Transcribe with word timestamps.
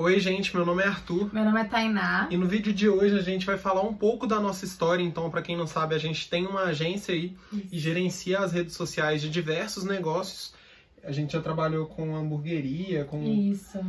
Oi, 0.00 0.20
gente, 0.20 0.54
meu 0.54 0.64
nome 0.64 0.80
é 0.80 0.86
Arthur. 0.86 1.28
Meu 1.34 1.44
nome 1.44 1.60
é 1.60 1.64
Tainá. 1.64 2.28
E 2.30 2.36
no 2.36 2.46
vídeo 2.46 2.72
de 2.72 2.88
hoje 2.88 3.18
a 3.18 3.20
gente 3.20 3.44
vai 3.44 3.58
falar 3.58 3.82
um 3.82 3.92
pouco 3.92 4.28
da 4.28 4.38
nossa 4.38 4.64
história. 4.64 5.02
Então, 5.02 5.28
para 5.28 5.42
quem 5.42 5.56
não 5.56 5.66
sabe, 5.66 5.92
a 5.92 5.98
gente 5.98 6.30
tem 6.30 6.46
uma 6.46 6.66
agência 6.66 7.12
aí 7.12 7.36
Isso. 7.52 7.66
e 7.72 7.78
gerencia 7.80 8.38
as 8.38 8.52
redes 8.52 8.76
sociais 8.76 9.20
de 9.20 9.28
diversos 9.28 9.82
negócios. 9.82 10.54
A 11.02 11.10
gente 11.10 11.32
já 11.32 11.42
trabalhou 11.42 11.86
com 11.86 12.14
hamburgueria, 12.14 13.06
com 13.06 13.24
Isso. 13.24 13.84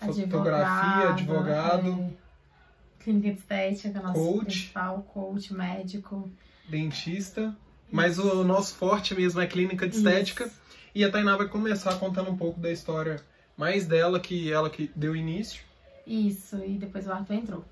fotografia, 0.00 1.10
advogado, 1.10 1.92
é. 1.92 3.04
clínica 3.04 3.30
de 3.30 3.38
estética, 3.38 4.02
nosso 4.02 4.14
coach, 4.14 4.44
principal, 4.46 5.02
coach, 5.14 5.54
médico, 5.54 6.28
dentista. 6.68 7.40
Isso. 7.40 7.56
Mas 7.88 8.18
o 8.18 8.42
nosso 8.42 8.74
forte 8.74 9.14
mesmo 9.14 9.40
é 9.40 9.46
clínica 9.46 9.88
de 9.88 9.94
estética. 9.94 10.50
E 10.92 11.04
a 11.04 11.10
Tainá 11.10 11.36
vai 11.36 11.46
começar 11.46 11.94
contando 12.00 12.32
um 12.32 12.36
pouco 12.36 12.58
da 12.58 12.72
história 12.72 13.22
mais 13.56 13.86
dela 13.86 14.18
que 14.18 14.52
ela 14.52 14.70
que 14.70 14.90
deu 14.94 15.14
início. 15.14 15.62
Isso, 16.06 16.56
e 16.64 16.76
depois 16.76 17.06
o 17.06 17.12
Arthur 17.12 17.34
entrou. 17.34 17.64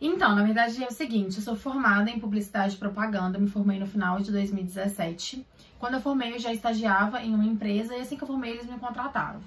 Então, 0.00 0.34
na 0.34 0.44
verdade 0.44 0.82
é 0.82 0.86
o 0.86 0.92
seguinte, 0.92 1.36
eu 1.36 1.42
sou 1.42 1.56
formada 1.56 2.10
em 2.10 2.20
publicidade 2.20 2.74
e 2.74 2.78
propaganda, 2.78 3.38
me 3.38 3.48
formei 3.48 3.78
no 3.78 3.86
final 3.86 4.20
de 4.20 4.30
2017. 4.30 5.46
Quando 5.78 5.94
eu 5.94 6.00
formei, 6.00 6.34
eu 6.34 6.38
já 6.38 6.52
estagiava 6.52 7.22
em 7.22 7.34
uma 7.34 7.44
empresa 7.44 7.96
e 7.96 8.00
assim 8.00 8.16
que 8.16 8.22
eu 8.22 8.26
formei, 8.26 8.52
eles 8.52 8.66
me 8.66 8.78
contrataram. 8.78 9.40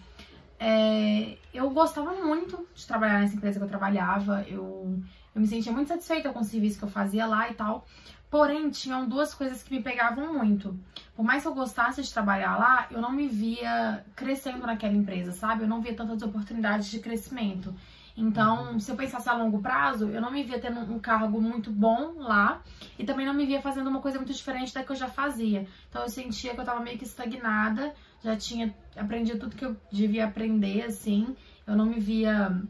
É, 0.59 1.38
eu 1.53 1.69
gostava 1.69 2.13
muito 2.13 2.67
de 2.75 2.85
trabalhar 2.85 3.21
nessa 3.21 3.35
empresa 3.35 3.59
que 3.59 3.66
eu 3.66 3.69
trabalhava, 3.69 4.44
eu, 4.47 4.99
eu 5.33 5.41
me 5.41 5.47
sentia 5.47 5.71
muito 5.71 5.88
satisfeita 5.88 6.31
com 6.33 6.39
o 6.39 6.44
serviço 6.44 6.80
que 6.80 6.85
eu 6.85 6.89
fazia 6.89 7.25
lá 7.25 7.49
e 7.49 7.53
tal. 7.53 7.85
Porém, 8.29 8.69
tinham 8.69 9.09
duas 9.09 9.33
coisas 9.33 9.63
que 9.63 9.73
me 9.73 9.81
pegavam 9.81 10.33
muito. 10.33 10.79
Por 11.15 11.23
mais 11.23 11.41
que 11.41 11.47
eu 11.47 11.53
gostasse 11.53 12.01
de 12.01 12.13
trabalhar 12.13 12.57
lá, 12.57 12.88
eu 12.91 13.02
não 13.02 13.11
me 13.11 13.27
via 13.27 14.05
crescendo 14.15 14.67
naquela 14.67 14.93
empresa, 14.93 15.31
sabe? 15.31 15.63
Eu 15.63 15.67
não 15.67 15.81
via 15.81 15.95
tantas 15.95 16.21
oportunidades 16.21 16.88
de 16.88 16.99
crescimento. 16.99 17.73
Então, 18.15 18.73
uhum. 18.73 18.79
se 18.79 18.91
eu 18.91 18.95
pensasse 18.95 19.29
a 19.29 19.33
longo 19.33 19.61
prazo, 19.61 20.09
eu 20.09 20.22
não 20.22 20.30
me 20.30 20.44
via 20.44 20.59
tendo 20.59 20.81
um 20.81 21.00
cargo 21.00 21.41
muito 21.41 21.72
bom 21.72 22.16
lá 22.17 22.61
e 22.97 23.05
também 23.05 23.25
não 23.25 23.33
me 23.33 23.45
via 23.45 23.61
fazendo 23.61 23.89
uma 23.89 24.02
coisa 24.02 24.17
muito 24.17 24.33
diferente 24.33 24.73
da 24.73 24.83
que 24.83 24.91
eu 24.91 24.95
já 24.95 25.07
fazia. 25.07 25.66
Então, 25.89 26.03
eu 26.03 26.09
sentia 26.09 26.53
que 26.53 26.59
eu 26.59 26.66
tava 26.66 26.81
meio 26.81 26.97
que 26.97 27.05
estagnada, 27.05 27.94
já 28.22 28.35
tinha 28.35 28.75
aprendido 28.95 29.39
tudo 29.39 29.55
que 29.55 29.66
eu 29.66 29.75
devia 29.91 30.25
aprender, 30.25 30.83
assim. 30.83 31.35
Eu 31.66 31.75
não 31.75 31.85
me 31.85 32.00
via. 32.00 32.61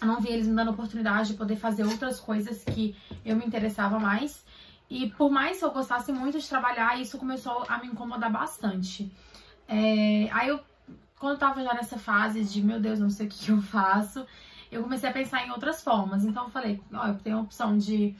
Eu 0.00 0.06
não 0.06 0.20
via 0.20 0.32
eles 0.32 0.46
me 0.46 0.54
dando 0.54 0.70
oportunidade 0.70 1.32
de 1.32 1.34
poder 1.34 1.56
fazer 1.56 1.84
outras 1.84 2.20
coisas 2.20 2.62
que 2.64 2.96
eu 3.24 3.36
me 3.36 3.44
interessava 3.44 3.98
mais. 3.98 4.44
E 4.90 5.08
por 5.10 5.30
mais 5.30 5.60
que 5.60 5.64
eu 5.64 5.70
gostasse 5.70 6.10
muito 6.12 6.38
de 6.40 6.48
trabalhar, 6.48 7.00
isso 7.00 7.16
começou 7.16 7.64
a 7.68 7.78
me 7.78 7.86
incomodar 7.86 8.30
bastante. 8.30 9.10
É, 9.68 10.28
aí 10.32 10.48
eu, 10.48 10.58
quando 11.16 11.34
eu 11.34 11.38
tava 11.38 11.62
já 11.62 11.72
nessa 11.72 11.96
fase 11.96 12.42
de, 12.42 12.60
meu 12.60 12.80
Deus, 12.80 12.98
não 12.98 13.08
sei 13.08 13.26
o 13.26 13.30
que, 13.30 13.50
eu 13.50 13.62
faço, 13.62 14.26
eu 14.70 14.82
comecei 14.82 15.08
a 15.08 15.12
pensar 15.12 15.46
em 15.46 15.50
outras 15.52 15.80
formas. 15.80 16.24
Então 16.24 16.44
eu 16.44 16.50
falei, 16.50 16.82
ó, 16.92 17.06
eu 17.06 17.14
tenho 17.18 17.38
a 17.38 17.40
opção 17.40 17.78
de, 17.78 18.16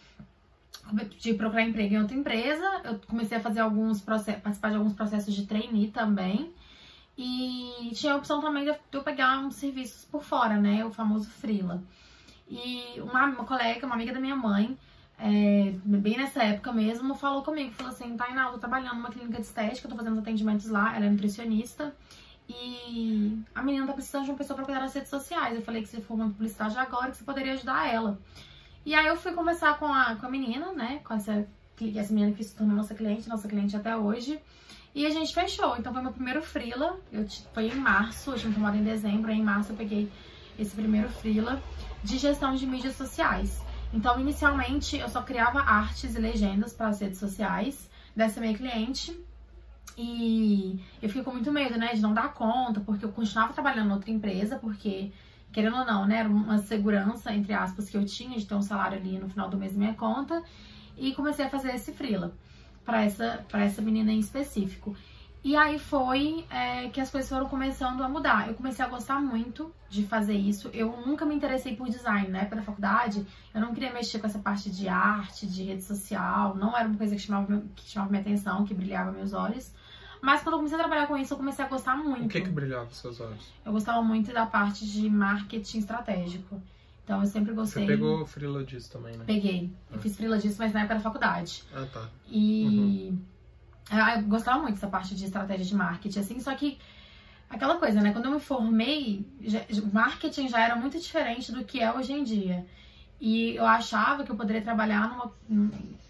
de 1.18 1.34
procurar 1.34 1.62
emprego 1.62 1.94
em 1.94 2.00
outra 2.02 2.16
empresa. 2.16 2.64
Eu 2.84 3.00
comecei 3.00 3.38
a 3.38 3.40
fazer 3.40 3.58
alguns 3.58 4.00
processos, 4.00 4.40
participar 4.40 4.70
de 4.70 4.77
alguns 4.77 4.92
processos 4.92 5.34
de 5.34 5.46
trainee 5.46 5.90
também. 5.90 6.55
E 7.18 7.90
tinha 7.94 8.12
a 8.12 8.16
opção 8.16 8.40
também 8.40 8.64
de 8.64 8.77
eu 8.92 9.02
pegar 9.02 9.40
uns 9.40 9.56
serviços 9.56 10.05
por 10.05 10.22
fora, 10.22 10.56
né? 10.56 10.84
O 10.84 10.92
famoso 10.92 11.28
freela. 11.28 11.82
E 12.48 13.00
uma, 13.00 13.27
uma 13.27 13.44
colega, 13.44 13.84
uma 13.84 13.96
amiga 13.96 14.12
da 14.12 14.20
minha 14.20 14.36
mãe, 14.36 14.78
é, 15.22 15.74
bem 15.84 16.16
nessa 16.16 16.42
época 16.42 16.72
mesmo, 16.72 17.14
falou 17.14 17.42
comigo, 17.42 17.72
falou 17.72 17.92
assim, 17.92 18.16
Tainá, 18.16 18.46
eu 18.46 18.52
tô 18.52 18.58
trabalhando 18.58 18.94
numa 18.94 19.10
clínica 19.10 19.36
de 19.36 19.46
estética, 19.46 19.88
tô 19.88 19.94
fazendo 19.94 20.18
atendimentos 20.18 20.68
lá, 20.68 20.96
ela 20.96 21.04
é 21.04 21.10
nutricionista, 21.10 21.94
e 22.48 23.38
a 23.54 23.62
menina 23.62 23.86
tá 23.86 23.92
precisando 23.92 24.24
de 24.24 24.30
uma 24.30 24.38
pessoa 24.38 24.56
pra 24.56 24.64
cuidar 24.64 24.80
das 24.80 24.94
redes 24.94 25.10
sociais. 25.10 25.54
Eu 25.54 25.62
falei 25.62 25.82
que 25.82 25.88
se 25.88 26.00
for 26.00 26.14
uma 26.14 26.30
publicidade 26.30 26.77
agora, 26.78 27.10
que 27.10 27.18
você 27.18 27.24
poderia 27.24 27.52
ajudar 27.52 27.92
ela. 27.92 28.18
E 28.84 28.94
aí 28.94 29.06
eu 29.06 29.16
fui 29.16 29.32
conversar 29.32 29.78
com 29.78 29.86
a, 29.86 30.16
com 30.16 30.27
a 30.27 30.30
menina, 30.30 30.72
né, 30.72 31.00
com 31.04 31.12
essa, 31.12 31.46
essa 31.94 32.12
menina 32.14 32.32
que 32.32 32.42
se 32.42 32.56
tornou 32.56 32.74
nossa 32.74 32.95
cliente, 32.95 33.28
nossa 33.28 33.46
cliente 33.46 33.77
até 33.77 33.95
hoje, 33.95 34.40
e 34.95 35.06
a 35.06 35.11
gente 35.11 35.34
fechou. 35.34 35.77
Então 35.77 35.92
foi 35.92 36.02
meu 36.02 36.12
primeiro 36.12 36.42
freela, 36.42 36.98
eu, 37.12 37.27
foi 37.52 37.66
em 37.66 37.74
março, 37.74 38.33
a 38.33 38.36
gente 38.39 38.55
formado 38.55 38.78
em 38.78 38.83
dezembro, 38.83 39.30
aí 39.30 39.39
em 39.39 39.45
março 39.45 39.72
eu 39.72 39.77
peguei 39.77 40.11
esse 40.58 40.74
primeiro 40.74 41.11
freela 41.11 41.62
de 42.02 42.16
gestão 42.16 42.55
de 42.55 42.66
mídias 42.66 42.96
sociais. 42.96 43.62
Então, 43.92 44.20
inicialmente, 44.20 44.96
eu 44.96 45.08
só 45.08 45.23
criava 45.23 45.61
artes 45.61 46.14
e 46.14 46.18
legendas 46.18 46.73
para 46.73 46.89
as 46.89 47.01
redes 47.01 47.18
sociais 47.18 47.90
dessa 48.14 48.40
minha 48.40 48.56
cliente. 48.56 49.18
E 49.98 50.80
eu 51.02 51.08
fiquei 51.08 51.24
com 51.24 51.33
muito 51.33 51.52
medo, 51.52 51.77
né, 51.77 51.92
de 51.95 52.01
não 52.01 52.14
dar 52.14 52.33
conta, 52.33 52.80
porque 52.80 53.05
eu 53.05 53.12
continuava 53.12 53.52
trabalhando 53.52 53.90
em 53.90 53.92
outra 53.92 54.11
empresa, 54.11 54.56
porque, 54.56 55.12
querendo 55.52 55.77
ou 55.77 55.84
não, 55.84 56.06
né, 56.06 56.18
era 56.18 56.28
uma 56.28 56.58
segurança, 56.58 57.34
entre 57.34 57.52
aspas, 57.52 57.90
que 57.90 57.96
eu 57.96 58.05
tinha 58.06 58.39
de 58.39 58.46
ter 58.46 58.55
um 58.55 58.62
salário 58.62 58.96
ali 58.96 59.18
no 59.18 59.28
final 59.28 59.51
do 59.51 59.56
mês 59.56 59.73
da 59.73 59.78
minha 59.78 59.95
conta. 59.95 60.42
E 60.96 61.12
comecei 61.14 61.45
a 61.45 61.51
fazer 61.51 61.74
esse 61.74 61.92
freela 61.92 62.33
para 62.84 63.02
essa, 63.02 63.45
essa 63.52 63.83
menina 63.83 64.12
em 64.12 64.20
específico. 64.20 64.96
E 65.42 65.56
aí 65.56 65.78
foi 65.78 66.45
é, 66.51 66.89
que 66.90 67.01
as 67.01 67.11
coisas 67.11 67.28
foram 67.28 67.48
começando 67.48 68.02
a 68.02 68.08
mudar. 68.08 68.48
Eu 68.48 68.55
comecei 68.55 68.84
a 68.84 68.89
gostar 68.89 69.20
muito 69.20 69.73
de 69.89 70.06
fazer 70.06 70.34
isso. 70.34 70.68
Eu 70.73 70.95
nunca 71.06 71.24
me 71.24 71.34
interessei 71.34 71.74
por 71.74 71.89
design, 71.89 72.28
né? 72.28 72.45
Pela 72.45 72.61
faculdade, 72.61 73.27
eu 73.55 73.61
não 73.61 73.73
queria 73.73 73.92
mexer 73.92 74.18
com 74.18 74.27
essa 74.27 74.39
parte 74.39 74.70
de 74.70 74.86
arte, 74.86 75.46
de 75.46 75.64
rede 75.64 75.83
social. 75.83 76.55
Não 76.55 76.77
era 76.77 76.86
uma 76.86 76.96
coisa 76.96 77.17
que 77.17 77.23
chamava, 77.23 77.62
que 77.74 77.89
chamava 77.89 78.11
minha 78.11 78.20
atenção, 78.20 78.67
que 78.67 78.74
brilhava 78.74 79.12
meus 79.12 79.33
olhos. 79.33 79.73
Mas 80.20 80.42
quando 80.42 80.55
eu 80.55 80.58
comecei 80.58 80.77
a 80.77 80.80
trabalhar 80.80 81.06
com 81.06 81.17
isso, 81.17 81.33
eu 81.33 81.39
comecei 81.39 81.64
a 81.64 81.68
gostar 81.68 81.96
muito. 81.96 82.27
O 82.27 82.28
que 82.28 82.42
que 82.42 82.51
brilhava 82.51 82.90
seus 82.90 83.18
olhos? 83.20 83.51
Eu 83.64 83.72
gostava 83.72 84.02
muito 84.02 84.30
da 84.34 84.45
parte 84.45 84.86
de 84.86 85.08
marketing 85.08 85.78
estratégico. 85.78 86.61
Então 87.02 87.20
eu 87.20 87.27
sempre 87.27 87.55
gostei. 87.55 87.86
Você 87.86 87.92
pegou 87.92 88.27
freela 88.27 88.62
disso 88.62 88.92
também, 88.92 89.17
né? 89.17 89.24
Peguei. 89.27 89.72
Eu 89.90 89.96
ah. 89.96 90.01
fiz 90.01 90.14
freela 90.14 90.36
disso, 90.36 90.57
mas 90.58 90.74
na 90.74 90.80
época 90.80 90.96
da 90.96 91.01
faculdade. 91.01 91.64
Ah, 91.72 91.86
tá. 91.90 92.11
E... 92.28 93.08
Uhum 93.08 93.39
eu 93.91 94.23
gostava 94.23 94.61
muito 94.61 94.74
dessa 94.74 94.89
parte 94.89 95.14
de 95.14 95.24
estratégia 95.24 95.64
de 95.64 95.74
marketing, 95.74 96.18
assim, 96.20 96.41
só 96.41 96.55
que 96.55 96.79
aquela 97.48 97.77
coisa, 97.79 98.01
né? 98.01 98.13
Quando 98.13 98.27
eu 98.27 98.33
me 98.33 98.41
formei, 98.41 99.27
já, 99.41 99.61
marketing 99.92 100.48
já 100.48 100.61
era 100.61 100.77
muito 100.77 100.98
diferente 100.98 101.51
do 101.51 101.64
que 101.64 101.80
é 101.80 101.92
hoje 101.92 102.13
em 102.13 102.23
dia. 102.23 102.67
E 103.20 103.57
eu 103.57 103.67
achava 103.67 104.24
que 104.24 104.30
eu 104.30 104.36
poderia 104.36 104.63
trabalhar 104.63 105.08
numa 105.08 105.33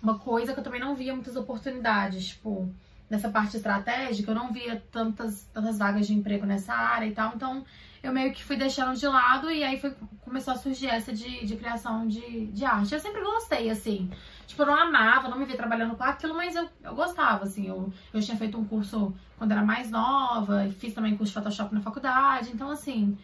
uma 0.02 0.18
coisa 0.18 0.54
que 0.54 0.60
eu 0.60 0.64
também 0.64 0.80
não 0.80 0.94
via 0.94 1.12
muitas 1.12 1.36
oportunidades, 1.36 2.28
tipo, 2.28 2.72
nessa 3.08 3.28
parte 3.28 3.56
estratégica, 3.56 4.30
eu 4.30 4.34
não 4.34 4.52
via 4.52 4.82
tantas, 4.90 5.42
tantas 5.52 5.78
vagas 5.78 6.06
de 6.06 6.14
emprego 6.14 6.46
nessa 6.46 6.72
área 6.72 7.06
e 7.06 7.12
tal, 7.12 7.32
então 7.34 7.64
eu 8.02 8.12
meio 8.12 8.32
que 8.32 8.42
fui 8.42 8.56
deixando 8.56 8.96
de 8.96 9.06
lado 9.06 9.50
e 9.50 9.62
aí 9.62 9.78
foi, 9.78 9.94
começou 10.22 10.54
a 10.54 10.56
surgir 10.56 10.88
essa 10.88 11.12
de, 11.12 11.44
de 11.44 11.56
criação 11.56 12.06
de, 12.06 12.46
de 12.46 12.64
arte. 12.64 12.94
Eu 12.94 13.00
sempre 13.00 13.20
gostei, 13.22 13.68
assim. 13.70 14.10
Tipo, 14.46 14.62
eu 14.62 14.66
não 14.66 14.74
amava, 14.74 15.28
não 15.28 15.38
me 15.38 15.44
via 15.44 15.56
trabalhando 15.56 15.96
com 15.96 16.02
aquilo, 16.02 16.34
mas 16.34 16.56
eu, 16.56 16.68
eu 16.82 16.94
gostava, 16.94 17.44
assim. 17.44 17.68
Eu, 17.68 17.92
eu 18.12 18.20
tinha 18.20 18.36
feito 18.36 18.58
um 18.58 18.64
curso 18.64 19.14
quando 19.38 19.52
era 19.52 19.62
mais 19.62 19.90
nova, 19.90 20.68
fiz 20.78 20.94
também 20.94 21.16
curso 21.16 21.32
de 21.32 21.38
Photoshop 21.38 21.74
na 21.74 21.80
faculdade, 21.80 22.50
então, 22.52 22.70
assim, 22.70 23.16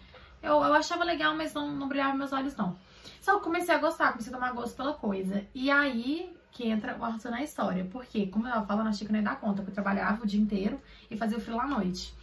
eu, 0.42 0.53
eu 0.53 0.75
achava 0.75 1.04
legal, 1.04 1.34
mas 1.34 1.53
não, 1.53 1.70
não 1.70 1.88
brilhava 1.88 2.16
meus 2.16 2.32
olhos, 2.32 2.56
não. 2.56 2.76
Só 3.20 3.38
que 3.38 3.44
comecei 3.44 3.75
a 3.75 3.78
gostar, 3.78 4.12
comecei 4.12 4.32
a 4.32 4.37
tomar 4.37 4.53
gosto 4.53 4.76
pela 4.76 4.94
coisa. 4.94 5.44
E 5.54 5.70
aí 5.70 6.32
que 6.56 6.66
entra 6.66 6.97
o 6.98 7.04
Arthur 7.04 7.31
na 7.31 7.43
história. 7.43 7.84
Porque, 7.93 8.26
como 8.28 8.47
eu 8.47 8.53
tava 8.53 8.66
falando, 8.66 8.88
achei 8.88 9.06
que 9.06 9.12
não 9.12 9.20
ia 9.20 9.25
dar 9.25 9.38
conta, 9.38 9.56
porque 9.56 9.70
eu 9.70 9.75
trabalhava 9.75 10.25
o 10.25 10.26
dia 10.26 10.41
inteiro 10.41 10.81
e 11.10 11.16
fazia 11.16 11.37
o 11.37 11.41
frio 11.41 11.60
à 11.60 11.66
noite. 11.66 12.14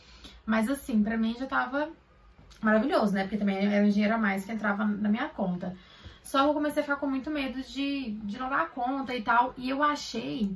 Mas 0.44 0.68
assim, 0.70 1.04
pra 1.04 1.16
mim 1.16 1.36
já 1.38 1.46
tava 1.46 1.90
maravilhoso, 2.62 3.14
né? 3.14 3.24
Porque 3.24 3.38
também 3.38 3.58
era 3.58 3.86
um 3.86 3.90
dinheiro 3.90 4.16
a 4.16 4.18
mais 4.18 4.46
que 4.46 4.52
entrava 4.52 4.86
na 4.86 5.10
minha 5.10 5.30
conta. 5.30 5.76
Só 6.22 6.44
que 6.44 6.50
eu 6.50 6.54
comecei 6.54 6.82
a 6.82 6.84
ficar 6.86 6.96
com 6.96 7.08
muito 7.08 7.30
medo 7.30 7.62
de, 7.62 8.12
de 8.24 8.40
não 8.40 8.50
dar 8.50 8.70
conta 8.70 9.14
e 9.14 9.22
tal. 9.22 9.54
E 9.58 9.70
eu 9.70 9.84
achei 9.84 10.56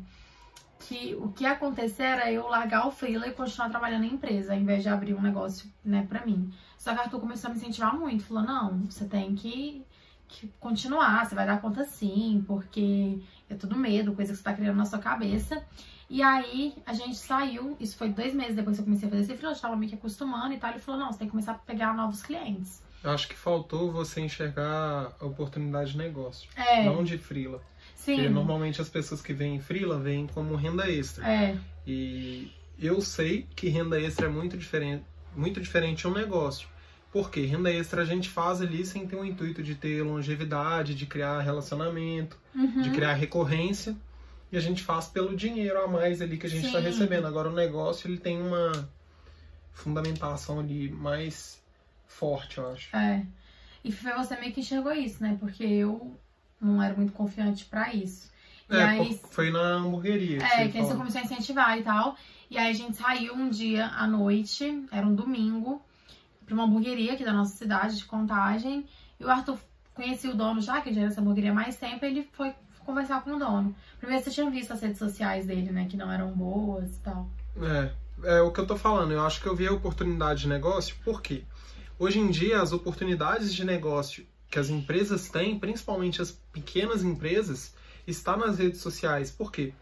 que 0.79 1.15
o 1.15 1.29
que 1.29 1.43
ia 1.43 1.51
acontecer 1.51 2.03
era 2.03 2.31
eu 2.31 2.47
largar 2.47 2.87
o 2.87 2.91
freela 2.91 3.27
e 3.27 3.33
continuar 3.33 3.69
trabalhando 3.69 4.05
em 4.05 4.13
empresa, 4.13 4.53
ao 4.53 4.59
invés 4.59 4.83
de 4.83 4.89
abrir 4.89 5.13
um 5.13 5.21
negócio, 5.21 5.69
né, 5.83 6.05
pra 6.07 6.25
mim. 6.25 6.51
Só 6.77 6.93
que 6.93 6.99
o 6.99 7.01
Arthur 7.01 7.19
começou 7.19 7.49
a 7.49 7.53
me 7.53 7.59
incentivar 7.59 7.97
muito. 7.97 8.23
Falou, 8.23 8.43
não, 8.43 8.85
você 8.85 9.05
tem 9.05 9.35
que, 9.35 9.83
que 10.27 10.47
continuar, 10.59 11.25
você 11.25 11.35
vai 11.35 11.45
dar 11.45 11.59
conta 11.59 11.83
sim, 11.83 12.43
porque 12.47 13.19
é 13.49 13.55
tudo 13.55 13.75
medo, 13.75 14.13
coisa 14.13 14.31
que 14.31 14.37
você 14.37 14.43
tá 14.43 14.53
criando 14.53 14.77
na 14.77 14.85
sua 14.85 14.99
cabeça. 14.99 15.61
E 16.09 16.23
aí 16.23 16.73
a 16.85 16.93
gente 16.93 17.17
saiu, 17.17 17.75
isso 17.79 17.97
foi 17.97 18.09
dois 18.09 18.33
meses 18.33 18.55
depois 18.55 18.77
que 18.77 18.81
eu 18.81 18.85
comecei 18.85 19.07
a 19.07 19.11
fazer 19.11 19.23
esse 19.23 19.35
freela, 19.35 19.53
eu 19.53 19.59
tava 19.59 19.75
meio 19.75 19.89
que 19.89 19.97
acostumando 19.97 20.53
e 20.53 20.57
tal. 20.57 20.71
Ele 20.71 20.79
falou, 20.79 21.01
não, 21.01 21.11
você 21.11 21.19
tem 21.19 21.27
que 21.27 21.31
começar 21.31 21.51
a 21.51 21.55
pegar 21.55 21.93
novos 21.95 22.21
clientes. 22.21 22.81
Eu 23.03 23.11
acho 23.11 23.27
que 23.27 23.35
faltou 23.35 23.91
você 23.91 24.21
enxergar 24.21 25.13
a 25.19 25.25
oportunidade 25.25 25.91
de 25.91 25.97
negócio, 25.97 26.49
é. 26.55 26.83
não 26.83 27.03
de 27.03 27.17
frila. 27.17 27.61
Sim. 27.95 28.15
Porque 28.15 28.29
normalmente 28.29 28.81
as 28.81 28.89
pessoas 28.89 29.21
que 29.21 29.33
vêm 29.33 29.55
em 29.55 29.59
frila 29.59 29.99
vêm 29.99 30.27
como 30.27 30.55
renda 30.55 30.89
extra. 30.89 31.27
É. 31.27 31.57
E 31.85 32.51
eu 32.79 33.01
sei 33.01 33.45
que 33.55 33.67
renda 33.69 33.99
extra 33.99 34.27
é 34.27 34.29
muito 34.29 34.57
diferente, 34.57 35.03
muito 35.35 35.59
diferente 35.59 35.99
de 35.99 36.07
um 36.07 36.13
negócio. 36.13 36.67
Porque 37.11 37.41
renda 37.41 37.71
extra 37.71 38.01
a 38.01 38.05
gente 38.05 38.29
faz 38.29 38.61
ali 38.61 38.85
sem 38.85 39.07
ter 39.07 39.15
o 39.15 39.25
intuito 39.25 39.61
de 39.61 39.75
ter 39.75 40.03
longevidade, 40.03 40.95
de 40.95 41.05
criar 41.05 41.41
relacionamento, 41.41 42.37
uhum. 42.55 42.81
de 42.81 42.91
criar 42.91 43.13
recorrência 43.13 43.95
e 44.51 44.57
a 44.57 44.59
gente 44.59 44.83
faz 44.83 45.07
pelo 45.07 45.35
dinheiro 45.35 45.81
a 45.83 45.87
mais 45.87 46.21
ali 46.21 46.37
que 46.37 46.47
a 46.47 46.49
gente 46.49 46.67
está 46.67 46.79
recebendo. 46.79 47.25
Agora 47.27 47.49
o 47.49 47.53
negócio 47.53 48.07
ele 48.09 48.17
tem 48.17 48.41
uma 48.41 48.89
fundamentação 49.73 50.59
ali 50.59 50.89
mais 50.89 51.61
forte, 52.05 52.57
eu 52.57 52.71
acho. 52.71 52.95
É. 52.95 53.25
E 53.83 53.91
foi 53.91 54.13
você 54.13 54.35
meio 54.39 54.53
que 54.53 54.61
enxergou 54.61 54.91
isso, 54.91 55.21
né? 55.21 55.37
Porque 55.39 55.63
eu 55.63 56.17
não 56.59 56.81
era 56.81 56.95
muito 56.95 57.13
confiante 57.13 57.65
pra 57.65 57.93
isso. 57.93 58.31
E 58.69 58.75
É, 58.75 58.83
aí, 58.83 59.19
foi 59.29 59.49
na 59.51 59.75
hamburgueria. 59.75 60.37
é, 60.43 60.67
que 60.67 60.77
aí 60.77 60.83
você 60.83 60.95
começou 60.95 61.21
a 61.21 61.23
incentivar 61.23 61.77
e 61.77 61.83
tal. 61.83 62.17
E 62.49 62.57
aí 62.57 62.69
a 62.69 62.73
gente 62.73 62.97
saiu 62.97 63.33
um 63.33 63.49
dia 63.49 63.87
à 63.87 64.07
noite, 64.07 64.85
era 64.91 65.05
um 65.05 65.15
domingo, 65.15 65.81
pra 66.45 66.53
uma 66.53 66.63
hamburgueria 66.63 67.13
aqui 67.13 67.23
da 67.23 67.33
nossa 67.33 67.55
cidade 67.55 67.97
de 67.97 68.05
Contagem. 68.05 68.85
E 69.19 69.23
o 69.23 69.29
Arthur 69.29 69.57
conhecia 69.93 70.29
o 70.31 70.35
dono 70.35 70.61
já, 70.61 70.81
que 70.81 70.93
já 70.93 71.01
era 71.01 71.09
essa 71.09 71.21
hamburgueria 71.21 71.53
mais 71.53 71.77
tempo, 71.77 72.03
ele 72.05 72.27
foi 72.33 72.53
conversar 72.87 73.23
com 73.23 73.35
o 73.35 73.39
dono. 73.39 73.75
Primeiro 73.99 74.23
você 74.23 74.31
tinha 74.31 74.49
visto 74.49 74.71
as 74.71 74.81
redes 74.81 74.97
sociais 74.97 75.45
dele, 75.45 75.71
né? 75.71 75.87
Que 75.87 75.97
não 75.97 76.11
eram 76.11 76.31
boas 76.31 76.95
e 76.95 76.99
tal. 77.01 77.29
É, 77.61 78.37
é 78.37 78.41
o 78.41 78.51
que 78.51 78.59
eu 78.59 78.65
tô 78.65 78.77
falando. 78.77 79.11
Eu 79.11 79.21
acho 79.23 79.41
que 79.41 79.47
eu 79.47 79.55
vi 79.55 79.67
a 79.67 79.73
oportunidade 79.73 80.41
de 80.41 80.47
negócio, 80.47 80.95
por 81.03 81.21
quê? 81.21 81.43
Hoje 81.99 82.19
em 82.19 82.31
dia, 82.31 82.61
as 82.61 82.71
oportunidades 82.71 83.53
de 83.53 83.65
negócio 83.65 84.25
que 84.49 84.57
as 84.57 84.69
empresas 84.69 85.29
têm, 85.29 85.59
principalmente 85.59 86.21
as 86.21 86.31
pequenas 86.31 87.03
empresas, 87.03 87.73
está 88.07 88.37
nas 88.37 88.57
redes 88.57 88.79
sociais. 88.79 89.29
Por 89.29 89.51
quê? 89.51 89.73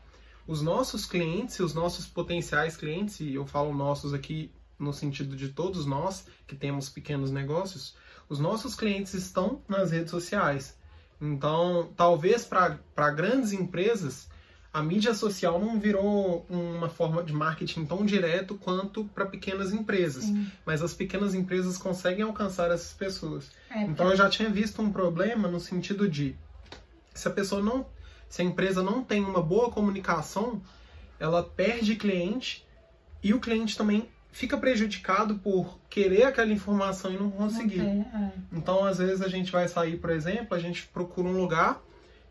Os 0.47 0.61
nossos 0.61 1.05
clientes 1.05 1.59
os 1.59 1.73
nossos 1.73 2.07
potenciais 2.07 2.75
clientes, 2.75 3.19
e 3.19 3.35
eu 3.35 3.45
falo 3.45 3.73
nossos 3.73 4.13
aqui 4.13 4.51
no 4.77 4.91
sentido 4.91 5.35
de 5.35 5.49
todos 5.49 5.85
nós 5.85 6.25
que 6.47 6.55
temos 6.55 6.89
pequenos 6.89 7.31
negócios, 7.31 7.95
os 8.27 8.39
nossos 8.39 8.75
clientes 8.75 9.13
estão 9.13 9.61
nas 9.67 9.91
redes 9.91 10.11
sociais. 10.11 10.75
Então, 11.19 11.89
talvez 11.95 12.45
para 12.45 13.11
grandes 13.11 13.53
empresas, 13.53 14.27
a 14.73 14.83
mídia 14.83 15.13
social 15.13 15.57
não 15.57 15.79
virou 15.79 16.45
uma 16.49 16.89
forma 16.89 17.23
de 17.23 17.31
marketing 17.31 17.85
tão 17.85 18.05
direto 18.05 18.55
quanto 18.55 19.05
para 19.05 19.25
pequenas 19.25 19.71
empresas. 19.71 20.25
Sim. 20.25 20.51
Mas 20.65 20.81
as 20.81 20.93
pequenas 20.93 21.33
empresas 21.33 21.77
conseguem 21.77 22.23
alcançar 22.23 22.69
essas 22.71 22.91
pessoas. 22.93 23.49
É, 23.69 23.83
Então 23.83 24.09
eu 24.09 24.17
já 24.17 24.29
tinha 24.29 24.49
visto 24.49 24.81
um 24.81 24.91
problema 24.91 25.47
no 25.47 25.59
sentido 25.61 26.09
de 26.09 26.35
se 27.13 27.27
a 27.27 27.31
pessoa 27.31 27.61
não, 27.61 27.85
se 28.27 28.41
a 28.41 28.45
empresa 28.45 28.83
não 28.83 29.01
tem 29.01 29.23
uma 29.23 29.41
boa 29.41 29.71
comunicação, 29.71 30.61
ela 31.17 31.41
perde 31.41 31.95
cliente 31.95 32.67
e 33.23 33.33
o 33.33 33.39
cliente 33.39 33.77
também 33.77 34.09
fica 34.35 34.57
prejudicado 34.57 35.35
por 35.35 35.79
querer 35.89 36.23
aquela 36.23 36.51
informação 36.51 37.09
e 37.09 37.17
não 37.17 37.31
conseguir. 37.31 37.79
Ter, 37.79 37.85
é. 38.01 38.31
Então 38.51 38.83
às 38.83 38.97
vezes 38.97 39.21
a 39.21 39.29
gente 39.29 39.49
vai 39.49 39.65
sair, 39.65 39.95
por 39.97 40.09
exemplo, 40.09 40.55
a 40.55 40.59
gente 40.59 40.85
procura 40.87 41.29
um 41.29 41.37
lugar 41.37 41.81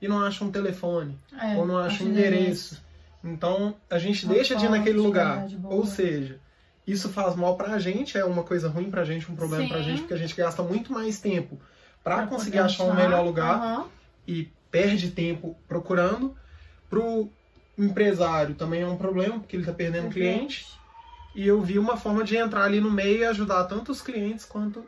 e 0.03 0.07
não 0.07 0.21
acha 0.21 0.45
um 0.45 0.51
telefone 0.51 1.19
É, 1.41 1.57
ou 1.57 1.67
não 1.67 1.79
acha 1.79 2.05
um 2.05 2.09
endereço. 2.09 2.83
Então 3.25 3.75
a 3.89 3.99
gente 3.99 4.27
deixa 4.27 4.55
de 4.55 4.67
ir 4.67 4.69
naquele 4.69 4.99
lugar. 4.99 5.49
boa. 5.49 5.77
Ou 5.77 5.87
seja, 5.87 6.39
isso 6.87 7.09
faz 7.09 7.35
mal 7.37 7.57
pra 7.57 7.79
gente, 7.79 8.19
é 8.19 8.25
uma 8.25 8.43
coisa 8.43 8.69
ruim 8.69 8.91
pra 8.91 9.03
gente, 9.03 9.33
um 9.33 9.35
problema 9.35 9.67
pra 9.67 9.79
Sim. 9.79 9.85
gente, 9.85 10.01
porque 10.01 10.13
a 10.15 10.19
gente 10.19 10.37
gasta 10.37 10.63
muito 10.63 10.93
mais 10.93 11.19
tempo 11.19 11.59
pra 12.03 12.19
Pra 12.19 12.27
conseguir 12.27 12.59
achar 12.59 12.85
um 12.85 12.95
melhor 12.95 13.25
lugar 13.25 13.55
Aham. 13.55 13.87
e 14.29 14.51
perde 14.71 15.11
tempo 15.11 15.57
procurando. 15.67 16.37
Pro 16.91 17.31
empresário 17.79 18.55
também 18.55 18.83
é 18.83 18.87
um 18.87 18.97
problema, 18.97 19.41
porque 19.41 19.57
ele 19.57 19.65
tá 19.65 19.73
perdendo 19.73 20.11
cliente. 20.11 20.67
E 21.35 21.47
eu 21.47 21.61
vi 21.61 21.79
uma 21.79 21.97
forma 21.97 22.23
de 22.25 22.37
entrar 22.37 22.65
ali 22.65 22.81
no 22.81 22.91
meio 22.91 23.19
e 23.21 23.25
ajudar 23.25 23.65
tanto 23.65 23.91
os 23.93 24.01
clientes 24.01 24.45
quanto 24.45 24.85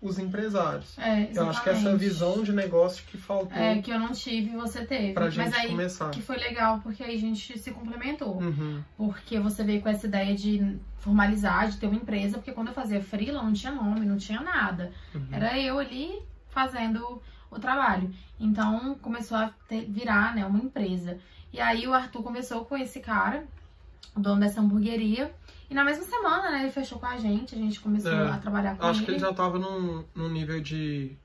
os 0.00 0.18
empresários. 0.18 0.96
É, 0.98 1.30
Eu 1.34 1.48
acho 1.48 1.62
que 1.62 1.68
essa 1.70 1.80
exatamente. 1.80 2.00
visão 2.00 2.42
de 2.42 2.52
negócio 2.52 3.02
que 3.06 3.16
faltou 3.18 3.56
É, 3.56 3.80
que 3.80 3.90
eu 3.90 3.98
não 3.98 4.12
tive 4.12 4.50
e 4.52 4.56
você 4.56 4.84
teve. 4.84 5.12
pra 5.14 5.28
gente 5.30 5.50
Mas 5.50 5.54
aí 5.58 5.68
começar. 5.70 6.10
que 6.10 6.22
foi 6.22 6.36
legal, 6.36 6.80
porque 6.82 7.02
aí 7.02 7.14
a 7.16 7.18
gente 7.18 7.58
se 7.58 7.70
complementou. 7.72 8.36
Uhum. 8.40 8.82
Porque 8.96 9.40
você 9.40 9.64
veio 9.64 9.80
com 9.80 9.88
essa 9.88 10.06
ideia 10.06 10.34
de 10.34 10.78
formalizar, 10.98 11.68
de 11.70 11.78
ter 11.78 11.86
uma 11.86 11.96
empresa, 11.96 12.36
porque 12.38 12.52
quando 12.52 12.68
eu 12.68 12.74
fazia 12.74 13.02
freela 13.02 13.42
não 13.42 13.52
tinha 13.52 13.72
nome, 13.72 14.04
não 14.06 14.16
tinha 14.18 14.40
nada. 14.40 14.92
Uhum. 15.14 15.28
Era 15.32 15.58
eu 15.58 15.78
ali 15.78 16.20
fazendo 16.50 17.20
o 17.50 17.58
trabalho. 17.58 18.10
Então 18.38 18.94
começou 19.00 19.36
a 19.38 19.50
ter- 19.68 19.86
virar 19.88 20.34
né, 20.34 20.44
uma 20.44 20.58
empresa. 20.58 21.18
E 21.52 21.60
aí 21.60 21.86
o 21.86 21.94
Arthur 21.94 22.22
conversou 22.22 22.64
com 22.66 22.76
esse 22.76 23.00
cara, 23.00 23.44
o 24.14 24.20
dono 24.20 24.40
dessa 24.40 24.60
hamburgueria. 24.60 25.32
E 25.68 25.74
na 25.74 25.84
mesma 25.84 26.04
semana, 26.04 26.50
né, 26.50 26.62
ele 26.62 26.70
fechou 26.70 26.98
com 26.98 27.06
a 27.06 27.16
gente, 27.18 27.54
a 27.54 27.58
gente 27.58 27.80
começou 27.80 28.12
É, 28.12 28.30
a 28.30 28.38
trabalhar 28.38 28.76
com 28.76 28.84
Acho 28.86 29.00
ele. 29.00 29.06
que 29.06 29.10
ele 29.12 29.18
já 29.18 29.32
tava 29.32 29.58
num, 29.58 30.04
num 30.14 30.28
nível 30.28 30.60
de. 30.60 31.16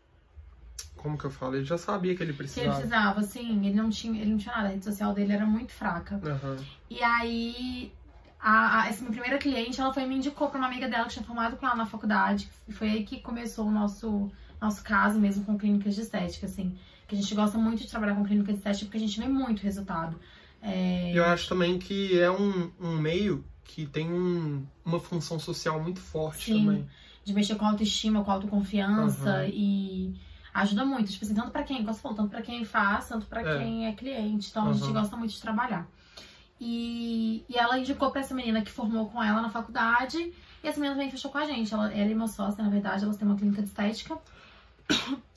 Como 0.95 1.17
que 1.17 1.25
eu 1.25 1.31
falo? 1.31 1.55
Ele 1.55 1.65
já 1.65 1.77
sabia 1.77 2.15
que 2.15 2.21
ele 2.23 2.31
Que 2.33 2.41
ele 2.41 2.47
precisava. 2.49 2.75
precisava, 2.75 3.19
assim, 3.21 3.65
ele 3.65 3.75
não 3.75 3.89
tinha, 3.89 4.21
ele 4.21 4.31
não 4.31 4.37
tinha 4.37 4.53
nada, 4.55 4.67
a 4.67 4.71
rede 4.71 4.83
social 4.85 5.13
dele 5.13 5.33
era 5.33 5.45
muito 5.45 5.71
fraca. 5.71 6.19
Aham. 6.23 6.57
E 6.89 7.01
aí, 7.03 7.91
a, 8.39 8.81
a- 8.81 8.87
essa 8.87 8.99
minha 9.01 9.11
primeira 9.11 9.37
cliente, 9.39 9.79
ela 9.81 9.93
foi 9.93 10.05
me 10.05 10.15
indicou 10.15 10.49
pra 10.49 10.57
uma 10.59 10.67
amiga 10.67 10.87
dela 10.87 11.05
que 11.05 11.13
tinha 11.13 11.25
formado 11.25 11.55
com 11.57 11.65
ela 11.65 11.75
na 11.75 11.85
faculdade. 11.85 12.49
E 12.67 12.71
foi 12.73 12.89
aí 12.89 13.03
que 13.03 13.19
começou 13.19 13.65
o 13.67 13.71
nosso, 13.71 14.31
nosso 14.61 14.83
caso 14.83 15.19
mesmo 15.19 15.43
com 15.43 15.57
clínicas 15.57 15.95
de 15.95 16.01
estética, 16.01 16.45
assim. 16.45 16.77
Que 17.07 17.15
a 17.15 17.17
gente 17.17 17.33
gosta 17.35 17.57
muito 17.57 17.81
de 17.81 17.89
trabalhar 17.89 18.15
com 18.15 18.23
clínicas 18.23 18.53
de 18.53 18.59
estética 18.59 18.85
porque 18.85 18.97
a 18.97 19.07
gente 19.07 19.19
vê 19.19 19.27
muito 19.27 19.61
resultado. 19.63 20.19
É, 20.61 21.11
eu 21.15 21.25
acho 21.25 21.49
também 21.49 21.79
que 21.79 22.19
é 22.19 22.29
um, 22.29 22.69
um 22.79 22.97
meio 22.99 23.43
que 23.73 23.85
tem 23.85 24.11
um- 24.11 24.65
uma 24.85 24.99
função 24.99 25.39
social 25.39 25.81
muito 25.81 25.99
forte 25.99 26.45
Sim. 26.53 26.65
também. 26.65 26.89
de 27.23 27.33
mexer 27.33 27.53
com 27.55 27.65
autoestima, 27.67 28.23
com 28.23 28.31
autoconfiança 28.31 29.29
Aham. 29.29 29.45
e 29.53 30.15
ajuda 30.55 30.83
muito. 30.83 31.11
Tipo 31.11 31.23
assim, 31.23 31.35
tanto 31.35 31.51
pra 31.51 31.61
quem, 31.61 31.85
falou, 31.93 32.17
tanto 32.17 32.29
pra 32.31 32.41
quem 32.41 32.65
faz, 32.65 33.07
tanto 33.07 33.27
pra 33.27 33.41
É. 33.41 33.59
quem 33.59 33.85
é 33.85 33.91
cliente. 33.93 34.49
Então 34.49 34.67
a 34.69 34.73
gente 34.73 34.91
gosta 34.91 35.15
muito 35.15 35.31
de 35.31 35.39
trabalhar. 35.39 35.87
E, 36.59 37.45
e 37.47 37.57
ela 37.57 37.77
indicou 37.77 38.09
pra 38.11 38.21
essa 38.21 38.33
menina 38.33 38.61
que 38.63 38.71
formou 38.71 39.07
com 39.09 39.21
ela 39.21 39.39
na 39.41 39.49
faculdade. 39.49 40.17
E 40.63 40.67
essa 40.67 40.79
menina 40.79 40.95
também 40.95 41.11
fechou 41.11 41.29
com 41.31 41.37
a 41.37 41.45
gente. 41.45 41.71
Ela, 41.73 41.93
ela 41.93 42.09
e 42.09 42.15
meu 42.15 42.27
sócio, 42.27 42.63
na 42.63 42.69
verdade, 42.71 43.03
elas 43.03 43.17
têm 43.17 43.27
uma 43.27 43.37
clínica 43.37 43.61
de 43.61 43.67
estética. 43.67 44.17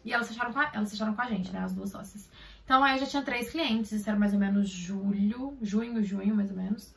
E 0.05 0.13
elas 0.13 0.27
fecharam 0.29 0.53
com 0.53 0.61
a, 0.61 0.71
elas 0.73 0.91
fecharam 0.91 1.15
com 1.15 1.23
a 1.23 1.27
gente, 1.27 1.51
né? 1.53 1.61
As 1.61 1.75
duas 1.75 1.91
sócias. 1.91 2.29
Então 2.65 2.83
aí 2.83 2.95
eu 2.97 3.01
já 3.01 3.07
tinha 3.07 3.23
três 3.23 3.51
clientes, 3.51 3.93
isso 3.93 4.09
era 4.09 4.19
mais 4.19 4.33
ou 4.33 4.39
menos 4.39 4.69
julho, 4.69 5.57
junho, 5.63 6.03
junho, 6.03 6.35
mais 6.35 6.51
ou 6.51 6.57
menos. 6.57 6.95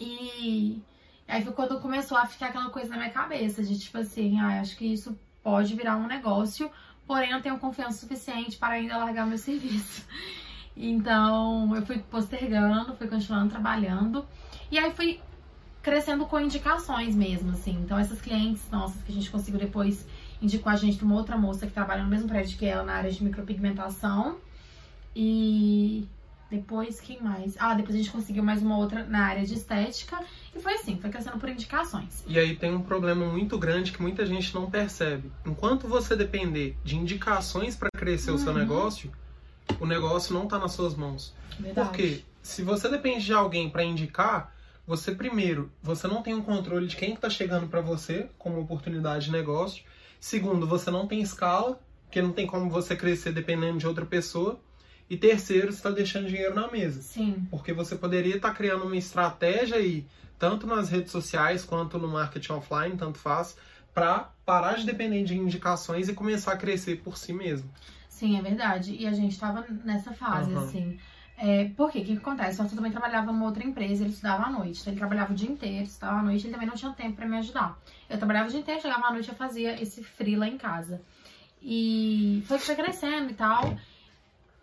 E 0.00 0.80
aí 1.26 1.42
foi 1.42 1.52
quando 1.52 1.80
começou 1.80 2.16
a 2.16 2.26
ficar 2.26 2.46
aquela 2.46 2.70
coisa 2.70 2.90
na 2.90 2.96
minha 2.96 3.10
cabeça, 3.10 3.62
de 3.62 3.78
tipo 3.78 3.98
assim, 3.98 4.38
ah, 4.40 4.60
acho 4.60 4.76
que 4.76 4.86
isso 4.86 5.18
pode 5.42 5.74
virar 5.74 5.96
um 5.96 6.06
negócio, 6.06 6.70
porém 7.06 7.30
não 7.32 7.40
tenho 7.40 7.58
confiança 7.58 7.98
suficiente 7.98 8.56
para 8.56 8.74
ainda 8.74 8.96
largar 8.96 9.26
meu 9.26 9.38
serviço. 9.38 10.06
Então 10.76 11.74
eu 11.74 11.84
fui 11.84 11.98
postergando, 11.98 12.94
fui 12.94 13.08
continuando 13.08 13.50
trabalhando. 13.50 14.24
E 14.70 14.78
aí 14.78 14.92
fui 14.92 15.20
crescendo 15.82 16.26
com 16.26 16.38
indicações 16.38 17.16
mesmo, 17.16 17.50
assim. 17.52 17.72
Então 17.82 17.98
essas 17.98 18.20
clientes 18.20 18.62
nossas 18.70 19.02
que 19.02 19.10
a 19.10 19.14
gente 19.14 19.30
conseguiu 19.30 19.58
depois 19.58 20.06
indicou 20.40 20.70
a 20.70 20.76
gente 20.76 21.02
uma 21.02 21.16
outra 21.16 21.36
moça 21.36 21.66
que 21.66 21.72
trabalha 21.72 22.02
no 22.02 22.08
mesmo 22.08 22.28
prédio 22.28 22.58
que 22.58 22.64
ela 22.64 22.84
na 22.84 22.94
área 22.94 23.10
de 23.10 23.24
micropigmentação. 23.24 24.36
E 25.16 26.06
depois, 26.50 27.00
quem 27.00 27.20
mais? 27.20 27.54
Ah, 27.58 27.74
depois 27.74 27.94
a 27.94 27.98
gente 27.98 28.10
conseguiu 28.10 28.42
mais 28.42 28.62
uma 28.62 28.76
outra 28.78 29.04
na 29.04 29.26
área 29.26 29.44
de 29.44 29.54
estética. 29.54 30.18
E 30.54 30.58
foi 30.60 30.74
assim, 30.74 30.98
foi 30.98 31.10
crescendo 31.10 31.38
por 31.38 31.48
indicações. 31.48 32.24
E 32.26 32.38
aí 32.38 32.56
tem 32.56 32.74
um 32.74 32.82
problema 32.82 33.26
muito 33.26 33.58
grande 33.58 33.92
que 33.92 34.00
muita 34.00 34.24
gente 34.24 34.54
não 34.54 34.70
percebe. 34.70 35.30
Enquanto 35.44 35.86
você 35.86 36.16
depender 36.16 36.76
de 36.82 36.96
indicações 36.96 37.76
para 37.76 37.90
crescer 37.90 38.30
o 38.30 38.38
seu 38.38 38.52
Uhum. 38.52 38.58
negócio, 38.58 39.12
o 39.78 39.86
negócio 39.86 40.32
não 40.32 40.46
tá 40.46 40.58
nas 40.58 40.72
suas 40.72 40.94
mãos. 40.94 41.34
Verdade. 41.58 41.88
Porque 41.88 42.24
se 42.42 42.62
você 42.62 42.88
depende 42.88 43.26
de 43.26 43.32
alguém 43.34 43.68
para 43.68 43.84
indicar, 43.84 44.54
você 44.86 45.12
primeiro, 45.12 45.70
você 45.82 46.08
não 46.08 46.22
tem 46.22 46.34
um 46.34 46.40
controle 46.40 46.86
de 46.86 46.96
quem 46.96 47.14
que 47.14 47.20
tá 47.20 47.28
chegando 47.28 47.68
para 47.68 47.82
você 47.82 48.30
como 48.38 48.58
oportunidade 48.58 49.26
de 49.26 49.32
negócio. 49.32 49.84
Segundo, 50.18 50.66
você 50.66 50.90
não 50.90 51.06
tem 51.06 51.20
escala, 51.20 51.78
porque 52.06 52.22
não 52.22 52.32
tem 52.32 52.46
como 52.46 52.70
você 52.70 52.96
crescer 52.96 53.32
dependendo 53.32 53.78
de 53.78 53.86
outra 53.86 54.06
pessoa. 54.06 54.58
E 55.10 55.16
terceiro, 55.16 55.72
você 55.72 55.78
está 55.78 55.90
deixando 55.90 56.28
dinheiro 56.28 56.54
na 56.54 56.70
mesa. 56.70 57.00
Sim, 57.02 57.46
Porque 57.50 57.72
você 57.72 57.96
poderia 57.96 58.36
estar 58.36 58.52
criando 58.54 58.84
uma 58.84 58.96
estratégia 58.96 59.76
aí, 59.76 60.06
tanto 60.38 60.66
nas 60.66 60.88
redes 60.90 61.10
sociais 61.12 61.64
quanto 61.64 61.98
no 61.98 62.08
marketing 62.08 62.52
offline, 62.52 62.96
tanto 62.96 63.18
faz, 63.18 63.56
para 63.94 64.30
parar 64.44 64.74
de 64.74 64.84
depender 64.86 65.24
de 65.24 65.36
indicações 65.36 66.08
e 66.08 66.14
começar 66.14 66.52
a 66.52 66.56
crescer 66.56 67.00
por 67.02 67.16
si 67.16 67.32
mesmo. 67.32 67.68
sim, 68.08 68.36
é 68.38 68.42
verdade. 68.42 68.94
E 68.94 69.06
a 69.06 69.12
gente 69.12 69.38
tava 69.38 69.64
nessa 69.84 70.12
fase, 70.12 70.52
Aham. 70.52 70.62
assim. 70.64 70.98
É, 71.40 71.66
por 71.76 71.90
quê? 71.92 72.00
O 72.00 72.04
que, 72.04 72.12
que 72.14 72.18
acontece? 72.18 72.58
O 72.58 72.62
Arthur 72.62 72.74
também 72.76 72.90
trabalhava 72.90 73.30
numa 73.30 73.44
outra 73.46 73.62
empresa, 73.64 74.02
ele 74.02 74.10
estudava 74.12 74.44
à 74.44 74.50
noite. 74.50 74.80
Então 74.80 74.92
ele 74.92 74.98
trabalhava 74.98 75.32
o 75.32 75.36
dia 75.36 75.48
inteiro, 75.48 75.84
estudava 75.84 76.18
à 76.18 76.22
noite, 76.22 76.44
ele 76.44 76.52
também 76.52 76.66
não 76.66 76.74
tinha 76.74 76.92
tempo 76.92 77.14
pra 77.16 77.26
me 77.26 77.36
ajudar. 77.38 77.78
Eu 78.10 78.18
trabalhava 78.18 78.48
o 78.48 78.50
dia 78.50 78.60
inteiro, 78.60 78.82
chegava 78.82 79.06
à 79.06 79.12
noite 79.12 79.26
e 79.26 79.30
eu 79.30 79.36
fazia 79.36 79.80
esse 79.80 80.02
freela 80.02 80.48
em 80.48 80.58
casa. 80.58 81.00
E 81.62 82.42
foi 82.46 82.58
foi 82.58 82.74
crescendo 82.74 83.30
e 83.30 83.34
tal. 83.34 83.76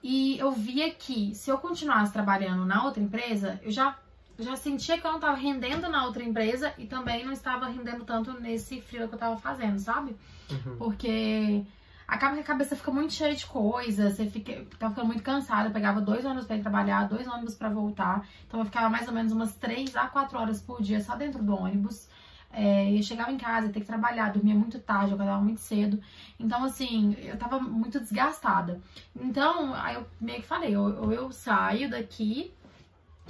E 0.07 0.37
eu 0.37 0.51
via 0.51 0.91
que 0.91 1.33
se 1.33 1.49
eu 1.49 1.57
continuasse 1.57 2.13
trabalhando 2.13 2.63
na 2.63 2.83
outra 2.83 3.01
empresa, 3.01 3.59
eu 3.63 3.71
já, 3.71 3.97
já 4.37 4.55
sentia 4.55 4.99
que 4.99 5.07
eu 5.07 5.11
não 5.11 5.19
tava 5.19 5.35
rendendo 5.35 5.89
na 5.89 6.05
outra 6.05 6.21
empresa 6.21 6.71
e 6.77 6.85
também 6.85 7.25
não 7.25 7.33
estava 7.33 7.65
rendendo 7.65 8.05
tanto 8.05 8.39
nesse 8.39 8.79
freela 8.81 9.07
que 9.07 9.15
eu 9.15 9.17
tava 9.17 9.35
fazendo, 9.37 9.79
sabe? 9.79 10.15
Uhum. 10.51 10.75
Porque 10.77 11.63
acaba 12.07 12.35
que 12.35 12.41
a 12.41 12.43
cabeça 12.43 12.75
fica 12.75 12.91
muito 12.91 13.13
cheia 13.13 13.33
de 13.33 13.47
coisa, 13.47 14.11
você 14.11 14.29
fica, 14.29 14.63
tava 14.77 14.93
ficando 14.93 15.07
muito 15.07 15.23
cansada, 15.23 15.69
eu 15.69 15.73
pegava 15.73 15.99
dois 15.99 16.23
ônibus 16.23 16.45
pra 16.45 16.55
ir 16.55 16.61
trabalhar, 16.61 17.09
dois 17.09 17.27
ônibus 17.27 17.55
pra 17.55 17.69
voltar. 17.69 18.27
Então 18.47 18.59
eu 18.59 18.65
ficava 18.67 18.87
mais 18.87 19.07
ou 19.07 19.13
menos 19.15 19.31
umas 19.31 19.55
três 19.55 19.95
a 19.95 20.05
quatro 20.05 20.37
horas 20.37 20.61
por 20.61 20.83
dia 20.83 21.01
só 21.01 21.15
dentro 21.15 21.41
do 21.41 21.55
ônibus. 21.55 22.07
É, 22.51 22.97
eu 22.97 23.03
chegava 23.03 23.31
em 23.31 23.37
casa, 23.37 23.67
ia 23.67 23.73
ter 23.73 23.81
que 23.81 23.85
trabalhar, 23.85 24.31
dormia 24.31 24.55
muito 24.55 24.79
tarde, 24.79 25.11
eu 25.11 25.15
acordava 25.15 25.41
muito 25.41 25.59
cedo. 25.59 26.01
Então, 26.39 26.63
assim, 26.63 27.15
eu 27.19 27.37
tava 27.37 27.59
muito 27.59 27.99
desgastada. 27.99 28.81
Então, 29.19 29.73
aí 29.73 29.95
eu 29.95 30.07
meio 30.21 30.41
que 30.41 30.47
falei, 30.47 30.75
ou, 30.75 31.03
ou 31.03 31.13
eu 31.13 31.31
saio 31.31 31.89
daqui, 31.89 32.53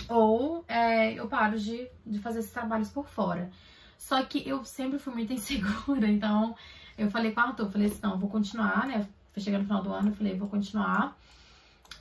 ou 0.08 0.64
é, 0.68 1.14
eu 1.14 1.28
paro 1.28 1.58
de, 1.58 1.88
de 2.06 2.20
fazer 2.20 2.40
esses 2.40 2.52
trabalhos 2.52 2.90
por 2.90 3.08
fora. 3.08 3.50
Só 3.98 4.22
que 4.24 4.48
eu 4.48 4.64
sempre 4.64 5.00
fui 5.00 5.14
muito 5.14 5.34
insegura, 5.34 6.08
então 6.08 6.56
eu 6.98 7.10
falei 7.10 7.32
com 7.32 7.42
o 7.42 7.44
Arthur, 7.44 7.72
falei 7.72 7.88
assim, 7.88 8.00
não, 8.04 8.20
vou 8.20 8.30
continuar, 8.30 8.86
né? 8.86 9.08
Foi 9.34 9.42
chegando 9.42 9.62
no 9.62 9.68
final 9.68 9.84
do 9.84 9.92
ano, 9.92 10.10
eu 10.10 10.16
falei, 10.16 10.38
vou 10.38 10.48
continuar. 10.48 11.18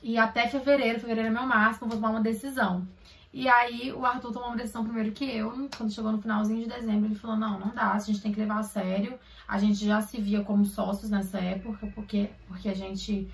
E 0.03 0.17
até 0.17 0.47
fevereiro, 0.47 0.99
fevereiro 0.99 1.29
é 1.29 1.31
meu 1.31 1.47
máximo, 1.47 1.87
vou 1.87 1.97
tomar 1.97 2.11
uma 2.11 2.21
decisão. 2.21 2.87
E 3.35 3.49
aí 3.49 3.91
o 3.91 4.05
Arthur 4.05 4.31
tomou 4.31 4.47
uma 4.47 4.55
decisão 4.55 4.85
primeiro 4.85 5.11
que 5.11 5.25
eu, 5.25 5.51
quando 5.75 5.91
chegou 5.91 6.09
no 6.09 6.21
finalzinho 6.21 6.63
de 6.63 6.69
dezembro, 6.69 7.07
ele 7.07 7.15
falou, 7.15 7.35
não, 7.35 7.59
não 7.59 7.75
dá, 7.75 7.91
a 7.91 7.99
gente 7.99 8.21
tem 8.21 8.31
que 8.31 8.39
levar 8.39 8.59
a 8.59 8.63
sério. 8.63 9.19
A 9.45 9.59
gente 9.59 9.85
já 9.85 10.01
se 10.01 10.21
via 10.21 10.41
como 10.41 10.65
sócios 10.65 11.11
nessa 11.11 11.37
época, 11.39 11.85
porque, 11.93 12.29
porque 12.47 12.69
a 12.69 12.73
gente 12.73 13.29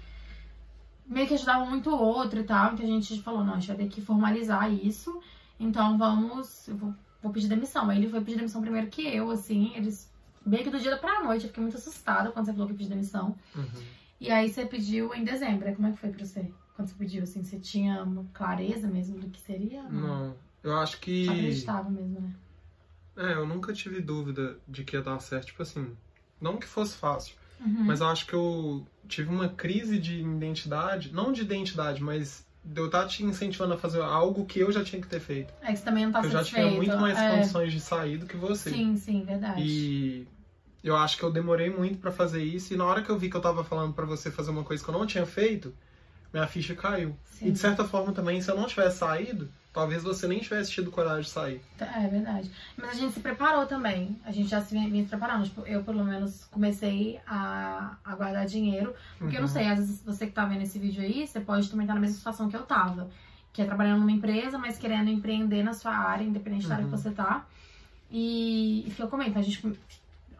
meio 1.05 1.27
que 1.27 1.35
ajudava 1.35 1.65
muito 1.65 1.91
o 1.91 1.95
outro 1.95 2.39
e 2.39 2.43
tal. 2.43 2.73
Então 2.73 2.83
a 2.83 2.89
gente 2.89 3.21
falou, 3.21 3.43
não, 3.43 3.53
a 3.53 3.59
gente 3.59 3.67
vai 3.67 3.77
ter 3.77 3.89
que 3.89 4.01
formalizar 4.01 4.73
isso. 4.73 5.21
Então 5.59 5.99
vamos, 5.99 6.67
eu 6.67 6.77
vou, 6.77 6.95
vou 7.21 7.31
pedir 7.31 7.47
demissão. 7.47 7.87
Aí 7.87 7.99
ele 7.99 8.09
foi 8.09 8.21
pedir 8.21 8.37
demissão 8.37 8.59
primeiro 8.59 8.87
que 8.87 9.03
eu, 9.03 9.29
assim, 9.29 9.71
eles 9.75 10.11
meio 10.43 10.63
que 10.63 10.71
do 10.71 10.79
dia 10.79 10.97
pra 10.97 11.21
noite, 11.21 11.43
eu 11.43 11.49
fiquei 11.49 11.61
muito 11.61 11.77
assustada 11.77 12.31
quando 12.31 12.47
você 12.47 12.53
falou 12.53 12.67
que 12.67 12.73
pediu 12.73 12.89
demissão. 12.89 13.35
Uhum. 13.55 13.83
E 14.19 14.31
aí 14.31 14.49
você 14.49 14.65
pediu 14.65 15.13
em 15.13 15.23
dezembro, 15.23 15.71
como 15.75 15.89
é 15.89 15.91
que 15.91 15.99
foi 15.99 16.09
pra 16.09 16.25
você? 16.25 16.51
Quando 16.75 16.87
você 16.87 16.95
pediu, 16.97 17.23
assim, 17.23 17.43
você 17.43 17.59
tinha 17.59 18.01
uma 18.03 18.25
clareza 18.33 18.87
mesmo 18.87 19.19
do 19.19 19.29
que 19.29 19.39
seria? 19.41 19.83
Não, 19.83 20.35
eu 20.63 20.77
acho 20.77 20.99
que. 20.99 21.25
Só 21.25 21.31
acreditava 21.31 21.89
mesmo, 21.89 22.19
né? 22.21 22.33
É, 23.17 23.33
eu 23.33 23.45
nunca 23.45 23.73
tive 23.73 24.01
dúvida 24.01 24.57
de 24.67 24.83
que 24.83 24.95
ia 24.95 25.01
dar 25.01 25.19
certo. 25.19 25.47
Tipo 25.47 25.61
assim, 25.63 25.95
não 26.39 26.57
que 26.57 26.65
fosse 26.67 26.95
fácil, 26.95 27.35
Uhum. 27.59 27.83
mas 27.83 27.99
eu 28.01 28.07
acho 28.07 28.25
que 28.25 28.33
eu 28.33 28.85
tive 29.07 29.29
uma 29.29 29.49
crise 29.49 29.99
de 29.99 30.21
identidade, 30.21 31.13
não 31.13 31.31
de 31.31 31.41
identidade, 31.41 32.01
mas 32.01 32.45
de 32.63 32.79
eu 32.79 32.85
estar 32.87 33.05
te 33.07 33.23
incentivando 33.23 33.73
a 33.73 33.77
fazer 33.77 34.01
algo 34.01 34.45
que 34.45 34.59
eu 34.59 34.71
já 34.71 34.83
tinha 34.83 35.01
que 35.01 35.07
ter 35.07 35.19
feito. 35.19 35.53
É 35.61 35.71
que 35.71 35.77
você 35.77 35.83
também 35.83 36.05
não 36.05 36.11
tá 36.11 36.19
eu 36.19 36.29
já 36.29 36.39
satisfeito. 36.39 36.67
tinha 36.67 36.75
muito 36.77 36.97
mais 36.97 37.17
é. 37.19 37.27
condições 37.29 37.71
de 37.71 37.79
sair 37.79 38.17
do 38.17 38.25
que 38.25 38.37
você. 38.37 38.69
Sim, 38.71 38.95
sim, 38.95 39.23
verdade. 39.23 39.61
E 39.61 40.27
eu 40.83 40.95
acho 40.95 41.17
que 41.17 41.23
eu 41.23 41.31
demorei 41.31 41.69
muito 41.69 41.97
pra 41.99 42.11
fazer 42.11 42.43
isso. 42.43 42.73
E 42.73 42.77
na 42.77 42.85
hora 42.85 43.01
que 43.03 43.09
eu 43.09 43.17
vi 43.17 43.29
que 43.29 43.35
eu 43.35 43.41
tava 43.41 43.63
falando 43.63 43.93
pra 43.93 44.05
você 44.05 44.31
fazer 44.31 44.51
uma 44.51 44.63
coisa 44.63 44.83
que 44.83 44.89
eu 44.89 44.93
não 44.97 45.05
tinha 45.05 45.25
feito, 45.25 45.73
minha 46.33 46.47
ficha 46.47 46.75
caiu. 46.75 47.15
Sim. 47.31 47.47
E 47.47 47.51
de 47.51 47.59
certa 47.59 47.83
forma 47.83 48.11
também, 48.13 48.41
se 48.41 48.49
eu 48.49 48.55
não 48.55 48.65
tivesse 48.67 48.97
saído, 48.99 49.49
talvez 49.73 50.03
você 50.03 50.27
nem 50.27 50.39
tivesse 50.39 50.71
tido 50.71 50.91
coragem 50.91 51.21
de 51.23 51.29
sair. 51.29 51.61
É 51.79 52.07
verdade. 52.07 52.49
Mas 52.77 52.89
a 52.91 52.93
gente 52.93 53.13
se 53.13 53.19
preparou 53.19 53.65
também. 53.65 54.19
A 54.25 54.31
gente 54.31 54.49
já 54.49 54.61
se 54.61 54.73
vinha, 54.73 55.03
se 55.03 55.09
preparando. 55.09 55.43
Tipo, 55.45 55.61
eu, 55.65 55.83
pelo 55.83 56.03
menos, 56.03 56.45
comecei 56.51 57.19
a, 57.27 57.95
a 58.03 58.15
guardar 58.15 58.45
dinheiro. 58.45 58.93
Porque 59.17 59.35
eu 59.37 59.41
não 59.41 59.47
Uhum. 59.47 59.53
sei, 59.53 59.67
às 59.67 59.79
vezes 59.79 60.03
você 60.03 60.27
que 60.27 60.33
tá 60.33 60.45
vendo 60.45 60.61
esse 60.61 60.77
vídeo 60.77 61.01
aí, 61.01 61.25
você 61.27 61.39
pode 61.39 61.69
também 61.69 61.85
estar 61.85 61.93
na 61.95 62.01
mesma 62.01 62.17
situação 62.17 62.49
que 62.49 62.55
eu 62.55 62.63
tava. 62.63 63.09
Que 63.53 63.61
é 63.61 63.65
trabalhando 63.65 63.99
numa 63.99 64.11
empresa, 64.11 64.57
mas 64.57 64.77
querendo 64.77 65.09
empreender 65.09 65.63
na 65.63 65.73
sua 65.73 65.91
área, 65.93 66.23
independente 66.23 66.67
da 66.67 66.75
área 66.75 66.85
que 66.87 66.91
Uhum. 66.93 66.97
você 66.97 67.11
tá. 67.11 67.45
E, 68.09 68.85
e 68.87 68.91
foi 68.91 69.07
como 69.07 69.23
então, 69.23 69.41
a 69.41 69.43
gente. 69.45 69.65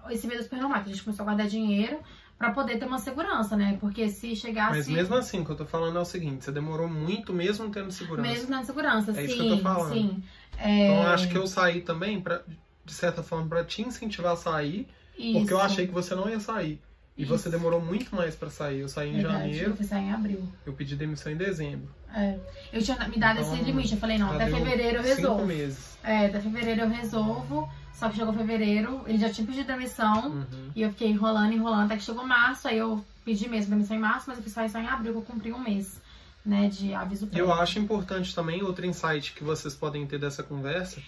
Esse 0.09 0.27
meio 0.27 0.39
do 0.39 0.43
supermercado, 0.43 0.85
a 0.85 0.89
gente 0.89 1.03
começou 1.03 1.23
a 1.23 1.25
guardar 1.25 1.47
dinheiro 1.47 1.99
pra 2.41 2.51
poder 2.51 2.79
ter 2.79 2.85
uma 2.85 2.97
segurança, 2.97 3.55
né? 3.55 3.77
Porque 3.79 4.09
se 4.09 4.35
chegasse. 4.35 4.71
Mas 4.77 4.87
mesmo 4.87 5.15
assim, 5.15 5.41
o 5.41 5.45
que 5.45 5.51
eu 5.51 5.55
tô 5.55 5.65
falando 5.65 5.97
é 5.97 6.01
o 6.01 6.05
seguinte, 6.05 6.43
você 6.43 6.51
demorou 6.51 6.89
muito 6.89 7.31
mesmo 7.31 7.69
tendo 7.69 7.91
segurança. 7.91 8.27
Mesmo 8.27 8.49
na 8.49 8.63
segurança, 8.63 9.11
É 9.11 9.13
sim, 9.13 9.21
isso 9.25 9.35
que 9.35 9.41
eu 9.43 9.57
tô 9.57 9.57
falando. 9.59 9.93
sim. 9.93 10.23
É, 10.57 10.85
Então 10.85 11.03
eu 11.03 11.09
acho 11.09 11.29
que 11.29 11.37
eu 11.37 11.45
saí 11.45 11.81
também, 11.81 12.19
pra, 12.19 12.41
de 12.83 12.93
certa 12.93 13.21
forma, 13.21 13.47
pra 13.47 13.63
te 13.63 13.83
incentivar 13.83 14.33
a 14.33 14.35
sair, 14.35 14.87
porque 15.15 15.53
eu 15.53 15.57
isso. 15.57 15.59
achei 15.59 15.85
que 15.87 15.93
você 15.93 16.15
não 16.15 16.27
ia 16.27 16.39
sair. 16.39 16.81
E 17.17 17.23
Isso. 17.23 17.37
você 17.37 17.49
demorou 17.49 17.79
muito 17.81 18.15
mais 18.15 18.35
pra 18.35 18.49
sair. 18.49 18.79
Eu 18.79 18.87
saí 18.87 19.09
em 19.09 19.17
Verdade, 19.17 19.37
janeiro, 19.39 19.71
Eu 19.71 19.75
fui 19.75 19.85
sair 19.85 20.05
em 20.05 20.11
abril. 20.13 20.41
eu 20.65 20.73
pedi 20.73 20.95
demissão 20.95 21.31
em 21.31 21.35
dezembro. 21.35 21.93
É. 22.15 22.39
Eu 22.73 22.81
tinha 22.81 22.97
me 23.07 23.17
dado 23.19 23.41
Então, 23.41 23.53
esse 23.53 23.63
limite. 23.63 23.93
Eu 23.93 23.99
falei, 23.99 24.17
não, 24.17 24.31
até 24.31 24.47
fevereiro 24.47 24.97
eu 24.97 25.03
Cinco 25.03 25.15
resolvo. 25.17 25.45
meses. 25.45 25.97
É, 26.03 26.25
até 26.27 26.39
fevereiro 26.39 26.81
eu 26.81 26.89
resolvo. 26.89 27.69
Só 27.93 28.09
que 28.09 28.15
chegou 28.15 28.33
fevereiro, 28.33 29.03
ele 29.05 29.17
já 29.19 29.29
tinha 29.29 29.45
pedido 29.45 29.67
demissão. 29.67 30.29
Uhum. 30.29 30.71
E 30.75 30.81
eu 30.81 30.89
fiquei 30.89 31.09
enrolando, 31.09 31.53
enrolando, 31.53 31.85
até 31.85 31.97
que 31.97 32.03
chegou 32.03 32.25
março. 32.25 32.67
Aí 32.67 32.77
eu 32.77 33.03
pedi 33.23 33.47
mesmo 33.47 33.69
demissão 33.71 33.95
em 33.95 33.99
março, 33.99 34.25
mas 34.27 34.37
eu 34.37 34.43
fui 34.43 34.51
sair 34.51 34.69
só 34.69 34.79
em 34.79 34.87
abril, 34.87 35.13
que 35.13 35.19
eu 35.19 35.23
cumpri 35.23 35.51
um 35.53 35.59
mês, 35.59 36.01
né, 36.43 36.67
de 36.67 36.93
aviso 36.93 37.27
prévio. 37.27 37.45
eu 37.45 37.53
acho 37.53 37.77
importante 37.77 38.33
também, 38.33 38.63
outro 38.63 38.85
insight 38.85 39.33
que 39.33 39.43
vocês 39.43 39.75
podem 39.75 40.07
ter 40.07 40.17
dessa 40.17 40.41
conversa, 40.41 40.99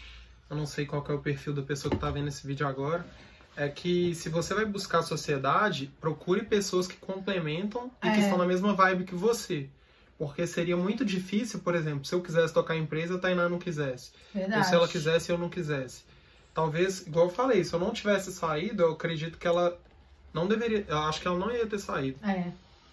eu 0.50 0.56
não 0.56 0.68
sei 0.68 0.86
qual 0.86 1.02
que 1.02 1.12
é 1.12 1.16
o 1.16 1.20
perfil 1.20 1.54
da 1.54 1.64
pessoa 1.64 1.90
que 1.90 1.96
está 1.96 2.12
vendo 2.12 2.28
esse 2.28 2.46
vídeo 2.46 2.68
agora, 2.68 3.04
é 3.56 3.68
que 3.68 4.14
se 4.14 4.30
você 4.30 4.54
vai 4.54 4.66
buscar 4.66 5.02
sociedade, 5.02 5.92
procure 6.00 6.44
pessoas 6.44 6.88
que 6.88 6.98
complementam 6.98 7.90
e 8.04 8.10
que 8.12 8.18
É. 8.18 8.20
estão 8.20 8.38
na 8.38 8.46
mesma 8.46 8.74
vibe 8.74 9.04
que 9.06 9.16
você. 9.16 9.68
Porque 10.18 10.46
seria 10.46 10.78
muito 10.78 11.04
difícil, 11.04 11.60
por 11.60 11.74
exemplo, 11.74 12.06
se 12.06 12.14
eu 12.14 12.22
quisesse 12.22 12.54
tocar 12.54 12.76
a 12.76 12.78
empresa, 12.78 13.16
a 13.16 13.18
Tainá 13.18 13.50
não 13.50 13.58
quisesse. 13.58 14.12
Verdade. 14.34 14.60
Ou 14.60 14.64
se 14.64 14.76
ela 14.76 14.88
quisesse, 14.88 15.32
eu 15.32 15.38
não 15.38 15.50
quisesse. 15.50 16.04
Talvez, 16.54 17.06
igual 17.08 17.26
eu 17.28 17.32
falei, 17.32 17.64
se 17.64 17.74
eu 17.74 17.80
não 17.80 17.92
tivesse 17.92 18.32
saído, 18.32 18.84
eu 18.84 18.92
acredito 18.94 19.38
que 19.38 19.48
ela 19.48 19.78
não 20.34 20.48
deveria. 20.48 20.86
Eu 20.88 21.00
acho 21.00 21.20
que 21.22 21.28
ela 21.28 21.38
não 21.38 21.52
ia 21.52 21.66
ter 21.66 21.80
saído. 21.80 22.18
É, 22.24 22.52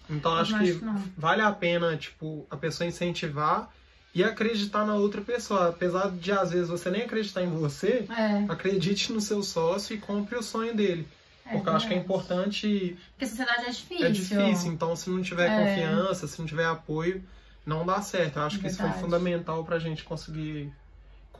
Então 0.09 0.33
acho 0.35 0.57
que 0.57 0.63
acho 0.63 0.79
que 0.79 0.85
não. 0.85 1.03
vale 1.17 1.41
a 1.41 1.51
pena, 1.51 1.95
tipo, 1.95 2.45
a 2.49 2.57
pessoa 2.57 2.87
incentivar 2.87 3.69
e 4.15 4.23
acreditar 4.23 4.85
na 4.85 4.95
outra 4.95 5.21
pessoa. 5.21 5.69
Apesar 5.69 6.09
de, 6.11 6.31
às 6.31 6.51
vezes, 6.51 6.69
você 6.69 6.89
nem 6.89 7.03
acreditar 7.03 7.43
em 7.43 7.49
você, 7.49 8.05
É, 8.09 8.45
acredite 8.51 9.11
no 9.13 9.21
seu 9.21 9.43
sócio 9.43 9.95
e 9.95 9.99
compre 9.99 10.35
o 10.37 10.43
sonho 10.43 10.75
dele. 10.75 11.07
é 11.45 11.51
Porque 11.53 11.69
eu 11.69 11.73
acho 11.73 11.87
que 11.87 11.93
é 11.93 11.97
verdade. 11.97 12.13
importante. 12.19 12.97
Porque 13.11 13.25
a 13.25 13.27
sociedade 13.27 13.65
é 13.65 13.69
difícil. 13.69 14.05
É 14.05 14.09
difícil, 14.09 14.71
então 14.71 14.95
se 14.95 15.09
não 15.09 15.21
tiver 15.21 15.51
É. 15.51 15.55
confiança, 15.55 16.27
se 16.27 16.39
não 16.39 16.45
tiver 16.47 16.65
apoio, 16.65 17.23
não 17.65 17.85
dá 17.85 18.01
certo. 18.01 18.37
Eu 18.37 18.43
acho 18.43 18.59
que 18.59 18.67
isso 18.67 18.77
foi 18.77 18.85
Verdade. 18.87 19.03
fundamental 19.03 19.63
pra 19.63 19.77
gente 19.79 20.03
conseguir 20.03 20.73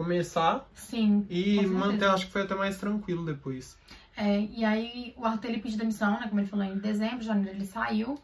começar 0.02 0.68
Sim. 0.74 1.26
e 1.30 1.66
manter, 1.68 2.06
acho 2.06 2.26
que 2.26 2.32
foi 2.32 2.42
até 2.42 2.56
mais 2.56 2.78
tranquilo 2.78 3.26
depois. 3.26 3.78
É, 4.16 4.42
e 4.42 4.66
aí 4.66 5.14
o 5.16 5.26
Arthur 5.26 5.50
ele 5.50 5.62
pediu 5.62 5.78
demissão, 5.78 6.20
né? 6.20 6.28
Como 6.28 6.40
ele 6.40 6.48
falou, 6.48 6.66
em 6.66 6.78
dezembro, 6.78 7.24
janeiro 7.24 7.58
ele 7.58 7.66
saiu. 7.66 8.20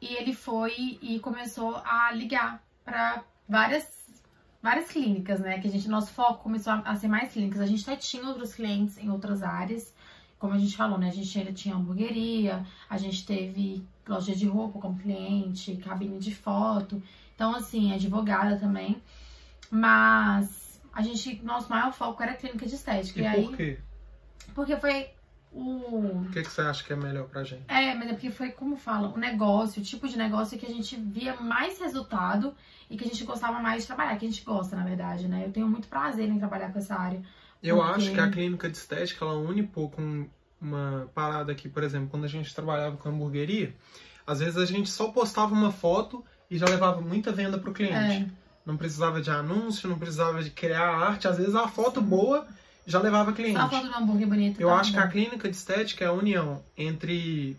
E 0.00 0.14
ele 0.16 0.34
foi 0.34 0.98
e 1.00 1.18
começou 1.20 1.76
a 1.76 2.12
ligar 2.12 2.62
pra 2.84 3.24
várias, 3.48 3.86
várias 4.62 4.88
clínicas, 4.88 5.40
né? 5.40 5.58
Que 5.58 5.68
a 5.68 5.70
gente, 5.70 5.88
nosso 5.88 6.12
foco 6.12 6.42
começou 6.42 6.72
a, 6.72 6.80
a 6.80 6.96
ser 6.96 7.08
mais 7.08 7.32
clínicas. 7.32 7.60
A 7.60 7.66
gente 7.66 7.82
até 7.82 7.96
tinha 7.96 8.26
outros 8.26 8.54
clientes 8.54 8.98
em 8.98 9.08
outras 9.08 9.42
áreas. 9.42 9.94
Como 10.38 10.52
a 10.52 10.58
gente 10.58 10.76
falou, 10.76 10.98
né? 10.98 11.08
A 11.08 11.12
gente 11.12 11.38
ainda 11.38 11.52
tinha 11.52 11.74
hamburgueria, 11.74 12.66
a 12.90 12.98
gente 12.98 13.24
teve 13.24 13.82
loja 14.06 14.34
de 14.34 14.46
roupa 14.46 14.78
como 14.78 14.98
cliente, 14.98 15.76
cabine 15.76 16.18
de 16.18 16.34
foto. 16.34 17.02
Então, 17.34 17.54
assim, 17.54 17.94
advogada 17.94 18.58
também. 18.58 19.00
Mas 19.70 20.63
a 20.94 21.02
gente, 21.02 21.42
nosso 21.42 21.68
maior 21.70 21.92
foco 21.92 22.22
era 22.22 22.32
a 22.32 22.36
clínica 22.36 22.66
de 22.66 22.74
estética. 22.74 23.20
E, 23.20 23.22
E, 23.22 23.26
aí, 23.26 23.42
por 23.46 23.56
quê? 23.56 23.78
porque 24.54 24.76
foi 24.76 25.08
o. 25.52 26.22
O 26.22 26.28
que, 26.32 26.42
que 26.42 26.50
você 26.50 26.60
acha 26.62 26.82
que 26.84 26.92
é 26.92 26.96
melhor 26.96 27.26
pra 27.28 27.44
gente? 27.44 27.64
É, 27.68 27.94
mas 27.94 28.08
é 28.08 28.12
porque 28.12 28.30
foi, 28.30 28.50
como 28.50 28.76
fala, 28.76 29.08
o 29.08 29.18
negócio, 29.18 29.80
o 29.80 29.84
tipo 29.84 30.08
de 30.08 30.16
negócio 30.18 30.58
que 30.58 30.66
a 30.66 30.70
gente 30.70 30.96
via 30.96 31.36
mais 31.36 31.78
resultado 31.78 32.54
e 32.90 32.96
que 32.96 33.04
a 33.04 33.06
gente 33.06 33.24
gostava 33.24 33.58
mais 33.60 33.82
de 33.82 33.86
trabalhar, 33.86 34.16
que 34.16 34.26
a 34.26 34.28
gente 34.28 34.42
gosta, 34.44 34.76
na 34.76 34.84
verdade, 34.84 35.28
né? 35.28 35.44
Eu 35.46 35.52
tenho 35.52 35.68
muito 35.68 35.88
prazer 35.88 36.28
em 36.28 36.38
trabalhar 36.38 36.72
com 36.72 36.78
essa 36.78 36.94
área. 36.96 37.22
Eu 37.62 37.76
Porque- 37.76 37.92
acho 37.92 38.12
que 38.12 38.20
a 38.20 38.30
clínica 38.30 38.68
de 38.68 38.76
estética 38.76 39.24
ela 39.24 39.34
une 39.38 39.62
pouco 39.62 40.00
um- 40.02 40.28
uma 40.60 41.08
parada 41.14 41.52
aqui, 41.52 41.68
por 41.68 41.82
exemplo, 41.82 42.08
quando 42.10 42.24
a 42.24 42.28
gente 42.28 42.54
trabalhava 42.54 42.96
com 42.96 43.08
hamburgueria, 43.08 43.74
às 44.26 44.40
vezes 44.40 44.56
a 44.56 44.66
gente 44.66 44.90
só 44.90 45.08
postava 45.10 45.52
uma 45.54 45.70
foto 45.72 46.24
e 46.50 46.58
já 46.58 46.66
levava 46.66 47.00
muita 47.00 47.32
venda 47.32 47.58
pro 47.58 47.72
cliente. 47.72 47.94
É, 47.94 48.26
Não 48.64 48.76
precisava 48.76 49.20
de 49.20 49.30
anúncio, 49.30 49.88
não 49.88 49.98
precisava 49.98 50.42
de 50.42 50.50
criar 50.50 50.88
arte, 50.88 51.28
às 51.28 51.36
vezes 51.36 51.54
a 51.54 51.68
foto 51.68 52.00
boa 52.00 52.46
já 52.86 52.98
levava 52.98 53.32
cliente. 53.32 53.56
só 53.56 53.64
a 53.64 53.68
foto 53.68 53.88
do 53.88 53.94
hambúrguer 53.94 54.26
bonito. 54.28 54.60
Eu 54.60 54.68
tá 54.68 54.76
acho 54.76 54.92
que 54.92 54.98
bom. 54.98 55.04
a 55.04 55.08
clínica 55.08 55.50
de 55.50 55.56
estética 55.56 56.04
é 56.04 56.08
a 56.08 56.12
união 56.12 56.62
entre 56.76 57.56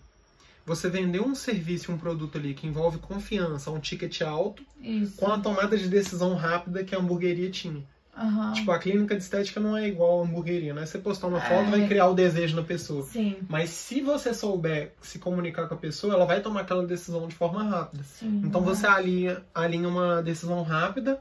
você 0.66 0.90
vender 0.90 1.22
um 1.22 1.36
serviço, 1.36 1.92
um 1.92 1.98
produto 1.98 2.38
ali 2.38 2.54
que 2.54 2.66
envolve 2.66 2.98
confiança, 2.98 3.70
um 3.70 3.80
ticket 3.80 4.22
alto, 4.22 4.64
Isso. 4.82 5.16
com 5.16 5.32
a 5.32 5.40
tomada 5.40 5.78
de 5.78 5.88
decisão 5.88 6.36
rápida 6.36 6.84
que 6.84 6.96
a 6.96 6.98
hamburgueria 6.98 7.52
tinha. 7.52 7.84
Aham. 8.18 8.54
Tipo, 8.54 8.72
a 8.72 8.80
clínica 8.80 9.16
de 9.16 9.22
estética 9.24 9.60
não 9.60 9.76
é 9.76 9.88
igual 9.88 10.22
a 10.22 10.24
hamburgueria, 10.24 10.74
né? 10.74 10.86
Você 10.86 10.98
postar 10.98 11.28
uma 11.28 11.40
É. 11.40 11.42
foto 11.42 11.70
vai 11.70 11.86
criar 11.88 12.08
o 12.08 12.14
desejo 12.14 12.56
na 12.56 12.64
pessoa. 12.64 13.04
Sim, 13.04 13.38
Mas 13.50 13.70
se 13.72 14.00
você 14.02 14.34
souber 14.34 14.94
se 15.02 15.20
comunicar 15.20 15.68
com 15.68 15.74
a 15.74 15.78
pessoa, 15.78 16.14
ela 16.14 16.26
vai 16.26 16.42
tomar 16.42 16.62
aquela 16.62 16.86
decisão 16.86 17.28
de 17.28 17.36
forma 17.36 17.64
rápida. 17.64 18.04
sim. 18.04 18.42
Então 18.44 18.62
você 18.62 18.88
alinha, 18.88 19.44
alinha 19.54 19.88
uma 19.90 20.22
decisão 20.24 20.64
rápida 20.64 21.20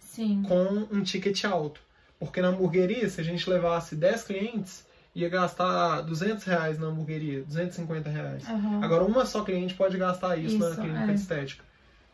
Sim. 0.00 0.42
com 0.46 0.86
um 0.90 1.02
ticket 1.02 1.44
alto. 1.44 1.80
Porque 2.18 2.40
na 2.42 2.48
hamburgueria, 2.48 3.08
se 3.08 3.20
a 3.20 3.24
gente 3.24 3.48
levasse 3.48 3.94
10 3.94 4.24
clientes, 4.24 4.84
ia 5.14 5.28
gastar 5.28 6.00
200 6.02 6.44
reais 6.44 6.78
na 6.78 6.88
hamburgueria, 6.88 7.42
250 7.44 8.10
reais. 8.10 8.44
Aham. 8.48 8.82
Agora, 8.82 9.04
uma 9.04 9.24
só 9.24 9.42
cliente 9.42 9.74
pode 9.74 9.96
gastar 9.96 10.36
isso, 10.36 10.58
na 10.58 10.70
Isso, 10.70 10.80
clínica 10.80 11.10
é. 11.10 11.14
de 11.14 11.20
estética. 11.20 11.64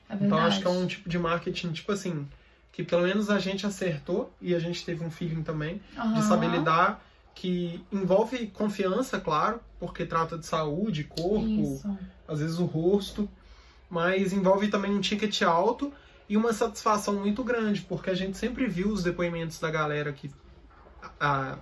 É 0.08 0.14
Então, 0.20 0.38
acho 0.38 0.60
que 0.60 0.66
é 0.66 0.70
um 0.70 0.86
tipo 0.86 1.08
de 1.08 1.18
marketing, 1.18 1.72
tipo 1.72 1.90
assim, 1.90 2.28
que 2.74 2.82
pelo 2.82 3.02
menos 3.04 3.30
a 3.30 3.38
gente 3.38 3.64
acertou 3.64 4.32
e 4.40 4.52
a 4.54 4.58
gente 4.58 4.84
teve 4.84 5.04
um 5.04 5.10
feeling 5.10 5.42
também 5.44 5.80
Aham. 5.96 6.14
de 6.14 6.22
saber 6.24 6.48
lidar, 6.50 7.00
que 7.34 7.84
envolve 7.92 8.48
confiança, 8.48 9.20
claro, 9.20 9.60
porque 9.78 10.04
trata 10.04 10.36
de 10.36 10.44
saúde, 10.44 11.04
corpo, 11.04 11.46
Isso. 11.46 11.98
às 12.26 12.40
vezes 12.40 12.58
o 12.58 12.64
rosto, 12.64 13.28
mas 13.88 14.32
envolve 14.32 14.66
também 14.68 14.90
um 14.92 15.00
ticket 15.00 15.42
alto 15.42 15.92
e 16.28 16.36
uma 16.36 16.52
satisfação 16.52 17.14
muito 17.14 17.44
grande, 17.44 17.80
porque 17.82 18.10
a 18.10 18.14
gente 18.14 18.36
sempre 18.36 18.66
viu 18.66 18.88
os 18.88 19.04
depoimentos 19.04 19.60
da 19.60 19.70
galera 19.70 20.12
que, 20.12 20.28
a- 21.20 21.58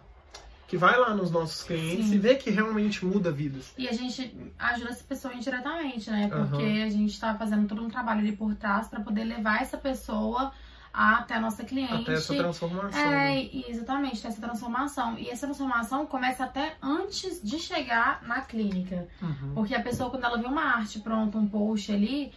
que 0.69 0.77
vai 0.79 0.99
lá 0.99 1.15
nos 1.15 1.31
nossos 1.31 1.63
clientes 1.63 2.07
Sim. 2.07 2.15
e 2.15 2.19
vê 2.19 2.35
que 2.37 2.49
realmente 2.51 3.05
muda 3.05 3.31
vidas. 3.31 3.75
E 3.77 3.87
a 3.87 3.93
gente 3.93 4.35
ajuda 4.59 4.91
essa 4.91 5.05
pessoa 5.05 5.35
indiretamente, 5.35 6.11
né? 6.11 6.29
Porque 6.31 6.63
a 6.87 6.89
gente 6.89 7.19
tá 7.21 7.35
fazendo 7.35 7.69
todo 7.69 7.83
um 7.83 7.89
trabalho 7.91 8.21
ali 8.21 8.33
por 8.35 8.55
trás 8.55 8.89
pra 8.89 9.01
poder 9.01 9.25
levar 9.25 9.61
essa 9.61 9.77
pessoa 9.77 10.53
até 10.93 11.35
a 11.37 11.41
nossa 11.41 11.65
cliente. 11.65 11.93
Até 11.95 12.15
essa 12.15 12.35
transformação. 12.35 13.11
né? 13.11 13.35
É, 13.37 13.43
e- 13.45 13.65
exatamente, 13.69 14.21
ter 14.21 14.29
essa 14.29 14.41
transformação. 14.41 15.19
E 15.19 15.31
essa 15.31 15.47
transformação 15.47 16.05
começa 16.07 16.45
até 16.45 16.77
antes 16.83 17.41
de 17.43 17.59
chegar 17.59 18.23
na 18.25 18.41
clínica. 18.43 19.09
Uhum. 19.23 19.53
Porque 19.55 19.75
a 19.75 19.83
pessoa, 19.83 20.11
quando 20.11 20.25
ela 20.25 20.37
vê 20.39 20.47
uma 20.47 20.63
arte 20.65 21.01
pronta, 21.01 21.39
um 21.39 21.47
post 21.47 21.91
ali, 21.93 22.33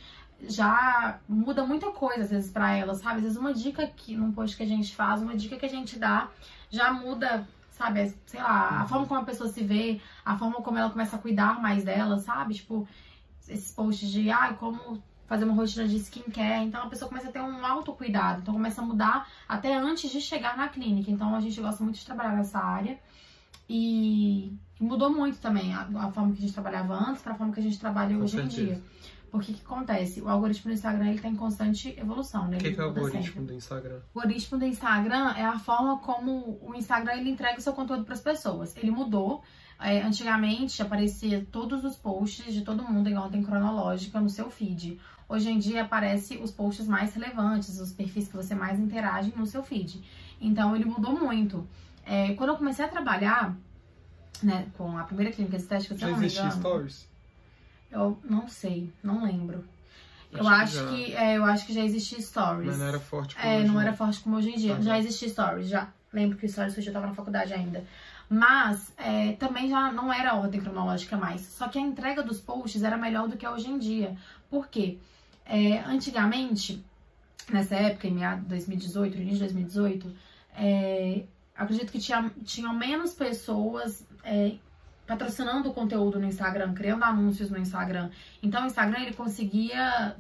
já 0.48 1.20
muda 1.28 1.66
muita 1.66 1.92
coisa, 1.92 2.24
às 2.24 2.30
vezes, 2.30 2.52
pra 2.52 2.72
ela, 2.74 2.94
sabe? 2.96 3.18
Às 3.18 3.24
vezes 3.24 3.38
uma 3.38 3.54
dica 3.54 3.88
que, 3.88 4.16
num 4.16 4.32
post 4.32 4.56
que 4.56 4.64
a 4.64 4.68
gente 4.68 4.96
faz, 4.96 5.22
uma 5.22 5.36
dica 5.36 5.58
que 5.58 5.66
a 5.66 5.70
gente 5.70 5.98
dá, 5.98 6.30
já 6.70 6.92
muda, 6.94 7.48
sabe? 7.72 8.14
Sei 8.26 8.40
lá, 8.42 8.70
a 8.70 8.82
Uhum. 8.82 8.88
forma 8.88 9.06
como 9.08 9.20
a 9.22 9.26
pessoa 9.26 9.50
se 9.50 9.64
vê, 9.64 10.00
a 10.26 10.38
forma 10.38 10.56
como 10.62 10.78
ela 10.78 10.90
começa 10.90 11.16
a 11.16 11.20
cuidar 11.20 11.62
mais 11.62 11.84
dela, 11.84 12.20
sabe? 12.20 12.54
Tipo, 12.56 12.88
esses 13.48 13.72
posts 13.72 14.10
de, 14.10 14.30
ai, 14.30 14.56
como 14.56 15.02
fazer 15.28 15.46
uma 15.46 15.54
rotina 15.54 15.88
de 15.88 15.98
skincare. 15.98 16.66
Então 16.66 16.84
a 16.84 16.88
pessoa 16.88 17.10
começa 17.10 17.30
a 17.30 17.32
ter 17.32 17.42
um 17.42 17.66
autocuidado. 17.66 18.42
Então 18.42 18.54
começa 18.54 18.82
a 18.82 18.86
mudar 18.86 19.28
até 19.48 19.76
antes 19.76 20.12
de 20.12 20.22
chegar 20.22 20.58
na 20.58 20.68
clínica. 20.68 21.12
Então 21.12 21.36
a 21.36 21.40
gente 21.40 21.60
gosta 21.60 21.84
muito 21.84 21.98
de 21.98 22.06
trabalhar 22.06 22.36
nessa 22.36 22.60
área. 22.60 23.00
E 23.68 24.54
mudou 24.80 25.10
muito 25.10 25.40
também 25.40 25.74
a, 25.74 25.82
a 25.82 26.12
forma 26.12 26.34
que 26.34 26.38
a 26.38 26.42
gente 26.42 26.54
trabalhava 26.54 26.94
antes 26.94 27.22
para 27.22 27.34
a 27.34 27.36
forma 27.36 27.54
que 27.54 27.60
a 27.60 27.64
gente 27.64 27.80
trabalha 27.80 28.16
Com 28.16 28.24
hoje 28.24 28.38
em 28.38 28.50
certeza. 28.50 28.66
dia. 28.66 28.82
Porque 29.32 29.52
o 29.52 29.56
que 29.56 29.62
acontece? 29.66 30.22
O 30.22 30.30
algoritmo 30.30 30.72
do 30.72 30.76
Instagram 30.76 31.10
ele 31.10 31.20
tá 31.20 31.28
em 31.28 31.36
constante 31.36 31.94
evolução, 32.00 32.48
né? 32.48 32.58
O 32.58 32.60
que, 32.60 32.72
que 32.72 32.80
é 32.80 32.84
o 32.84 32.88
algoritmo 32.88 33.24
sempre. 33.24 33.42
do 33.42 33.54
Instagram? 33.54 34.00
O 34.14 34.20
algoritmo 34.20 34.58
do 34.58 34.66
Instagram 34.66 35.34
é 35.36 35.44
a 35.44 35.60
forma 35.60 35.98
como 36.00 36.58
o 36.62 36.74
Instagram 36.74 37.16
ele 37.16 37.32
entrega 37.32 37.58
o 37.58 37.62
seu 37.62 37.74
conteúdo 37.74 38.06
para 38.06 38.14
as 38.14 38.22
pessoas. 38.22 38.76
Ele 38.78 38.92
mudou. 38.92 39.44
É, 39.78 40.02
antigamente 40.02 40.82
aparecia 40.82 41.46
todos 41.52 41.84
os 41.84 41.98
posts 41.98 42.54
de 42.54 42.62
todo 42.62 42.82
mundo 42.82 43.10
em 43.10 43.18
ordem 43.18 43.44
cronológica 43.44 44.22
no 44.22 44.30
seu 44.30 44.50
feed. 44.50 45.02
Hoje 45.28 45.50
em 45.50 45.58
dia 45.58 45.84
aparece 45.84 46.38
os 46.38 46.52
posts 46.52 46.88
mais 46.88 47.14
relevantes, 47.14 47.80
os 47.80 47.92
perfis 47.92 48.28
que 48.28 48.36
você 48.36 48.54
mais 48.54 48.80
interage 48.80 49.34
no 49.36 49.46
seu 49.46 49.64
feed. 49.64 50.04
Então 50.40 50.76
ele 50.76 50.86
mudou 50.86 51.18
muito. 51.20 51.68
É, 52.06 52.34
quando 52.36 52.52
eu 52.52 52.58
comecei 52.58 52.86
a 52.86 52.88
trabalhar 52.88 53.56
né, 54.44 54.68
com 54.78 54.98
a 54.98 55.04
primeira 55.04 55.32
clínica 55.32 55.56
estética, 55.58 55.96
se 55.96 56.02
Já 56.02 56.08
eu 56.08 56.14
não 56.14 56.20
me 56.20 56.28
engano, 56.28 56.52
stories? 56.52 57.08
eu 57.92 58.20
não 58.24 58.48
sei, 58.48 58.92
não 59.04 59.24
lembro. 59.24 59.64
eu 60.32 60.48
Acho 60.48 60.62
acho 60.62 60.74
que 60.74 60.78
já. 60.80 60.90
que, 60.90 61.16
é, 61.16 61.38
eu 61.38 61.46
acho 61.46 61.66
que 61.66 61.74
já 61.74 61.82
existia 61.82 62.22
stories. 62.22 62.68
Mas 62.68 62.78
não 62.80 62.86
era 62.88 63.00
forte 63.00 63.36
como 63.36 63.48
É, 63.48 63.58
hoje, 63.58 63.68
não 63.68 63.82
era 63.82 63.94
forte 63.94 64.20
como 64.20 64.36
hoje 64.38 64.50
em 64.52 64.58
dia. 64.58 64.74
Aham. 64.74 64.82
Já 64.84 65.00
existia 65.00 65.30
stories, 65.30 65.68
já. 65.68 65.90
Lembro 66.14 66.38
que 66.38 66.46
o 66.46 66.50
stories 66.50 66.74
surgiu, 66.74 66.92
eu 66.92 66.94
tava 66.94 67.08
na 67.08 67.14
faculdade 67.14 67.52
ainda. 67.54 67.84
Mas 68.30 68.92
é, 68.98 69.34
também 69.34 69.70
já 69.70 69.92
não 69.92 70.12
era 70.12 70.36
ordem 70.36 70.62
cronológica 70.62 71.18
mais. 71.18 71.42
Só 71.42 71.68
que 71.68 71.78
a 71.78 71.82
entrega 71.82 72.22
dos 72.24 72.40
posts 72.40 72.84
era 72.84 72.98
melhor 72.98 73.28
do 73.28 73.38
que 73.38 73.46
é 73.46 73.50
hoje 73.50 73.70
em 73.70 73.78
dia. 73.78 74.16
Por 74.50 74.68
quê? 74.68 74.98
É, 75.46 75.80
antigamente, 75.80 76.84
nessa 77.50 77.76
época, 77.76 78.08
em 78.08 78.14
meados 78.14 78.44
de 78.44 78.50
2018, 78.50 79.16
no 79.16 79.22
início 79.22 79.38
de 79.38 79.54
2018, 79.54 80.16
é, 80.58 81.24
acredito 81.56 81.92
que 81.92 82.00
tinha, 82.00 82.32
tinham 82.44 82.74
menos 82.74 83.14
pessoas 83.14 84.06
é, 84.24 84.56
patrocinando 85.06 85.70
o 85.70 85.74
conteúdo 85.74 86.20
no 86.20 86.26
Instagram, 86.26 86.74
criando 86.74 87.04
anúncios 87.04 87.50
no 87.50 87.58
Instagram. 87.58 88.10
Então 88.42 88.64
o 88.64 88.68
Instagram 88.68 89.02
ele 89.02 89.14
conseguia 89.14 90.16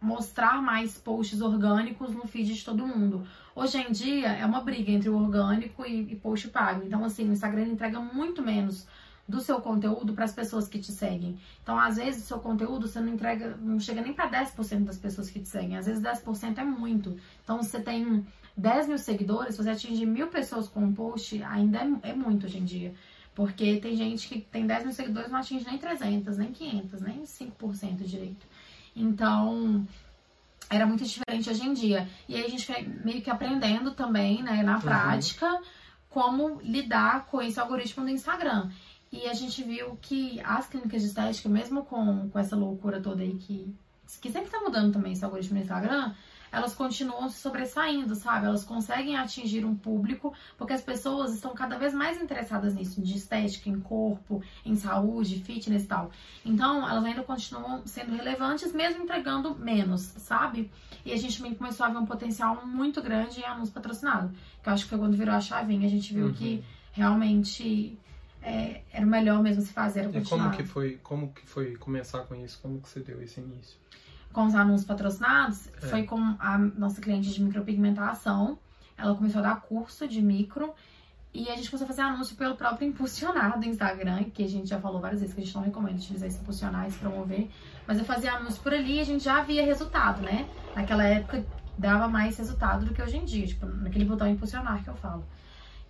mostrar 0.00 0.62
mais 0.62 0.96
posts 0.96 1.40
orgânicos 1.40 2.14
no 2.14 2.26
feed 2.26 2.54
de 2.54 2.64
todo 2.64 2.86
mundo. 2.86 3.26
Hoje 3.54 3.78
em 3.78 3.90
dia 3.90 4.28
é 4.28 4.46
uma 4.46 4.60
briga 4.60 4.92
entre 4.92 5.08
o 5.08 5.16
orgânico 5.16 5.84
e, 5.84 6.12
e 6.12 6.16
post 6.16 6.48
pago. 6.48 6.84
Então, 6.84 7.04
assim, 7.04 7.28
o 7.28 7.32
Instagram 7.32 7.64
entrega 7.64 7.98
muito 7.98 8.42
menos 8.42 8.86
do 9.28 9.40
seu 9.40 9.60
conteúdo 9.60 10.14
para 10.14 10.24
as 10.24 10.32
pessoas 10.32 10.66
que 10.66 10.78
te 10.78 10.90
seguem. 10.90 11.38
Então, 11.62 11.78
às 11.78 11.96
vezes, 11.96 12.24
o 12.24 12.26
seu 12.26 12.38
conteúdo 12.38 12.88
você 12.88 12.98
não 12.98 13.12
entrega, 13.12 13.56
não 13.60 13.78
chega 13.78 14.00
nem 14.00 14.14
para 14.14 14.30
10% 14.30 14.84
das 14.84 14.96
pessoas 14.96 15.28
que 15.28 15.38
te 15.38 15.48
seguem. 15.48 15.76
Às 15.76 15.84
vezes, 15.84 16.02
10% 16.02 16.58
é 16.58 16.64
muito. 16.64 17.14
Então, 17.44 17.62
você 17.62 17.78
tem 17.78 18.26
10 18.56 18.88
mil 18.88 18.98
seguidores, 18.98 19.56
você 19.56 19.68
atingir 19.68 20.06
mil 20.06 20.28
pessoas 20.28 20.66
com 20.66 20.80
um 20.80 20.94
post, 20.94 21.42
ainda 21.42 21.78
é, 21.78 22.10
é 22.10 22.14
muito 22.14 22.46
hoje 22.46 22.58
em 22.58 22.64
dia. 22.64 22.94
Porque 23.34 23.76
tem 23.76 23.94
gente 23.94 24.26
que 24.28 24.40
tem 24.40 24.66
10 24.66 24.84
mil 24.84 24.92
seguidores 24.94 25.28
e 25.28 25.32
não 25.32 25.38
atinge 25.38 25.64
nem 25.66 25.76
300, 25.76 26.38
nem 26.38 26.50
500, 26.50 27.00
nem 27.02 27.22
5% 27.22 27.96
direito. 28.04 28.46
Então, 28.96 29.86
era 30.70 30.86
muito 30.86 31.04
diferente 31.04 31.50
hoje 31.50 31.66
em 31.66 31.74
dia. 31.74 32.08
E 32.26 32.34
aí 32.34 32.46
a 32.46 32.48
gente 32.48 32.66
foi 32.66 32.82
meio 33.04 33.20
que 33.20 33.30
aprendendo 33.30 33.92
também, 33.92 34.42
né, 34.42 34.62
na 34.62 34.80
prática, 34.80 35.60
como 36.08 36.60
lidar 36.62 37.26
com 37.26 37.40
esse 37.40 37.60
algoritmo 37.60 38.04
do 38.04 38.10
Instagram. 38.10 38.70
E 39.10 39.26
a 39.26 39.32
gente 39.32 39.62
viu 39.62 39.96
que 40.00 40.40
as 40.40 40.66
clínicas 40.66 41.02
de 41.02 41.08
estética, 41.08 41.48
mesmo 41.48 41.84
com, 41.84 42.28
com 42.28 42.38
essa 42.38 42.54
loucura 42.54 43.00
toda 43.00 43.22
aí 43.22 43.34
que, 43.34 43.74
que 44.20 44.30
sempre 44.30 44.50
tá 44.50 44.60
mudando 44.60 44.92
também 44.92 45.12
esse 45.12 45.24
algoritmo 45.24 45.56
do 45.56 45.62
Instagram, 45.62 46.12
elas 46.50 46.74
continuam 46.74 47.28
se 47.28 47.38
sobressaindo, 47.40 48.14
sabe? 48.14 48.46
Elas 48.46 48.64
conseguem 48.64 49.16
atingir 49.16 49.64
um 49.66 49.74
público 49.74 50.32
porque 50.56 50.72
as 50.72 50.80
pessoas 50.82 51.34
estão 51.34 51.52
cada 51.54 51.76
vez 51.78 51.92
mais 51.92 52.20
interessadas 52.20 52.74
nisso, 52.74 53.02
de 53.02 53.16
estética, 53.16 53.68
em 53.68 53.78
corpo, 53.80 54.42
em 54.64 54.74
saúde, 54.74 55.40
fitness 55.42 55.84
e 55.84 55.86
tal. 55.86 56.10
Então, 56.44 56.88
elas 56.88 57.04
ainda 57.04 57.22
continuam 57.22 57.82
sendo 57.86 58.14
relevantes, 58.14 58.72
mesmo 58.72 59.02
entregando 59.04 59.54
menos, 59.56 60.00
sabe? 60.00 60.70
E 61.04 61.12
a 61.12 61.16
gente 61.16 61.36
também 61.36 61.54
começou 61.54 61.84
a 61.84 61.90
ver 61.90 61.98
um 61.98 62.06
potencial 62.06 62.66
muito 62.66 63.02
grande 63.02 63.40
em 63.40 63.44
anúncio 63.44 63.72
patrocinado. 63.74 64.34
Que 64.62 64.68
eu 64.68 64.72
acho 64.72 64.84
que 64.84 64.90
foi 64.90 64.98
quando 64.98 65.16
virou 65.16 65.34
a 65.34 65.40
chavinha, 65.40 65.86
a 65.86 65.90
gente 65.90 66.12
viu 66.14 66.26
Uhum. 66.26 66.32
que 66.32 66.64
realmente 66.92 67.98
é, 68.42 68.82
era 68.92 69.06
melhor 69.06 69.42
mesmo 69.42 69.62
se 69.62 69.72
fazer, 69.72 70.00
era 70.00 70.18
E 70.18 70.24
como 70.24 70.50
que 70.50 70.64
foi, 70.64 70.98
como 71.02 71.32
que 71.32 71.46
foi 71.46 71.76
começar 71.76 72.20
com 72.20 72.34
isso? 72.34 72.58
Como 72.60 72.80
que 72.80 72.88
você 72.88 73.00
deu 73.00 73.22
esse 73.22 73.40
início? 73.40 73.78
com 74.32 74.46
os 74.46 74.54
anúncios 74.54 74.86
patrocinados 74.86 75.68
É. 75.82 75.86
foi 75.86 76.02
com 76.04 76.18
a 76.38 76.58
nossa 76.58 77.00
cliente 77.00 77.30
de 77.30 77.42
micropigmentação. 77.42 78.58
Ela 78.96 79.14
começou 79.14 79.40
a 79.40 79.42
dar 79.42 79.60
curso 79.62 80.06
de 80.06 80.20
micro 80.20 80.72
e 81.32 81.48
a 81.48 81.56
gente 81.56 81.70
começou 81.70 81.84
a 81.84 81.88
fazer 81.88 82.02
anúncio 82.02 82.36
pelo 82.36 82.54
próprio 82.56 82.88
impulsionar 82.88 83.58
do 83.58 83.64
Instagram, 83.66 84.24
que 84.24 84.44
a 84.44 84.48
gente 84.48 84.68
já 84.68 84.80
falou 84.80 85.00
várias 85.00 85.20
vezes 85.20 85.34
que 85.34 85.40
a 85.40 85.44
gente 85.44 85.54
não 85.54 85.62
recomenda 85.62 85.96
utilizar 85.96 86.28
esse 86.28 86.40
impulsionar, 86.40 86.86
esse 86.86 86.98
promover. 86.98 87.48
Mas 87.86 87.98
eu 87.98 88.04
fazia 88.04 88.32
anúncio 88.32 88.62
por 88.62 88.72
ali 88.74 88.96
e 88.96 89.00
a 89.00 89.04
gente 89.04 89.24
já 89.24 89.42
via 89.42 89.64
resultado, 89.64 90.20
né? 90.22 90.48
Naquela 90.74 91.04
época 91.04 91.44
dava 91.76 92.08
mais 92.08 92.36
resultado 92.38 92.84
do 92.84 92.94
que 92.94 93.00
hoje 93.00 93.16
em 93.16 93.24
dia, 93.24 93.46
tipo, 93.46 93.66
naquele 93.66 94.04
botão 94.04 94.26
impulsionar 94.26 94.82
que 94.82 94.90
eu 94.90 94.96
falo. 94.96 95.24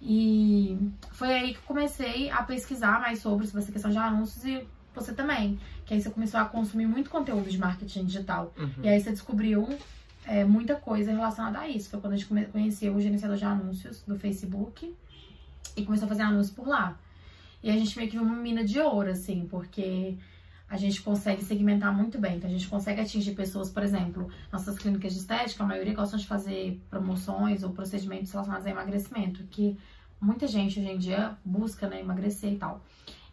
E 0.01 0.79
foi 1.13 1.33
aí 1.33 1.53
que 1.53 1.59
eu 1.59 1.63
comecei 1.63 2.31
a 2.31 2.43
pesquisar 2.43 3.01
mais 3.01 3.21
sobre, 3.21 3.47
sobre 3.47 3.63
essa 3.63 3.73
questão 3.73 3.91
de 3.91 3.99
anúncios 3.99 4.45
e 4.45 4.67
você 4.95 5.13
também. 5.13 5.59
Que 5.85 5.95
aí 5.95 6.01
você 6.01 6.11
começou 6.11 6.39
a 6.39 6.45
consumir 6.45 6.87
muito 6.87 7.11
conteúdo 7.11 7.49
de 7.49 7.59
marketing 7.59 8.05
digital. 8.05 8.53
Uhum. 8.57 8.71
E 8.83 8.89
aí 8.89 9.01
você 9.01 9.11
descobriu 9.11 9.69
é, 10.25 10.45
muita 10.45 10.77
coisa 10.77 11.11
relacionada 11.11 11.61
a 11.61 11.69
isso. 11.69 11.91
Foi 11.91 12.01
quando 12.01 12.13
a 12.13 12.17
gente 12.17 12.47
conheceu 12.51 12.95
o 12.95 13.01
gerenciador 13.01 13.37
de 13.37 13.45
anúncios 13.45 14.03
do 14.07 14.19
Facebook 14.19 14.95
e 15.77 15.85
começou 15.85 16.07
a 16.07 16.09
fazer 16.09 16.23
anúncios 16.23 16.55
por 16.55 16.69
lá. 16.69 16.99
E 17.63 17.71
a 17.71 17.73
gente 17.73 17.97
meio 17.97 18.09
que 18.09 18.17
viu 18.17 18.25
uma 18.25 18.37
mina 18.37 18.65
de 18.65 18.79
ouro, 18.79 19.11
assim, 19.11 19.47
porque 19.51 20.17
a 20.69 20.77
gente 20.77 21.01
consegue 21.03 21.43
segmentar 21.45 21.95
muito 21.95 22.19
bem. 22.19 22.37
Então 22.37 22.49
a 22.49 22.53
gente 22.53 22.69
consegue 22.69 23.01
atingir 23.01 23.35
pessoas, 23.35 23.71
por 23.71 23.83
exemplo, 23.83 24.29
nossas 24.53 24.79
clínicas 24.79 25.13
de 25.15 25.21
estética, 25.21 25.65
a 25.65 25.67
maioria 25.67 25.95
gostam 25.95 26.19
de 26.19 26.27
fazer 26.27 26.81
promoções 26.91 27.63
ou 27.63 27.71
procedimentos 27.71 28.31
relacionados 28.31 28.67
a 28.67 28.71
emagrecimento, 28.71 29.45
que 29.45 29.79
muita 30.21 30.47
gente 30.47 30.79
hoje 30.79 30.89
em 30.89 30.99
dia 30.99 31.37
busca, 31.45 31.89
né, 31.89 32.01
emagrecer 32.01 32.53
e 32.53 32.57
tal. 32.57 32.85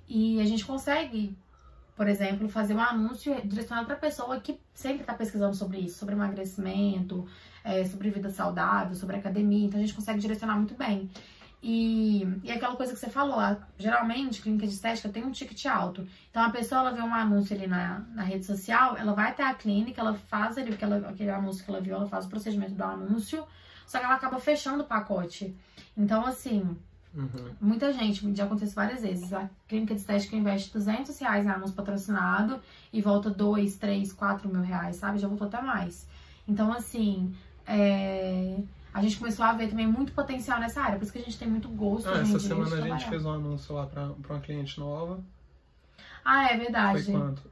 E 0.07 0.39
a 0.39 0.45
gente 0.45 0.65
consegue 0.65 1.35
por 1.95 2.09
exemplo, 2.09 2.49
fazer 2.49 2.73
um 2.73 2.81
anúncio 2.81 3.33
direcionado 3.45 3.87
para 3.87 3.95
pessoa 3.95 4.39
que 4.39 4.59
sempre 4.73 5.01
está 5.01 5.13
pesquisando 5.13 5.55
sobre 5.55 5.77
isso, 5.77 5.97
sobre 5.97 6.13
emagrecimento, 6.13 7.25
é, 7.63 7.85
sobre 7.85 8.09
vida 8.09 8.29
saudável, 8.29 8.93
sobre 8.95 9.15
academia. 9.15 9.65
Então 9.65 9.79
a 9.79 9.81
gente 9.81 9.93
consegue 9.93 10.19
direcionar 10.19 10.57
muito 10.57 10.75
bem. 10.75 11.09
E, 11.67 12.21
e 12.43 12.51
aquela 12.51 12.75
coisa 12.75 12.93
que 12.93 12.99
você 12.99 13.09
falou, 13.09 13.39
geralmente 13.79 14.39
clínica 14.39 14.67
de 14.67 14.73
estética 14.73 15.09
tem 15.09 15.23
um 15.25 15.31
ticket 15.31 15.65
alto. 15.65 16.07
Então 16.29 16.43
a 16.43 16.51
pessoa 16.51 16.81
ela 16.81 16.91
vê 16.91 17.01
um 17.01 17.11
anúncio 17.11 17.57
ali 17.57 17.65
na, 17.65 18.05
na 18.13 18.21
rede 18.21 18.45
social, 18.45 18.95
ela 18.95 19.13
vai 19.13 19.31
até 19.31 19.41
a 19.41 19.51
clínica, 19.51 19.99
ela 19.99 20.13
faz 20.13 20.59
ali 20.59 20.71
aquela, 20.71 20.97
aquele 21.09 21.31
anúncio 21.31 21.65
que 21.65 21.71
ela 21.71 21.81
viu, 21.81 21.95
ela 21.95 22.07
faz 22.07 22.27
o 22.27 22.29
procedimento 22.29 22.75
do 22.75 22.83
anúncio, 22.83 23.43
só 23.87 23.97
que 23.97 24.05
ela 24.05 24.13
acaba 24.13 24.39
fechando 24.39 24.83
o 24.83 24.85
pacote. 24.85 25.55
Então, 25.97 26.23
assim, 26.23 26.77
Uhum. 27.15 27.55
Muita 27.61 27.93
gente, 27.93 28.35
já 28.35 28.43
aconteceu 28.43 28.75
várias 28.75 29.01
vezes. 29.01 29.31
A 29.31 29.49
clínica 29.69 29.95
de 29.95 30.01
estética 30.01 30.35
investe 30.35 30.73
200 30.73 31.17
reais 31.17 31.45
em 31.45 31.49
anúncio 31.49 31.73
patrocinado 31.73 32.59
e 32.91 33.01
volta 33.01 33.29
2, 33.29 33.77
3, 33.77 34.11
4 34.11 34.49
mil 34.49 34.61
reais, 34.61 34.97
sabe? 34.97 35.17
Já 35.17 35.29
voltou 35.29 35.47
até 35.47 35.61
mais. 35.61 36.05
Então, 36.45 36.73
assim, 36.73 37.33
é, 37.65 38.57
a 38.97 39.01
gente 39.01 39.17
começou 39.17 39.45
a 39.45 39.51
ver 39.53 39.67
também 39.69 39.85
muito 39.85 40.13
potencial 40.13 40.59
nessa 40.59 40.81
área. 40.81 40.97
Por 40.97 41.03
isso 41.03 41.11
que 41.11 41.19
a 41.19 41.21
gente 41.21 41.37
tem 41.37 41.47
muito 41.49 41.67
gosto. 41.67 42.07
Ah, 42.07 42.19
essa 42.21 42.39
semana 42.39 42.63
a 42.63 42.69
gente 42.69 42.79
trabalhar. 42.81 43.09
fez 43.09 43.25
um 43.25 43.31
anúncio 43.31 43.75
lá 43.75 43.85
pra, 43.85 44.07
pra 44.21 44.35
uma 44.35 44.41
cliente 44.41 44.79
nova. 44.79 45.19
Ah, 46.23 46.47
é 46.51 46.57
verdade. 46.57 47.03
Foi 47.03 47.13
quanto? 47.13 47.51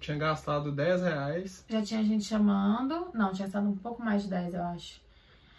Tinha 0.00 0.18
gastado 0.18 0.72
10 0.72 1.02
reais. 1.02 1.64
Já 1.68 1.80
tinha 1.80 2.02
gente 2.04 2.24
chamando. 2.24 3.08
Não, 3.14 3.32
tinha 3.32 3.46
gastado 3.46 3.68
um 3.68 3.76
pouco 3.76 4.02
mais 4.02 4.24
de 4.24 4.28
10, 4.28 4.54
eu 4.54 4.62
acho. 4.64 5.00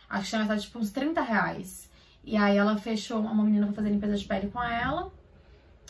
Acho 0.10 0.23
que 0.23 0.30
tinha 0.30 0.39
gastado 0.41 0.60
tipo 0.62 0.80
uns 0.80 0.91
30 0.91 1.21
reais. 1.21 1.89
E 2.23 2.36
aí 2.36 2.58
ela 2.58 2.78
fechou, 2.78 3.21
uma 3.21 3.43
menina 3.43 3.65
pra 3.67 3.75
fazer 3.75 3.89
limpeza 3.89 4.17
de 4.17 4.25
pele 4.25 4.49
com 4.49 4.62
ela. 4.62 5.12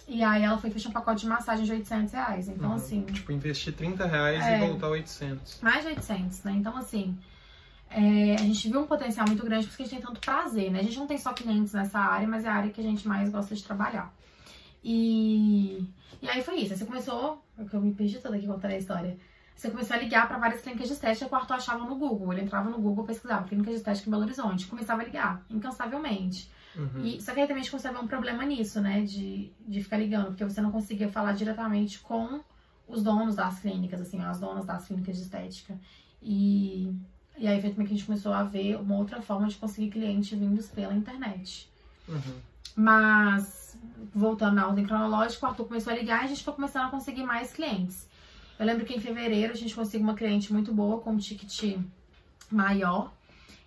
E 0.07 0.23
aí 0.23 0.43
ela 0.43 0.57
foi 0.59 0.69
fechar 0.69 0.89
um 0.89 0.93
pacote 0.93 1.21
de 1.21 1.27
massagem 1.27 1.65
de 1.65 1.71
800 1.71 2.13
reais. 2.13 2.47
Então, 2.47 2.69
Uhum. 2.69 2.75
assim, 2.75 3.01
Tipo, 3.05 3.31
investir 3.31 3.73
30 3.73 4.05
reais 4.05 4.45
É. 4.45 4.57
e 4.63 4.67
voltar 4.67 4.89
800. 4.89 5.59
mais 5.61 5.81
de 5.83 5.87
800, 5.89 6.43
né? 6.43 6.51
Então, 6.51 6.77
assim, 6.77 7.17
é, 7.95 8.35
a 8.35 8.39
gente 8.39 8.69
viu 8.69 8.81
um 8.81 8.85
potencial 8.85 9.25
muito 9.25 9.45
grande 9.45 9.67
porque 9.67 9.83
a 9.83 9.85
gente 9.85 9.95
tem 9.95 10.05
tanto 10.05 10.19
prazer, 10.19 10.69
né? 10.69 10.81
A 10.81 10.83
gente 10.83 10.99
não 10.99 11.07
tem 11.07 11.17
só 11.17 11.31
clientes 11.31 11.71
nessa 11.71 11.97
área, 11.97 12.27
mas 12.27 12.43
é 12.43 12.49
a 12.49 12.53
área 12.53 12.69
que 12.69 12.81
a 12.81 12.83
gente 12.83 13.07
mais 13.07 13.29
gosta 13.29 13.55
de 13.55 13.63
trabalhar. 13.63 14.13
E, 14.83 15.87
e 16.21 16.29
aí 16.29 16.43
foi 16.43 16.57
isso. 16.57 16.75
Você 16.75 16.85
começou, 16.85 17.41
é 17.57 17.63
eu 17.71 17.81
me 17.81 17.93
perdi 17.93 18.19
toda 18.19 18.35
aqui 18.35 18.45
contando 18.45 18.71
a 18.71 18.77
história. 18.77 19.17
Você 19.55 19.71
começou 19.71 19.95
a 19.95 19.99
ligar 19.99 20.27
para 20.27 20.37
várias 20.37 20.59
clínicas 20.59 20.89
de 20.89 20.93
estética 20.93 21.25
que 21.25 21.33
o 21.33 21.37
Arthur 21.37 21.53
achava 21.53 21.85
no 21.85 21.95
Google. 21.95 22.33
Ele 22.33 22.41
entrava 22.41 22.69
no 22.69 22.77
Google, 22.79 23.05
pesquisava 23.05 23.47
clínica 23.47 23.71
de 23.71 23.77
estética 23.77 24.09
em 24.09 24.11
Belo 24.11 24.23
Horizonte. 24.23 24.67
Começava 24.67 25.01
a 25.01 25.05
ligar, 25.05 25.45
incansavelmente. 25.49 26.51
Uhum. 26.75 27.05
E, 27.05 27.21
só 27.21 27.33
que 27.33 27.39
aí 27.39 27.47
também 27.47 27.61
a 27.61 27.63
gente 27.63 27.71
começou 27.71 27.91
a 27.91 27.93
ver 27.93 28.01
um 28.01 28.07
problema 28.07 28.43
nisso, 28.43 28.81
né? 28.81 29.03
De, 29.03 29.53
de 29.65 29.81
ficar 29.81 29.97
ligando, 29.97 30.27
porque 30.27 30.43
você 30.43 30.59
não 30.59 30.71
conseguia 30.71 31.07
falar 31.07 31.31
diretamente 31.31 31.99
com 31.99 32.41
os 32.89 33.01
donos 33.01 33.37
das 33.37 33.61
clínicas, 33.61 34.01
assim, 34.01 34.21
as 34.21 34.37
donas 34.37 34.65
das 34.65 34.85
clínicas 34.85 35.15
de 35.15 35.21
estética. 35.23 35.79
E, 36.21 36.93
e 37.37 37.47
aí 37.47 37.59
foi 37.59 37.69
também 37.69 37.85
que 37.85 37.93
a 37.93 37.95
gente 37.95 38.05
começou 38.05 38.33
a 38.33 38.43
ver 38.43 38.77
uma 38.77 38.95
outra 38.95 39.21
forma 39.21 39.47
de 39.47 39.55
conseguir 39.55 39.89
cliente 39.89 40.35
vindos 40.35 40.67
pela 40.67 40.93
internet. 40.93 41.69
Uhum. 42.07 42.39
Mas, 42.75 43.77
voltando 44.13 44.55
na 44.55 44.67
ordem 44.67 44.85
cronológica, 44.85 45.45
o 45.45 45.49
Arthur 45.49 45.65
começou 45.65 45.93
a 45.93 45.95
ligar 45.95 46.21
e 46.21 46.25
a 46.25 46.27
gente 46.27 46.43
foi 46.43 46.53
começando 46.53 46.87
a 46.87 46.89
conseguir 46.89 47.23
mais 47.23 47.53
clientes. 47.53 48.07
Eu 48.57 48.65
lembro 48.65 48.85
que 48.85 48.93
em 48.93 48.99
fevereiro 48.99 49.53
a 49.53 49.55
gente 49.55 49.75
conseguiu 49.75 50.07
uma 50.07 50.15
cliente 50.15 50.51
muito 50.51 50.73
boa 50.73 50.99
com 51.01 51.11
um 51.11 51.17
ticket 51.17 51.77
maior. 52.49 53.13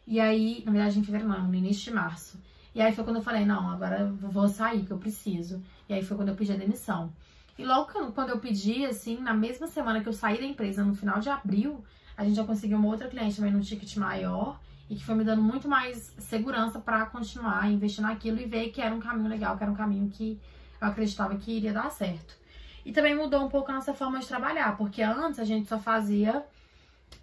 E 0.07 0.19
aí, 0.19 0.63
na 0.65 0.73
verdade, 0.73 0.99
em 0.99 1.05
fevereiro 1.05 1.31
não, 1.31 1.49
no 1.49 1.55
início 1.55 1.85
de 1.85 1.93
março. 1.93 2.39
E 2.75 2.81
aí 2.81 2.95
foi 2.95 3.05
quando 3.05 3.17
eu 3.17 3.23
falei, 3.23 3.45
não, 3.45 3.71
agora 3.71 4.01
eu 4.01 4.15
vou 4.15 4.49
sair, 4.49 4.85
que 4.85 4.91
eu 4.91 4.99
preciso. 4.99 5.63
E 5.89 5.95
aí 5.95 6.03
foi 6.03 6.17
quando 6.17 6.29
eu 6.29 6.35
pedi 6.35 6.53
a 6.53 6.57
demissão. 6.57 7.13
E 7.59 7.65
logo 7.65 7.91
quando 8.13 8.31
eu 8.31 8.39
pedi, 8.39 8.87
assim, 8.87 9.19
na 9.19 9.35
mesma 9.35 9.67
semana 9.67 10.01
que 10.01 10.09
eu 10.09 10.13
saí 10.13 10.39
da 10.39 10.45
empresa, 10.45 10.85
no 10.85 10.95
final 10.95 11.19
de 11.19 11.29
abril, 11.29 11.85
a 12.19 12.25
gente 12.25 12.35
já 12.37 12.45
conseguiu 12.45 12.77
uma 12.77 12.89
outra 12.89 13.09
cliente 13.09 13.37
também 13.37 13.53
num 13.53 13.61
ticket 13.61 13.97
maior 13.97 14.59
e 14.91 14.97
que 14.97 15.05
foi 15.05 15.15
me 15.15 15.23
dando 15.23 15.41
muito 15.41 15.69
mais 15.69 16.13
segurança 16.19 16.81
pra 16.81 17.07
continuar 17.07 17.71
investindo 17.71 18.07
naquilo 18.07 18.41
e 18.41 18.45
ver 18.45 18.71
que 18.71 18.81
era 18.83 18.95
um 18.95 18.99
caminho 18.99 19.29
legal, 19.31 19.57
que 19.57 19.63
era 19.63 19.71
um 19.73 19.77
caminho 19.77 20.11
que 20.11 20.39
eu 20.81 20.89
acreditava 20.89 21.37
que 21.37 21.53
iria 21.53 21.73
dar 21.73 21.91
certo. 21.91 22.37
E 22.85 22.91
também 22.93 23.15
mudou 23.15 23.45
um 23.45 23.49
pouco 23.49 23.71
a 23.71 23.75
nossa 23.75 23.95
forma 23.95 24.19
de 24.19 24.27
trabalhar, 24.27 24.77
porque 24.77 25.01
antes 25.01 25.39
a 25.39 25.45
gente 25.45 25.69
só 25.69 25.79
fazia 25.79 26.45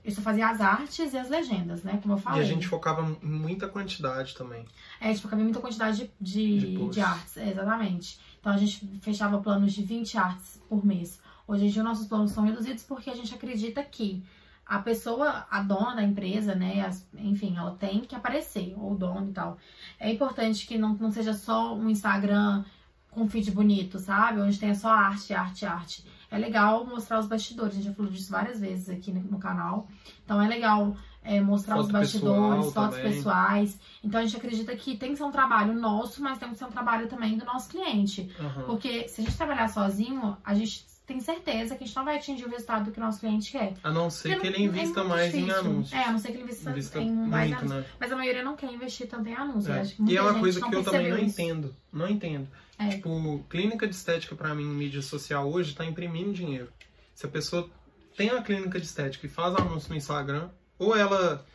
eu 0.04 0.12
só 0.12 0.22
fazia 0.22 0.48
as 0.50 0.62
artes 0.62 1.14
e 1.14 1.18
as 1.18 1.30
legendas, 1.30 1.84
né? 1.84 2.00
Como 2.02 2.14
eu 2.14 2.18
E 2.18 2.22
falei. 2.22 2.42
a 2.42 2.46
gente 2.46 2.68
focava 2.68 3.02
em 3.22 3.28
muita 3.28 3.68
quantidade 3.68 4.36
também. 4.36 4.66
É, 5.02 5.14
tipo, 5.14 5.28
cabia 5.28 5.44
muita 5.44 5.60
quantidade 5.60 6.10
de, 6.22 6.60
De 6.60 6.90
de, 6.90 7.02
artes, 7.02 7.38
exatamente. 7.38 8.20
Então 8.40 8.54
a 8.54 8.58
gente 8.58 8.86
fechava 9.02 9.40
planos 9.40 9.74
de 9.74 9.84
20 9.84 10.18
artes 10.18 10.62
por 10.70 10.86
mês. 10.86 11.20
Hoje 11.48 11.66
em 11.66 11.70
dia 11.70 11.84
nossos 11.84 12.08
planos 12.08 12.32
são 12.32 12.44
reduzidos 12.46 12.84
porque 12.84 13.10
a 13.10 13.16
gente 13.16 13.34
acredita 13.34 13.84
que 13.84 14.24
a 14.66 14.80
pessoa, 14.80 15.46
a 15.50 15.62
dona 15.62 15.96
da 15.96 16.04
empresa, 16.04 16.56
né, 16.56 16.86
as- 16.86 17.08
enfim, 17.18 17.56
ela 17.56 17.76
tem 17.76 18.02
que 18.02 18.16
aparecer, 18.16 18.74
ou 18.78 18.94
o 18.94 18.98
dono 18.98 19.30
e 19.30 19.34
tal. 19.34 19.58
É 20.00 20.12
importante 20.12 20.66
que 20.66 20.78
não, 20.78 20.94
não 20.96 21.12
seja 21.12 21.34
só 21.34 21.76
um 21.76 21.90
Instagram 21.90 22.64
com 23.12 23.30
feed 23.30 23.52
bonito, 23.52 23.98
sabe? 24.00 24.42
Onde 24.42 24.60
tenha 24.60 24.76
só 24.76 24.90
arte, 24.90 25.34
arte, 25.34 25.66
arte. 25.66 26.06
É 26.30 26.38
legal 26.38 26.86
mostrar 26.86 27.20
os 27.20 27.28
bastidores, 27.28 27.74
a 27.74 27.76
gente 27.78 27.86
já 27.86 27.94
falou 27.94 28.12
disso 28.12 28.30
várias 28.32 28.60
vezes 28.60 28.90
aqui 28.90 29.12
no, 29.12 29.22
no 29.22 29.40
canal. 29.40 29.88
Então 30.26 30.42
é 30.42 30.48
legal 30.48 30.98
é, 31.24 31.40
mostrar 31.40 31.78
os 31.78 31.84
Foto 31.86 31.94
bastidores, 31.94 32.66
pessoal 32.66 32.72
fotos 32.86 32.98
também. 32.98 33.14
pessoais. 33.14 33.80
Então 34.04 34.20
a 34.20 34.24
gente 34.26 34.36
acredita 34.36 34.76
que 34.76 34.98
tem 34.98 35.12
que 35.12 35.18
ser 35.18 35.24
um 35.24 35.32
trabalho 35.32 35.74
nosso, 35.80 36.22
mas 36.22 36.38
tem 36.38 36.50
que 36.50 36.58
ser 36.58 36.66
um 36.66 36.70
trabalho 36.72 37.08
também 37.08 37.38
do 37.38 37.46
nosso 37.46 37.70
cliente. 37.70 38.30
Uhum. 38.40 38.64
Porque 38.66 39.08
se 39.08 39.22
a 39.22 39.24
gente 39.24 39.38
trabalhar 39.38 39.70
sozinho, 39.70 40.36
a 40.44 40.54
gente 40.54 40.86
tem 41.06 41.20
certeza 41.20 41.76
que 41.76 41.84
a 41.84 41.88
gente 41.88 41.96
não 41.96 42.04
vai 42.06 42.18
atingir 42.18 42.46
o 42.46 42.50
resultado 42.50 42.92
que 42.92 42.98
o 43.00 43.04
nosso 43.04 43.20
cliente 43.20 43.52
quer. 43.52 43.74
A 43.84 43.92
não 43.92 44.10
ser 44.10 44.30
Porque 44.36 44.42
que 44.42 44.48
ele 44.48 44.64
é 44.64 44.66
invista 44.68 45.00
muito 45.04 45.10
mais 45.10 45.34
em 45.34 45.40
difícil. 45.46 45.60
anúncios. 45.60 45.94
É, 45.94 46.04
a 46.04 46.12
não 46.12 46.20
ser 46.20 46.28
que 46.30 46.34
ele 46.34 46.44
invista, 46.44 46.70
Invista 46.72 47.00
em 47.00 47.12
mais 47.12 47.50
muito, 47.52 47.62
anúncios. 47.64 47.84
né? 47.86 47.90
Mas 48.00 48.12
a 48.12 48.16
maioria 48.16 48.44
não 48.44 48.56
quer 48.56 48.72
investir 48.74 49.08
tanto 49.08 49.30
em 49.30 49.36
anúncios. 49.36 49.68
É. 49.76 49.80
acho 49.82 49.96
que 49.96 50.04
E 50.12 50.18
é 50.18 50.22
uma 50.22 50.40
coisa 50.40 50.60
que 50.60 50.66
eu 50.66 50.84
também 50.84 50.84
percebeu 51.02 51.18
não 51.18 51.24
isso. 51.26 51.42
entendo. 51.42 51.76
Não 51.94 52.08
entendo. 52.10 52.48
É. 52.78 52.90
Tipo, 52.90 53.46
clínica 53.50 53.88
de 53.88 53.96
estética 53.96 54.36
pra 54.36 54.54
mim, 54.56 54.66
mídia 54.66 55.02
social 55.02 55.50
hoje, 55.50 55.74
tá 55.76 55.86
imprimindo 55.86 56.34
dinheiro. 56.34 56.70
Se 57.14 57.26
a 57.26 57.30
pessoa 57.30 57.70
tem 58.18 58.32
uma 58.32 58.42
clínica 58.42 58.80
de 58.80 58.86
estética 58.86 59.26
e 59.26 59.30
faz 59.30 59.56
anúncio 59.56 59.90
no 59.92 59.96
Instagram, 59.96 60.50
ou 60.78 60.96
ela 60.96 61.46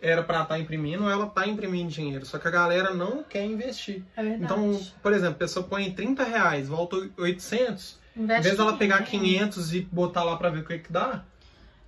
era 0.00 0.22
pra 0.22 0.42
estar 0.42 0.58
imprimindo, 0.58 1.04
ou 1.04 1.10
ela 1.10 1.26
tá 1.26 1.46
imprimindo 1.46 1.90
dinheiro. 1.90 2.26
Só 2.26 2.38
que 2.38 2.46
a 2.46 2.50
galera 2.50 2.92
não 2.92 3.22
quer 3.22 3.44
investir. 3.46 4.02
É 4.14 4.22
verdade. 4.22 4.44
Então, 4.44 4.80
por 5.02 5.12
exemplo, 5.14 5.34
a 5.36 5.38
pessoa 5.38 5.64
põe 5.66 5.90
30 5.90 6.22
reais, 6.24 6.68
volta 6.68 6.96
800, 7.16 7.98
em 8.16 8.22
Investe 8.22 8.42
vez 8.44 8.56
dela 8.56 8.76
pegar 8.76 9.00
né? 9.00 9.06
500 9.06 9.74
e 9.74 9.80
botar 9.82 10.24
lá 10.24 10.36
pra 10.36 10.48
ver 10.50 10.60
o 10.60 10.64
que 10.64 10.78
que 10.78 10.92
dá, 10.92 11.24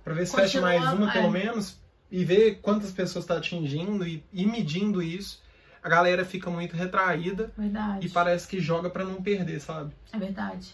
pra 0.03 0.13
ver 0.13 0.25
se 0.25 0.31
Continua, 0.35 0.47
fecha 0.47 0.61
mais 0.61 0.93
uma 0.97 1.09
é. 1.09 1.13
pelo 1.13 1.31
menos, 1.31 1.77
e 2.11 2.23
ver 2.23 2.59
quantas 2.61 2.91
pessoas 2.91 3.25
tá 3.25 3.37
atingindo 3.37 4.05
e, 4.07 4.23
e 4.33 4.45
medindo 4.45 5.01
isso, 5.01 5.41
a 5.83 5.87
galera 5.89 6.25
fica 6.25 6.49
muito 6.49 6.75
retraída 6.75 7.51
Verdade. 7.57 8.05
e 8.05 8.09
parece 8.09 8.47
que 8.47 8.59
joga 8.59 8.89
pra 8.89 9.03
não 9.05 9.21
perder, 9.21 9.59
sabe? 9.61 9.93
É 10.11 10.17
verdade. 10.19 10.73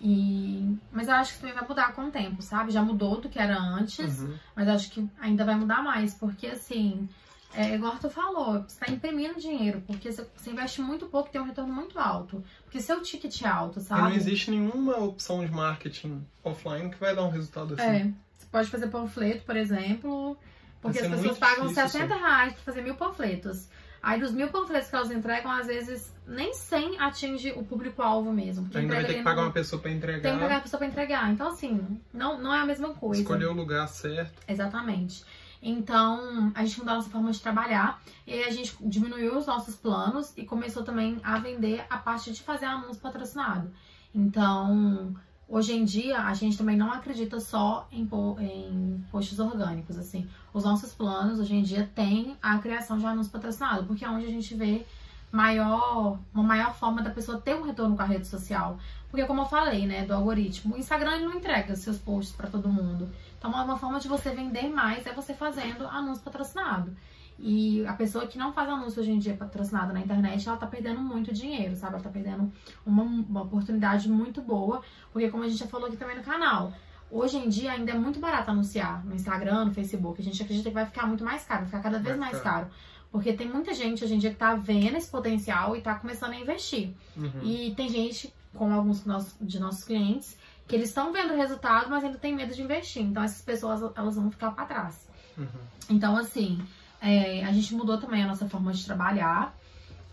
E... 0.00 0.76
Mas 0.92 1.08
eu 1.08 1.14
acho 1.14 1.34
que 1.34 1.40
também 1.40 1.54
vai 1.54 1.66
mudar 1.66 1.92
com 1.94 2.02
o 2.06 2.10
tempo, 2.10 2.42
sabe? 2.42 2.70
Já 2.70 2.82
mudou 2.82 3.20
do 3.20 3.28
que 3.28 3.38
era 3.38 3.58
antes, 3.58 4.20
Uhum. 4.20 4.34
mas 4.54 4.68
acho 4.68 4.90
que 4.90 5.08
ainda 5.20 5.44
vai 5.44 5.54
mudar 5.56 5.82
mais, 5.82 6.14
porque 6.14 6.46
assim, 6.48 7.08
é 7.56 7.74
igual 7.74 7.96
tu 7.98 8.08
falou, 8.10 8.62
você 8.62 8.78
tá 8.84 8.92
imprimindo 8.92 9.40
dinheiro, 9.40 9.82
porque 9.86 10.10
você 10.12 10.26
investe 10.50 10.80
muito 10.80 11.06
pouco 11.06 11.28
e 11.28 11.32
tem 11.32 11.40
um 11.40 11.44
retorno 11.44 11.72
muito 11.72 11.98
alto. 11.98 12.42
Porque 12.64 12.80
seu 12.80 13.02
ticket 13.02 13.42
é 13.42 13.48
alto, 13.48 13.78
E 13.78 13.82
sabe? 13.82 14.02
não 14.02 14.12
existe 14.12 14.50
nenhuma 14.50 14.98
opção 14.98 15.44
de 15.44 15.50
marketing 15.50 16.24
offline 16.44 16.90
que 16.90 16.98
vai 16.98 17.14
dar 17.14 17.24
um 17.24 17.30
resultado 17.30 17.74
assim. 17.74 17.82
É. 17.82 18.12
Você 18.38 18.46
pode 18.50 18.68
fazer 18.70 18.88
panfleto, 18.88 19.44
por 19.44 19.56
exemplo, 19.56 20.36
porque 20.80 20.98
as 20.98 21.08
pessoas 21.08 21.38
pagam 21.38 21.66
difícil, 21.68 21.88
60 21.88 22.14
reais 22.14 22.52
pra 22.52 22.62
fazer 22.62 22.82
mil 22.82 22.94
panfletos. 22.94 23.68
Aí 24.02 24.20
dos 24.20 24.30
mil 24.30 24.48
panfletos 24.48 24.88
que 24.88 24.94
elas 24.94 25.10
entregam, 25.10 25.50
às 25.50 25.66
vezes 25.66 26.12
nem 26.28 26.54
100 26.54 27.00
atinge 27.00 27.50
o 27.56 27.64
público-alvo 27.64 28.32
mesmo. 28.32 28.68
Ainda 28.72 28.94
vai 28.94 29.04
ter 29.04 29.14
que 29.14 29.22
pagar 29.22 29.40
no- 29.42 29.48
uma 29.48 29.52
pessoa 29.52 29.82
pra 29.82 29.90
entregar, 29.90 30.22
Tem 30.22 30.34
que 30.34 30.38
pagar 30.38 30.56
a 30.58 30.60
pessoa 30.60 30.78
pra 30.78 30.86
entregar. 30.86 31.32
Então, 31.32 31.48
assim, 31.48 32.00
não, 32.12 32.40
não 32.40 32.54
é 32.54 32.60
a 32.60 32.66
mesma 32.66 32.90
coisa. 32.90 33.20
escolher 33.20 33.46
o 33.46 33.52
lugar 33.52 33.88
certo. 33.88 34.40
Exatamente. 34.46 35.24
Então, 35.68 36.52
a 36.54 36.64
gente 36.64 36.78
mudou 36.78 36.92
a 36.92 36.96
nossa 36.98 37.10
forma 37.10 37.32
de 37.32 37.40
trabalhar 37.40 38.00
e 38.24 38.32
aí 38.32 38.44
a 38.44 38.50
gente 38.52 38.76
diminuiu 38.80 39.36
os 39.36 39.46
nossos 39.46 39.74
planos 39.74 40.32
e 40.36 40.44
começou 40.44 40.84
também 40.84 41.18
a 41.24 41.40
vender 41.40 41.84
a 41.90 41.98
parte 41.98 42.30
de 42.30 42.40
fazer 42.40 42.66
anúncio 42.66 43.02
patrocinado. 43.02 43.68
Então, 44.14 45.12
hoje 45.48 45.72
em 45.72 45.84
dia, 45.84 46.20
a 46.20 46.32
gente 46.34 46.56
também 46.56 46.76
não 46.76 46.92
acredita 46.92 47.40
só 47.40 47.88
em, 47.90 48.08
em 48.38 49.04
posts 49.10 49.40
orgânicos, 49.40 49.98
assim. 49.98 50.28
Os 50.54 50.62
nossos 50.62 50.94
planos, 50.94 51.40
hoje 51.40 51.56
em 51.56 51.64
dia, 51.64 51.90
tem 51.96 52.36
a 52.40 52.58
criação 52.58 52.96
de 52.96 53.04
anúncio 53.04 53.32
patrocinado, 53.32 53.86
porque 53.86 54.04
é 54.04 54.08
onde 54.08 54.24
a 54.24 54.30
gente 54.30 54.54
vê 54.54 54.86
maior, 55.32 56.16
uma 56.32 56.44
maior 56.44 56.76
forma 56.76 57.02
da 57.02 57.10
pessoa 57.10 57.40
ter 57.40 57.56
um 57.56 57.62
retorno 57.62 57.96
com 57.96 58.02
a 58.02 58.06
rede 58.06 58.28
social. 58.28 58.78
Porque, 59.10 59.26
como 59.26 59.40
eu 59.40 59.46
falei, 59.46 59.84
né, 59.84 60.06
do 60.06 60.14
algoritmo, 60.14 60.76
o 60.76 60.78
Instagram 60.78 61.18
não 61.18 61.34
entrega 61.34 61.74
seus 61.74 61.98
posts 61.98 62.36
pra 62.36 62.48
todo 62.48 62.68
mundo. 62.68 63.08
Então, 63.38 63.50
uma 63.50 63.76
forma 63.76 64.00
de 64.00 64.08
você 64.08 64.30
vender 64.30 64.68
mais 64.68 65.06
é 65.06 65.12
você 65.12 65.34
fazendo 65.34 65.86
anúncio 65.86 66.22
patrocinado. 66.22 66.96
E 67.38 67.86
a 67.86 67.92
pessoa 67.92 68.26
que 68.26 68.38
não 68.38 68.52
faz 68.52 68.68
anúncio 68.68 69.02
hoje 69.02 69.10
em 69.10 69.18
dia 69.18 69.34
patrocinado 69.34 69.92
na 69.92 70.00
internet, 70.00 70.48
ela 70.48 70.56
tá 70.56 70.66
perdendo 70.66 71.00
muito 71.00 71.32
dinheiro, 71.32 71.76
sabe? 71.76 71.94
Ela 71.94 72.02
tá 72.02 72.08
perdendo 72.08 72.50
uma, 72.84 73.02
uma 73.02 73.42
oportunidade 73.42 74.08
muito 74.08 74.40
boa, 74.40 74.82
porque 75.12 75.28
como 75.28 75.44
a 75.44 75.48
gente 75.48 75.58
já 75.58 75.66
falou 75.66 75.86
aqui 75.86 75.98
também 75.98 76.16
no 76.16 76.22
canal, 76.22 76.72
hoje 77.10 77.36
em 77.36 77.48
dia 77.48 77.72
ainda 77.72 77.92
é 77.92 77.94
muito 77.94 78.18
barato 78.18 78.50
anunciar 78.50 79.04
no 79.04 79.14
Instagram, 79.14 79.66
no 79.66 79.74
Facebook. 79.74 80.20
A 80.20 80.24
gente 80.24 80.42
acredita 80.42 80.70
que 80.70 80.74
vai 80.74 80.86
ficar 80.86 81.06
muito 81.06 81.22
mais 81.22 81.44
caro, 81.44 81.60
vai 81.60 81.66
ficar 81.66 81.82
cada 81.82 81.98
vez 81.98 82.16
mais 82.16 82.40
caro. 82.40 82.68
Porque 83.12 83.32
tem 83.32 83.48
muita 83.48 83.72
gente 83.72 84.02
hoje 84.02 84.14
em 84.14 84.18
dia 84.18 84.30
que 84.30 84.36
tá 84.36 84.54
vendo 84.54 84.96
esse 84.96 85.10
potencial 85.10 85.76
e 85.76 85.80
tá 85.80 85.94
começando 85.94 86.32
a 86.32 86.40
investir. 86.40 86.94
Uhum. 87.16 87.42
E 87.42 87.74
tem 87.74 87.88
gente, 87.88 88.32
como 88.54 88.74
alguns 88.74 89.04
de 89.40 89.58
nossos 89.58 89.84
clientes, 89.84 90.36
que 90.66 90.74
eles 90.74 90.88
estão 90.88 91.12
vendo 91.12 91.32
o 91.32 91.36
resultado, 91.36 91.88
mas 91.88 92.04
ainda 92.04 92.18
tem 92.18 92.34
medo 92.34 92.54
de 92.54 92.62
investir. 92.62 93.02
Então 93.02 93.22
essas 93.22 93.42
pessoas 93.42 93.80
elas 93.94 94.16
vão 94.16 94.30
ficar 94.30 94.50
para 94.50 94.66
trás. 94.66 95.08
Uhum. 95.36 95.46
Então, 95.88 96.16
assim, 96.16 96.60
é, 97.00 97.44
a 97.44 97.52
gente 97.52 97.74
mudou 97.74 97.98
também 97.98 98.22
a 98.22 98.26
nossa 98.26 98.48
forma 98.48 98.72
de 98.72 98.84
trabalhar 98.84 99.56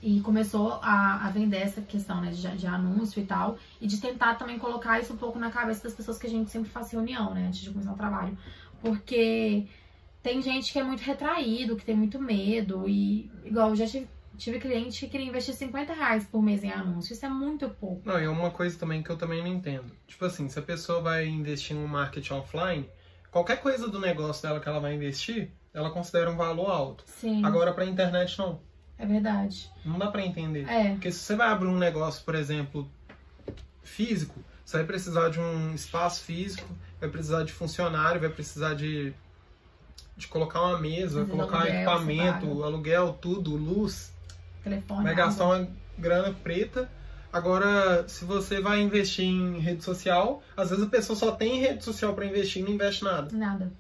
e 0.01 0.19
começou 0.19 0.73
a, 0.81 1.25
a 1.25 1.29
vender 1.29 1.57
essa 1.57 1.81
questão 1.81 2.19
né, 2.19 2.31
de, 2.31 2.47
de 2.57 2.67
anúncio 2.67 3.21
e 3.21 3.25
tal, 3.25 3.57
e 3.79 3.87
de 3.87 4.01
tentar 4.01 4.35
também 4.35 4.59
colocar 4.59 4.99
isso 4.99 5.13
um 5.13 5.17
pouco 5.17 5.39
na 5.39 5.49
cabeça 5.49 5.83
das 5.83 5.93
pessoas 5.93 6.19
que 6.19 6.27
a 6.27 6.29
gente 6.29 6.51
sempre 6.51 6.69
faz 6.69 6.91
reunião, 6.91 7.33
né, 7.33 7.47
antes 7.47 7.61
de 7.61 7.71
começar 7.71 7.93
o 7.93 7.97
trabalho. 7.97 8.37
Porque 8.81 9.65
tem 10.21 10.41
gente 10.41 10.73
que 10.73 10.79
é 10.79 10.83
muito 10.83 10.99
retraído, 10.99 11.77
que 11.77 11.85
tem 11.85 11.95
muito 11.95 12.19
medo. 12.19 12.87
E, 12.87 13.31
igual, 13.45 13.69
eu 13.69 13.75
já 13.77 13.87
tive, 13.87 14.09
tive 14.37 14.59
cliente 14.59 14.99
que 14.99 15.11
queria 15.11 15.27
investir 15.27 15.53
50 15.53 15.93
reais 15.93 16.25
por 16.25 16.41
mês 16.41 16.63
em 16.63 16.71
anúncio. 16.71 17.13
Isso 17.13 17.25
é 17.25 17.29
muito 17.29 17.69
pouco. 17.69 18.01
Não, 18.05 18.19
e 18.19 18.23
é 18.25 18.29
uma 18.29 18.51
coisa 18.51 18.77
também 18.77 19.01
que 19.03 19.09
eu 19.09 19.17
também 19.17 19.41
não 19.41 19.47
entendo. 19.47 19.91
Tipo 20.07 20.25
assim, 20.25 20.49
se 20.49 20.57
a 20.57 20.61
pessoa 20.61 21.01
vai 21.01 21.27
investir 21.27 21.75
em 21.75 21.79
um 21.79 21.87
marketing 21.87 22.33
offline, 22.33 22.89
qualquer 23.31 23.57
coisa 23.61 23.87
do 23.87 23.99
negócio 23.99 24.43
dela 24.43 24.59
que 24.59 24.67
ela 24.67 24.79
vai 24.79 24.93
investir, 24.95 25.49
ela 25.73 25.89
considera 25.89 26.29
um 26.29 26.35
valor 26.35 26.69
alto. 26.69 27.03
Sim, 27.07 27.43
Agora, 27.43 27.73
pra 27.73 27.85
internet, 27.85 28.37
não. 28.37 28.59
é 28.97 29.05
verdade. 29.05 29.69
Não 29.83 29.97
dá 29.97 30.07
pra 30.07 30.25
entender. 30.25 30.67
É, 30.69 30.91
Porque 30.91 31.11
se 31.11 31.19
você 31.19 31.35
vai 31.35 31.49
abrir 31.49 31.67
um 31.67 31.77
negócio, 31.77 32.23
por 32.23 32.35
exemplo, 32.35 32.87
físico, 33.81 34.39
você 34.63 34.77
vai 34.77 34.85
precisar 34.85 35.29
de 35.29 35.39
um 35.39 35.73
espaço 35.73 36.23
físico, 36.23 36.67
vai 36.99 37.09
precisar 37.09 37.43
de 37.43 37.51
funcionário, 37.51 38.21
vai 38.21 38.29
precisar 38.29 38.75
de, 38.75 39.13
de 40.15 40.27
colocar 40.27 40.61
uma 40.61 40.79
mesa, 40.79 41.25
colocar 41.25 41.57
aluguel, 41.57 41.75
equipamento, 41.75 42.63
aluguel, 42.63 43.17
tudo, 43.19 43.55
luz. 43.55 44.12
Telefone. 44.63 45.03
Vai 45.03 45.15
gastar 45.15 45.45
uma 45.45 45.67
grana 45.97 46.33
preta. 46.43 46.89
Agora, 47.31 48.07
se 48.07 48.25
você 48.25 48.61
vai 48.61 48.79
investir 48.81 49.25
em 49.25 49.59
rede 49.59 49.83
social, 49.83 50.43
às 50.55 50.69
vezes 50.69 50.85
a 50.85 50.89
pessoa 50.89 51.17
só 51.17 51.31
tem 51.31 51.59
rede 51.59 51.83
social 51.83 52.13
para 52.13 52.25
investir 52.25 52.61
e 52.61 52.65
não 52.65 52.73
investe 52.73 53.03
nada. 53.03 53.35
Nada. 53.35 53.71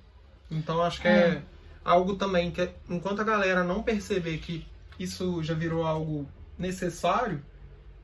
Então 0.49 0.81
acho 0.81 1.01
que 1.01 1.07
É. 1.07 1.11
é, 1.11 1.41
algo 1.85 2.15
também 2.15 2.49
que 2.51 2.67
enquanto 2.89 3.21
a 3.21 3.23
galera 3.23 3.63
não 3.63 3.83
perceber 3.83 4.37
que 4.39 4.65
isso 4.99 5.43
já 5.43 5.53
virou 5.53 5.85
algo 5.85 6.27
necessário, 6.57 7.43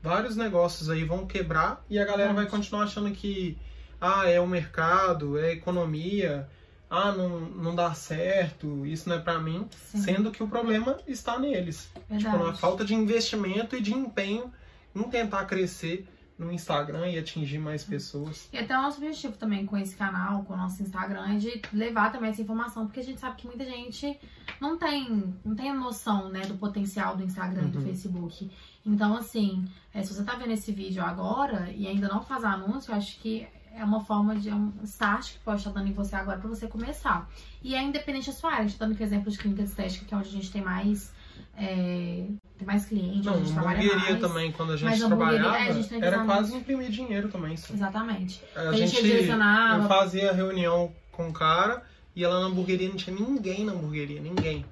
vários 0.02 0.36
negócios 0.36 0.88
aí 0.88 1.04
vão 1.04 1.26
quebrar 1.26 1.84
e 1.90 1.98
a 1.98 2.04
galera 2.04 2.32
vai 2.32 2.46
continuar 2.46 2.84
achando 2.84 3.10
que 3.10 3.58
ah, 4.00 4.28
é 4.28 4.40
o 4.40 4.46
mercado, 4.46 5.38
é 5.38 5.48
a 5.48 5.52
economia, 5.52 6.48
ah, 6.90 7.12
não, 7.12 7.40
não 7.40 7.74
dá 7.74 7.94
certo, 7.94 8.84
isso 8.84 9.08
não 9.08 9.16
é 9.16 9.20
pra 9.20 9.38
mim, 9.38 9.66
Sim, 9.70 9.98
sendo 10.02 10.30
que 10.32 10.42
o 10.42 10.48
problema 10.48 10.98
está 11.06 11.38
neles. 11.38 11.88
verdade. 12.08 12.34
Tipo, 12.36 12.44
na 12.46 12.54
falta 12.54 12.84
de 12.84 12.94
investimento 12.94 13.76
e 13.76 13.80
de 13.80 13.94
empenho 13.94 14.52
em 14.94 15.02
tentar 15.04 15.44
crescer 15.44 16.06
no 16.36 16.50
Instagram 16.50 17.06
e 17.08 17.18
atingir 17.18 17.58
mais 17.58 17.84
pessoas. 17.84 18.48
E 18.50 18.56
até 18.58 18.76
o 18.76 18.80
nosso 18.80 18.96
objetivo 18.96 19.36
também 19.36 19.66
com 19.66 19.76
esse 19.76 19.94
canal, 19.94 20.42
com 20.44 20.54
o 20.54 20.56
nosso 20.56 20.82
Instagram, 20.82 21.34
é 21.34 21.36
de 21.36 21.60
levar 21.72 22.10
também 22.10 22.30
essa 22.30 22.40
informação, 22.40 22.86
porque 22.86 23.00
a 23.00 23.04
gente 23.04 23.20
sabe 23.20 23.36
que 23.36 23.46
muita 23.46 23.62
gente 23.64 24.18
não 24.58 24.78
tem, 24.78 25.34
não 25.44 25.54
tem 25.54 25.68
a 25.70 25.74
noção, 25.74 26.30
né, 26.30 26.40
do 26.46 26.54
potencial 26.54 27.14
do 27.14 27.22
Instagram 27.22 27.64
e 27.64 27.70
do 27.70 27.78
Uhum. 27.78 27.84
Facebook. 27.84 28.50
Então, 28.86 29.14
assim, 29.14 29.66
é, 29.92 30.02
se 30.02 30.14
você 30.14 30.24
tá 30.24 30.34
vendo 30.34 30.52
esse 30.52 30.72
vídeo 30.72 31.04
agora 31.04 31.70
e 31.70 31.86
ainda 31.86 32.08
não 32.08 32.22
faz 32.22 32.42
anúncio, 32.42 32.90
eu 32.90 32.96
acho 32.96 33.20
que 33.20 33.46
é 33.76 33.84
uma 33.84 34.00
forma 34.04 34.36
de 34.36 34.48
é 34.48 34.54
um 34.54 34.72
start 34.84 35.32
que 35.32 35.38
pode 35.40 35.58
estar 35.58 35.70
dando 35.70 35.88
em 35.88 35.92
você 35.92 36.16
agora 36.16 36.38
pra 36.38 36.48
você 36.48 36.66
começar. 36.66 37.28
E 37.62 37.74
é 37.74 37.82
independente 37.82 38.26
da 38.28 38.32
sua 38.32 38.50
área. 38.50 38.64
A 38.64 38.66
gente 38.68 38.78
tá 38.78 38.84
dando 38.84 38.94
aqui 38.94 39.02
exemplo 39.02 39.30
de 39.30 39.38
clínica 39.38 39.62
estética, 39.62 40.04
que 40.04 40.14
é 40.14 40.16
onde 40.16 40.28
a 40.28 40.32
gente 40.32 40.50
tem 40.50 40.62
mais, 40.62 41.12
é, 41.56 42.26
tem 42.58 42.66
mais 42.66 42.84
clientes, 42.86 43.24
Não, 43.24 43.34
a 43.34 43.38
gente 43.38 43.52
trabalha 43.52 43.78
hamburgueria 43.78 44.10
mais. 44.10 44.20
também, 44.20 44.52
quando 44.52 44.72
a 44.72 44.76
gente 44.76 44.88
Mas 44.88 44.98
trabalhava, 45.00 45.58
é, 45.58 45.68
a 45.68 45.72
gente 45.72 46.04
era 46.04 46.24
quase 46.24 46.54
imprimir 46.56 46.90
dinheiro 46.90 47.28
também. 47.28 47.54
Isso. 47.54 47.72
Exatamente. 47.72 48.42
A 48.54 48.60
A 48.60 48.72
gente 48.72 48.90
gente, 48.90 49.02
direcionava. 49.02 49.82
eu 49.82 49.88
fazia 49.88 50.32
reunião 50.32 50.92
com 51.12 51.28
o 51.28 51.32
cara, 51.32 51.82
ia 52.14 52.28
lá 52.28 52.40
na 52.40 52.46
hamburgueria, 52.46 52.88
não 52.88 52.96
tinha 52.96 53.14
ninguém 53.14 53.64
na 53.64 53.72
hamburgueria, 53.72 54.20
ninguém. 54.20 54.64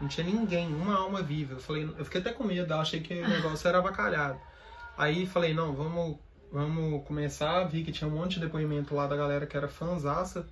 Não 0.00 0.08
tinha 0.08 0.26
ninguém, 0.26 0.66
uma 0.74 0.96
alma 0.96 1.22
viva. 1.22 1.54
Eu 1.54 1.60
falei, 1.60 1.84
eu 1.96 2.04
fiquei 2.04 2.20
até 2.20 2.32
com 2.32 2.42
medo, 2.44 2.72
eu 2.72 2.80
achei 2.80 3.00
que 3.00 3.14
o 3.14 3.22
negócio 3.28 3.66
era 3.68 3.78
abacalhado. 3.78 4.38
Aí 4.98 5.26
falei, 5.26 5.54
não, 5.54 5.72
vamos, 5.72 6.16
vamos 6.52 7.04
começar. 7.06 7.64
Vi 7.64 7.82
que 7.82 7.90
tinha 7.90 8.08
um 8.08 8.14
monte 8.14 8.34
de 8.34 8.40
depoimento 8.40 8.94
lá 8.94 9.06
da 9.06 9.16
galera 9.16 9.46
que 9.46 9.56
era 9.56 9.68
fãzaça 9.68 10.46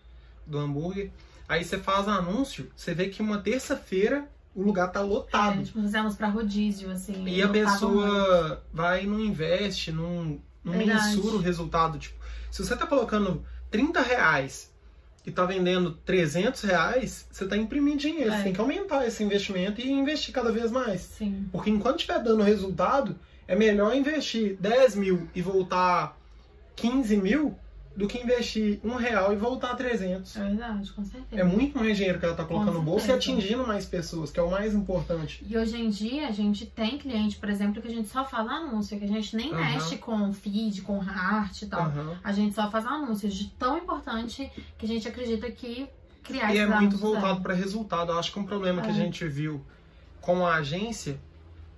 do 0.47 0.59
hambúrguer. 0.59 1.11
Aí 1.49 1.65
você 1.65 1.79
faz 1.79 2.09
anúncio, 2.09 2.71
você 2.75 2.95
vê 2.95 3.09
que 3.09 3.21
uma 3.21 3.39
terça-feira 3.39 4.27
o 4.55 4.63
lugar 4.63 4.91
tá 4.91 5.01
lotado. 5.01 5.61
É, 5.61 5.65
tipo, 5.65 5.81
fizemos 5.81 6.17
pra 6.17 6.29
rodízio, 6.29 6.91
assim. 6.91 7.25
E 7.27 7.43
a 7.43 7.47
lotava 7.47 7.53
muito. 7.53 7.73
pessoa 7.73 8.63
vai 8.73 9.05
e 9.05 9.07
não 9.07 9.21
investe, 9.21 9.93
não, 9.93 10.41
não 10.65 10.75
mensura 10.75 11.37
o 11.37 11.41
resultado. 11.41 11.99
Tipo, 11.99 12.17
se 12.51 12.65
você 12.65 12.77
tá 12.77 12.87
colocando 12.87 13.45
30 13.71 14.01
reais 14.01 14.71
e 15.25 15.31
tá 15.31 15.45
vendendo 15.45 15.93
300 16.05 16.63
reais, 16.63 17.27
você 17.31 17.47
tá 17.47 17.57
imprimindo 17.57 17.99
dinheiro. 17.99 18.33
É. 18.33 18.39
Você 18.39 18.45
tem 18.45 18.53
que 18.53 18.61
aumentar 18.61 19.07
esse 19.07 19.23
investimento 19.23 19.81
e 19.81 19.91
investir 19.91 20.35
cada 20.35 20.51
vez 20.51 20.71
mais. 20.71 21.03
Sim. 21.03 21.49
Porque 21.53 21.71
enquanto 21.71 22.01
estiver 22.01 22.23
dando 22.23 22.43
resultado, 22.43 23.17
é 23.51 23.57
melhor 23.57 23.95
investir 23.97 24.57
10 24.61 24.95
mil 24.95 25.29
e 25.35 25.43
voltar 25.43 26.17
15 26.77 27.17
mil 27.17 27.57
do 27.97 28.07
que 28.07 28.19
investir 28.23 28.79
um 28.85 28.95
real 28.95 29.33
e 29.33 29.37
voltar 29.37 29.75
300. 29.75 30.37
É 30.37 30.45
verdade, 30.45 30.93
com 30.93 31.05
certeza. 31.05 31.43
É 31.43 31.45
muito 31.45 31.77
mais 31.77 31.97
dinheiro 31.97 32.21
que 32.21 32.25
ela 32.25 32.37
tá 32.37 32.45
colocando 32.45 32.75
no 32.75 32.83
bolso 32.83 33.09
e 33.09 33.13
atingindo 33.13 33.67
mais 33.67 33.85
pessoas, 33.85 34.31
que 34.31 34.39
é 34.39 34.43
o 34.43 34.51
mais 34.51 34.73
importante. 34.73 35.45
E 35.47 35.59
hoje 35.59 35.77
em 35.77 35.91
dia 35.91 36.29
a 36.29 36.31
gente 36.31 36.65
tem 36.65 36.97
cliente, 36.97 37.37
por 37.39 37.49
exemplo, 37.51 37.83
que 37.83 37.89
a 37.89 37.91
gente 37.91 38.09
só 38.09 38.25
faz 38.25 38.47
anúncio, 38.49 38.97
que 38.97 39.05
a 39.05 39.09
gente 39.09 39.35
nem 39.35 39.53
Aham. 39.53 39.61
mexe 39.75 39.99
com 39.99 40.33
feed, 40.33 40.83
com 40.83 41.01
arte 41.03 41.65
e 41.65 41.69
tal. 41.69 41.87
Aham. 41.87 42.17
A 42.23 42.33
gente 42.33 42.55
só 42.55 42.71
faz 42.71 42.87
anúncios 42.87 43.35
de 43.35 43.49
tão 43.59 43.77
importante 43.79 44.49
que 44.79 44.87
a 44.87 44.89
gente 44.89 45.09
acredita 45.09 45.51
que 45.51 45.89
criar 46.23 46.55
E 46.55 46.59
é 46.59 46.67
muito 46.67 46.79
anúncios 46.79 47.01
voltado 47.01 47.41
para 47.41 47.53
resultado. 47.55 48.13
Eu 48.13 48.19
acho 48.21 48.33
que 48.33 48.39
um 48.39 48.45
problema 48.45 48.81
que 48.81 48.89
a 48.89 48.93
É. 48.93 48.95
gente 48.95 49.27
viu 49.27 49.61
com 50.21 50.47
a 50.47 50.55
agência 50.55 51.19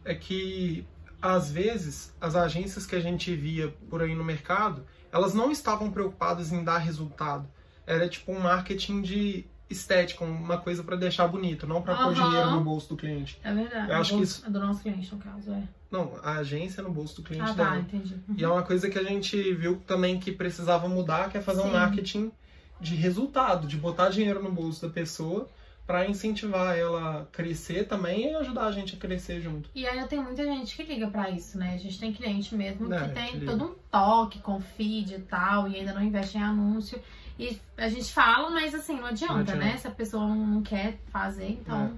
é 0.05 0.15
que, 0.15 0.85
às 1.23 1.51
vezes, 1.51 2.13
as 2.21 2.35
agências 2.35 2.85
que 2.85 2.97
a 2.97 3.01
gente 3.01 3.35
via 3.35 3.69
por 3.89 4.03
aí 4.03 4.15
no 4.15 4.25
mercado, 4.25 4.85
elas 5.13 5.33
não 5.33 5.51
estavam 5.53 5.91
preocupadas 5.91 6.53
em 6.53 6.65
dar 6.65 6.79
resultado. 6.79 7.49
Era 7.87 8.09
tipo 8.09 8.33
um 8.33 8.41
marketing 8.41 9.01
de 9.03 9.47
estética, 9.71 10.23
uma 10.25 10.59
coisa 10.59 10.83
para 10.85 10.97
deixar 10.97 11.27
bonito, 11.29 11.67
não 11.67 11.81
para 11.81 11.95
pôr 11.95 12.13
Aham. 12.13 12.29
dinheiro 12.29 12.51
no 12.51 12.61
bolso 12.61 12.89
do 12.91 12.97
cliente. 12.97 13.39
É 13.43 13.55
verdade. 13.55 13.91
Eu 13.91 13.97
acho 13.97 14.13
do, 14.13 14.19
que 14.19 14.25
isso- 14.25 14.51
do 14.51 14.61
nosso 14.61 14.83
cliente, 14.83 15.15
no 15.15 15.21
caso, 15.21 15.51
é. 15.51 15.63
Não, 15.91 16.13
a 16.23 16.33
agência 16.39 16.83
no 16.83 16.91
bolso 16.91 17.17
do 17.17 17.23
cliente 17.23 17.51
Ah, 17.51 17.55
dela. 17.55 17.71
tá, 17.71 17.79
entendi. 17.79 18.17
E 18.37 18.45
é 18.45 18.49
uma 18.49 18.63
coisa 18.63 18.91
que 18.91 18.99
a 18.99 19.03
gente 19.05 19.55
viu 19.55 19.81
também 19.87 20.19
que 20.19 20.33
precisava 20.33 20.89
mudar, 20.89 21.31
que 21.31 21.39
é 21.39 21.41
fazer 21.41 21.61
um 21.61 21.67
Sim. 21.67 21.73
marketing 21.73 22.33
de 22.81 22.95
resultado, 22.97 23.67
de 23.67 23.77
botar 23.77 24.09
dinheiro 24.11 24.43
no 24.43 24.51
bolso 24.51 24.83
da 24.87 24.93
pessoa 24.93 25.49
para 25.93 26.09
incentivar 26.09 26.75
ela 26.75 27.21
a 27.21 27.25
crescer 27.27 27.87
também 27.87 28.31
e 28.31 28.35
ajudar 28.37 28.65
a 28.65 28.73
gente 28.73 28.95
a 28.97 28.99
crescer 28.99 29.43
junto. 29.43 29.69
E 29.75 29.87
ainda 29.87 30.07
tem 30.07 30.23
muita 30.23 30.43
gente 30.43 30.75
que 30.75 30.83
liga 30.85 31.07
pra 31.09 31.29
isso, 31.29 31.59
né? 31.59 31.75
A 31.75 31.77
gente 31.77 32.01
tem 32.01 32.15
cliente 32.15 32.55
mesmo 32.55 32.91
É, 32.95 33.09
que 33.09 33.15
tem 33.15 33.41
que 33.41 33.45
todo 33.45 33.65
um 33.67 33.75
toque 33.91 34.39
com 34.39 34.59
feed 34.59 35.17
e 35.17 35.19
tal, 35.19 35.69
e 35.69 35.77
ainda 35.77 35.93
não 35.93 36.03
investe 36.03 36.39
em 36.39 36.43
anúncio. 36.43 36.99
E 37.39 37.61
a 37.77 37.91
gente 37.91 38.11
fala, 38.11 38.49
mas 38.51 38.75
assim, 38.75 38.97
não 38.97 39.05
adianta, 39.05 39.35
Não 39.35 39.41
adianta. 39.41 39.65
né? 39.65 39.77
Se 39.77 39.87
a 39.87 39.91
pessoa 39.91 40.27
não, 40.27 40.63
quer 40.63 40.99
fazer, 41.11 41.51
então 41.51 41.93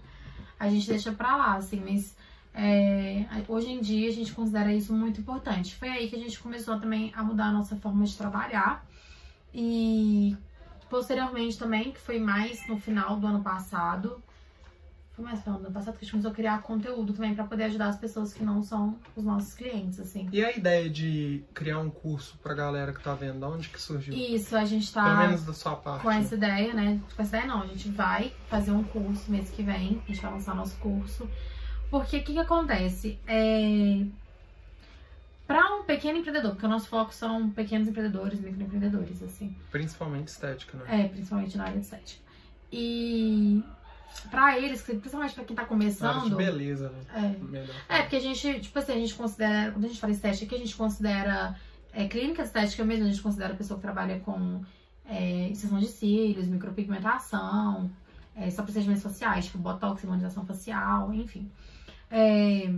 a 0.59 0.69
gente 0.69 0.89
deixa 0.89 1.13
pra 1.13 1.37
lá, 1.37 1.55
assim, 1.55 1.81
mas 1.81 2.17
é, 2.53 3.25
hoje 3.47 3.71
em 3.71 3.81
dia 3.81 4.09
a 4.09 4.13
gente 4.13 4.33
considera 4.33 4.75
isso 4.75 4.93
muito 4.93 5.21
importante. 5.21 5.77
Foi 5.77 5.89
aí 5.89 6.09
que 6.11 6.17
a 6.17 6.19
gente 6.19 6.41
começou 6.41 6.81
também 6.81 7.13
a 7.15 7.23
mudar 7.23 7.45
a 7.47 7.53
nossa 7.53 7.77
forma 7.77 8.05
de 8.05 8.17
trabalhar. 8.17 8.85
E 9.55 10.37
posteriormente 10.95 11.59
também, 11.59 11.91
que 11.91 11.99
foi 11.99 12.21
mais 12.21 12.69
no 12.69 12.79
final 12.79 13.17
do 13.17 13.27
ano 13.27 13.43
passado, 13.43 14.23
foi 15.13 15.25
mais 15.25 15.39
no 15.39 15.43
final 15.43 15.59
do 15.59 15.65
ano 15.65 15.75
passado 15.75 15.95
que 15.95 15.99
a 15.99 16.03
gente 16.05 16.13
começou 16.13 16.31
a 16.31 16.35
criar 16.35 16.63
conteúdo 16.63 17.13
também 17.13 17.35
pra 17.35 17.43
poder 17.43 17.65
ajudar 17.65 17.89
as 17.89 17.99
pessoas 17.99 18.33
que 18.33 18.45
não 18.45 18.63
são 18.63 18.97
os 19.17 19.25
nossos 19.25 19.55
clientes, 19.55 19.99
assim. 19.99 20.29
E 20.33 20.45
a 20.45 20.57
ideia 20.57 20.89
de 20.89 21.43
criar 21.53 21.81
um 21.81 21.91
curso 21.91 22.39
pra 22.41 22.55
galera 22.55 22.93
que 22.93 23.03
tá 23.03 23.13
vendo, 23.13 23.41
da 23.41 23.49
onde 23.49 23.71
que 23.71 23.83
surgiu? 23.83 24.15
Isso, 24.15 24.57
a 24.57 24.65
gente 24.65 24.93
Pelo 24.93 25.05
tá 25.05 25.17
menos 25.17 25.45
da 25.45 25.53
sua 25.53 25.75
parte. 25.75 26.03
com 26.03 26.13
essa 26.13 26.37
ideia, 26.37 26.73
né? 26.73 27.01
Com 27.17 27.23
essa 27.23 27.39
ideia 27.39 27.53
não, 27.53 27.63
a 27.63 27.67
gente 27.67 27.89
vai 27.89 28.33
fazer 28.49 28.71
um 28.71 28.85
curso 28.85 29.29
mês 29.33 29.51
que 29.51 29.65
vem, 29.65 30.01
a 30.05 30.13
gente 30.13 30.23
vai 30.23 30.31
lançar 30.31 30.55
nosso 30.55 30.77
curso. 30.77 31.29
Porque 31.91 32.19
o 32.19 32.23
que, 32.23 32.35
que 32.35 32.39
acontece? 32.39 33.19
É... 33.27 34.07
Para 35.47 35.77
um 35.77 35.85
pequeno 35.85 36.19
empreendedor, 36.19 36.53
porque 36.53 36.65
o 36.65 36.69
nosso 36.69 36.89
foco 36.89 37.13
são 37.13 37.51
pequenos 37.51 37.87
empreendedores, 37.87 38.41
microempreendedores, 38.41 39.23
assim. 39.23 39.55
Principalmente 39.71 40.29
estética, 40.29 40.79
né? 40.79 41.05
É, 41.05 41.09
principalmente 41.09 41.57
na 41.59 41.65
área 41.65 41.79
de 41.79 41.85
estética. 41.85 42.23
E 42.73 43.63
pra 44.31 44.59
eles, 44.59 44.83
principalmente 44.83 45.35
pra 45.35 45.45
quem 45.45 45.55
tá 45.55 45.63
Na 45.63 45.69
área 45.69 45.89
de 45.91 45.95
começando. 45.95 46.37
beleza, 46.37 46.89
né? 46.91 47.01
É, 47.15 47.45
Melhor. 47.45 47.77
é, 47.89 48.01
porque 48.03 48.17
a 48.17 48.21
gente, 48.21 48.61
tipo 48.61 48.79
assim, 48.79 48.93
a 48.93 48.97
gente 48.97 49.15
considera, 49.15 49.71
quando 49.73 49.85
a 49.85 49.89
gente 49.89 50.01
fala 50.01 50.13
estética, 50.13 50.47
aqui 50.47 50.55
a 50.55 50.59
gente 50.59 50.75
considera 50.77 51.57
é, 51.93 52.09
clínica 52.09 52.43
estética 52.43 52.85
mesmo, 52.85 53.05
a 53.05 53.09
gente 53.11 53.21
considera 53.23 53.53
a 53.53 53.57
pessoa 53.57 53.77
que 53.79 53.83
trabalha 53.83 54.19
com 54.21 54.63
é, 55.07 55.49
extensão 55.51 55.79
de 55.79 55.87
cílios, 55.89 56.47
micropigmentação, 56.49 57.91
é, 58.35 58.51
só 58.51 58.63
procedimentos 58.63 59.03
faciais, 59.03 59.45
tipo 59.45 59.59
botox, 59.59 60.03
imunização 60.03 60.45
facial, 60.47 61.13
enfim. 61.13 61.51
É, 62.11 62.73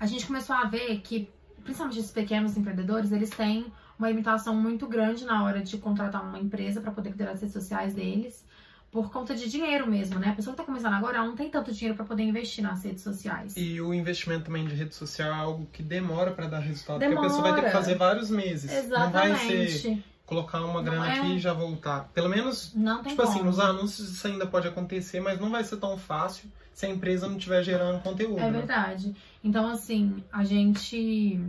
a 0.00 0.06
gente 0.06 0.26
começou 0.26 0.56
a 0.56 0.64
ver 0.64 1.00
que, 1.00 1.28
principalmente 1.68 1.98
esses 1.98 2.10
pequenos 2.10 2.56
empreendedores, 2.56 3.12
eles 3.12 3.28
têm 3.28 3.70
uma 3.98 4.08
limitação 4.08 4.54
muito 4.54 4.86
grande 4.86 5.24
na 5.26 5.44
hora 5.44 5.60
de 5.60 5.76
contratar 5.76 6.22
uma 6.22 6.38
empresa 6.38 6.80
para 6.80 6.90
poder 6.90 7.10
cuidar 7.10 7.26
das 7.26 7.42
redes 7.42 7.52
sociais 7.52 7.92
deles, 7.92 8.42
por 8.90 9.10
conta 9.12 9.34
de 9.34 9.50
dinheiro 9.50 9.86
mesmo, 9.86 10.18
né? 10.18 10.30
A 10.30 10.32
pessoa 10.32 10.54
que 10.54 10.62
tá 10.62 10.64
começando 10.64 10.94
agora, 10.94 11.18
não 11.18 11.36
tem 11.36 11.50
tanto 11.50 11.70
dinheiro 11.70 11.94
para 11.94 12.06
poder 12.06 12.22
investir 12.22 12.64
nas 12.64 12.82
redes 12.82 13.02
sociais. 13.02 13.54
E 13.54 13.78
o 13.82 13.92
investimento 13.92 14.46
também 14.46 14.66
de 14.66 14.74
rede 14.74 14.94
social 14.94 15.30
é 15.30 15.34
algo 15.34 15.66
que 15.70 15.82
demora 15.82 16.30
pra 16.30 16.46
dar 16.46 16.60
resultado. 16.60 16.94
Porque 16.94 17.04
a 17.04 17.08
Demora. 17.08 17.28
pessoa 17.28 17.42
vai 17.42 17.60
ter 17.60 17.66
que 17.66 17.72
fazer 17.72 17.96
vários 17.96 18.30
meses. 18.30 18.88
Não 18.88 19.10
vai 19.10 19.36
ser 19.36 19.52
Exatamente. 19.52 20.04
Colocar 20.28 20.62
uma 20.62 20.82
grana 20.82 21.08
é- 21.08 21.18
aqui 21.18 21.36
e 21.36 21.38
já 21.38 21.54
voltar. 21.54 22.10
Pelo 22.12 22.28
menos, 22.28 22.72
Não 22.74 23.02
tem 23.02 23.12
tipo 23.12 23.22
assim, 23.22 23.38
como. 23.38 23.46
nos 23.46 23.58
anúncios 23.58 24.10
isso 24.10 24.26
ainda 24.26 24.46
pode 24.46 24.68
acontecer, 24.68 25.20
mas 25.20 25.40
não 25.40 25.50
vai 25.50 25.64
ser 25.64 25.78
tão 25.78 25.96
fácil 25.96 26.50
se 26.74 26.84
a 26.84 26.88
empresa 26.90 27.26
não 27.26 27.38
estiver 27.38 27.62
gerando 27.62 28.02
conteúdo. 28.02 28.38
É 28.38 28.42
né? 28.42 28.50
verdade. 28.50 29.16
Então, 29.42 29.66
assim, 29.66 30.22
a 30.30 30.44
gente. 30.44 31.40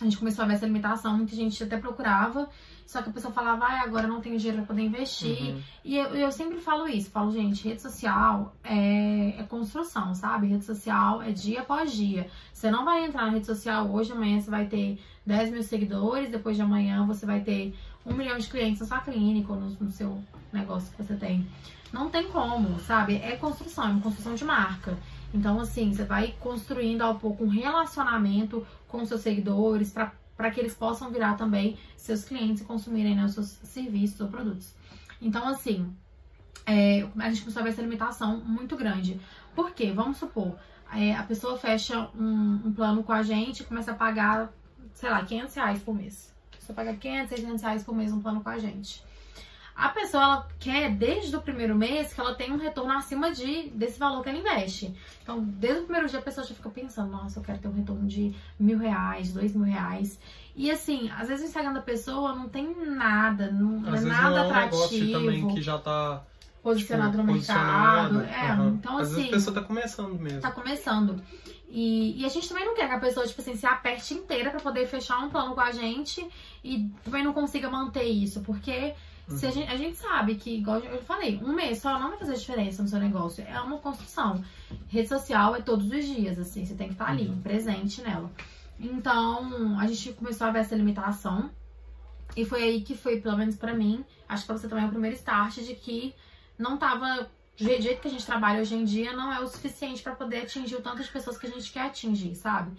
A 0.00 0.04
gente 0.04 0.18
começou 0.18 0.44
a 0.44 0.48
ver 0.48 0.54
essa 0.54 0.66
limitação, 0.66 1.16
muita 1.16 1.34
gente 1.34 1.62
até 1.62 1.78
procurava, 1.78 2.50
só 2.86 3.00
que 3.00 3.08
a 3.08 3.12
pessoa 3.12 3.32
falava, 3.32 3.64
ah, 3.64 3.80
agora 3.80 4.06
não 4.06 4.20
tenho 4.20 4.36
dinheiro 4.36 4.58
pra 4.58 4.66
poder 4.66 4.82
investir. 4.82 5.54
Uhum. 5.54 5.62
E 5.82 5.96
eu, 5.96 6.14
eu 6.14 6.30
sempre 6.30 6.60
falo 6.60 6.86
isso, 6.86 7.10
falo, 7.10 7.32
gente, 7.32 7.66
rede 7.66 7.80
social 7.80 8.54
é, 8.62 9.40
é 9.40 9.42
construção, 9.44 10.14
sabe? 10.14 10.48
Rede 10.48 10.64
social 10.64 11.22
é 11.22 11.32
dia 11.32 11.62
após 11.62 11.92
dia. 11.92 12.28
Você 12.52 12.70
não 12.70 12.84
vai 12.84 13.06
entrar 13.06 13.24
na 13.24 13.30
rede 13.30 13.46
social 13.46 13.90
hoje, 13.90 14.12
amanhã 14.12 14.38
você 14.38 14.50
vai 14.50 14.66
ter 14.66 15.00
10 15.24 15.50
mil 15.50 15.62
seguidores, 15.62 16.30
depois 16.30 16.56
de 16.56 16.62
amanhã 16.62 17.06
você 17.06 17.24
vai 17.24 17.40
ter 17.40 17.74
um 18.04 18.12
milhão 18.12 18.36
de 18.36 18.48
clientes 18.48 18.80
na 18.80 18.86
sua 18.86 19.00
clínica 19.00 19.50
ou 19.50 19.58
no, 19.58 19.70
no 19.70 19.90
seu 19.90 20.22
negócio 20.52 20.92
que 20.94 21.02
você 21.02 21.14
tem. 21.14 21.46
Não 21.90 22.10
tem 22.10 22.28
como, 22.30 22.78
sabe? 22.80 23.16
É 23.16 23.36
construção, 23.36 23.84
é 23.84 23.90
uma 23.92 24.00
construção 24.02 24.34
de 24.34 24.44
marca. 24.44 24.96
Então, 25.36 25.60
assim, 25.60 25.92
você 25.92 26.02
vai 26.02 26.34
construindo 26.40 27.02
ao 27.02 27.16
pouco 27.16 27.44
um 27.44 27.48
relacionamento 27.48 28.66
com 28.88 29.04
seus 29.04 29.20
seguidores 29.20 29.92
para 29.92 30.50
que 30.50 30.58
eles 30.58 30.72
possam 30.72 31.10
virar 31.10 31.34
também 31.34 31.76
seus 31.94 32.24
clientes 32.24 32.62
e 32.62 32.64
consumirem 32.64 33.14
né, 33.14 33.22
os 33.26 33.34
seus 33.34 33.48
serviços 33.48 34.18
ou 34.18 34.28
produtos. 34.28 34.74
Então, 35.20 35.46
assim, 35.46 35.94
é, 36.64 37.06
a 37.18 37.28
gente 37.28 37.42
começou 37.42 37.60
a 37.60 37.64
ver 37.64 37.70
essa 37.70 37.82
limitação 37.82 38.38
muito 38.38 38.76
grande. 38.76 39.20
Por 39.54 39.72
quê? 39.72 39.92
Vamos 39.92 40.16
supor, 40.16 40.56
é, 40.90 41.14
a 41.14 41.22
pessoa 41.22 41.58
fecha 41.58 42.08
um, 42.14 42.62
um 42.64 42.72
plano 42.72 43.04
com 43.04 43.12
a 43.12 43.22
gente 43.22 43.60
e 43.60 43.66
começa 43.66 43.92
a 43.92 43.94
pagar, 43.94 44.50
sei 44.94 45.10
lá, 45.10 45.22
500 45.22 45.54
reais 45.54 45.82
por 45.82 45.94
mês. 45.94 46.34
Você 46.58 46.72
paga 46.72 46.94
500, 46.94 47.28
600 47.28 47.62
reais 47.62 47.84
por 47.84 47.94
mês 47.94 48.10
um 48.10 48.22
plano 48.22 48.42
com 48.42 48.48
a 48.48 48.58
gente. 48.58 49.04
A 49.76 49.90
pessoa 49.90 50.22
ela 50.22 50.48
quer, 50.58 50.90
desde 50.90 51.36
o 51.36 51.42
primeiro 51.42 51.74
mês, 51.76 52.12
que 52.14 52.20
ela 52.20 52.34
tenha 52.34 52.54
um 52.54 52.56
retorno 52.58 52.92
acima 52.92 53.30
de, 53.30 53.68
desse 53.68 53.98
valor 53.98 54.22
que 54.22 54.30
ela 54.30 54.38
investe. 54.38 54.94
Então, 55.22 55.42
desde 55.42 55.80
o 55.80 55.84
primeiro 55.84 56.08
dia, 56.08 56.18
a 56.18 56.22
pessoa 56.22 56.46
já 56.46 56.54
fica 56.54 56.70
pensando: 56.70 57.10
nossa, 57.12 57.38
eu 57.38 57.44
quero 57.44 57.58
ter 57.58 57.68
um 57.68 57.74
retorno 57.74 58.06
de 58.06 58.34
mil 58.58 58.78
reais, 58.78 59.32
dois 59.34 59.54
mil 59.54 59.64
reais. 59.66 60.18
E 60.54 60.70
assim, 60.70 61.10
às 61.10 61.28
vezes 61.28 61.44
o 61.44 61.48
Instagram 61.48 61.74
da 61.74 61.82
pessoa 61.82 62.34
não 62.34 62.48
tem 62.48 62.74
nada, 62.86 63.50
não, 63.50 63.80
não 63.80 63.90
é 63.90 63.96
Às 63.96 64.02
vezes 64.02 64.18
nada 64.18 64.30
não 64.30 64.36
é 64.38 64.40
um 64.40 64.50
atrativo, 64.50 64.76
negócio 64.82 65.12
também 65.12 65.48
que 65.54 65.60
já 65.60 65.78
tá 65.78 66.22
posicionado 66.62 67.10
tipo, 67.12 67.24
no 67.24 67.32
mercado. 67.34 68.22
É, 68.22 68.50
Aham. 68.50 68.78
então 68.78 68.98
Às 68.98 69.08
assim 69.08 69.16
vezes 69.16 69.28
a 69.28 69.36
pessoa 69.36 69.54
tá 69.54 69.62
começando 69.62 70.18
mesmo. 70.18 70.40
tá 70.40 70.50
começando. 70.50 71.22
E, 71.68 72.22
e 72.22 72.24
a 72.24 72.28
gente 72.28 72.48
também 72.48 72.64
não 72.64 72.74
quer 72.74 72.88
que 72.88 72.94
a 72.94 72.98
pessoa, 72.98 73.26
tipo 73.26 73.40
assim, 73.40 73.54
se 73.54 73.66
aperte 73.66 74.14
inteira 74.14 74.50
pra 74.50 74.60
poder 74.60 74.86
fechar 74.86 75.18
um 75.18 75.28
plano 75.28 75.54
com 75.54 75.60
a 75.60 75.72
gente 75.72 76.26
e 76.64 76.88
também 77.04 77.22
não 77.22 77.32
consiga 77.32 77.68
manter 77.68 78.04
isso, 78.04 78.40
porque 78.40 78.94
se 79.28 79.46
a, 79.46 79.50
gente, 79.50 79.68
a 79.70 79.76
gente 79.76 79.96
sabe 79.96 80.36
que, 80.36 80.58
igual 80.58 80.78
eu 80.78 81.02
falei, 81.02 81.38
um 81.42 81.52
mês 81.52 81.78
só 81.78 81.98
não 81.98 82.10
vai 82.10 82.18
fazer 82.18 82.34
diferença 82.34 82.82
no 82.82 82.88
seu 82.88 82.98
negócio. 83.00 83.44
É 83.46 83.60
uma 83.60 83.78
construção. 83.78 84.42
Rede 84.88 85.08
social 85.08 85.56
é 85.56 85.60
todos 85.60 85.90
os 85.90 86.04
dias, 86.04 86.38
assim, 86.38 86.64
você 86.64 86.74
tem 86.74 86.88
que 86.88 86.94
estar 86.94 87.08
ali, 87.08 87.28
Uhum. 87.28 87.40
presente 87.40 88.02
nela. 88.02 88.30
Então, 88.78 89.78
a 89.78 89.86
gente 89.86 90.12
começou 90.12 90.46
a 90.46 90.50
ver 90.50 90.60
essa 90.60 90.74
limitação. 90.76 91.50
E 92.36 92.44
foi 92.44 92.62
aí 92.62 92.80
que 92.82 92.94
foi, 92.96 93.20
pelo 93.20 93.36
menos 93.36 93.56
pra 93.56 93.74
mim, 93.74 94.04
acho 94.28 94.42
que 94.42 94.46
pra 94.48 94.58
você 94.58 94.68
também 94.68 94.84
é 94.84 94.86
o 94.86 94.90
primeiro 94.90 95.16
start 95.16 95.56
de 95.58 95.74
que 95.74 96.14
não 96.58 96.76
tava. 96.76 97.28
Do 97.58 97.64
jeito 97.64 98.02
que 98.02 98.08
a 98.08 98.10
gente 98.10 98.26
trabalha 98.26 98.60
hoje 98.60 98.74
em 98.74 98.84
dia, 98.84 99.14
não 99.14 99.32
é 99.32 99.40
o 99.40 99.48
suficiente 99.48 100.02
pra 100.02 100.14
poder 100.14 100.42
atingir 100.42 100.74
o 100.76 100.82
tanto 100.82 101.02
de 101.02 101.08
pessoas 101.08 101.38
que 101.38 101.46
a 101.46 101.50
gente 101.50 101.72
quer 101.72 101.86
atingir, 101.86 102.34
sabe? 102.34 102.76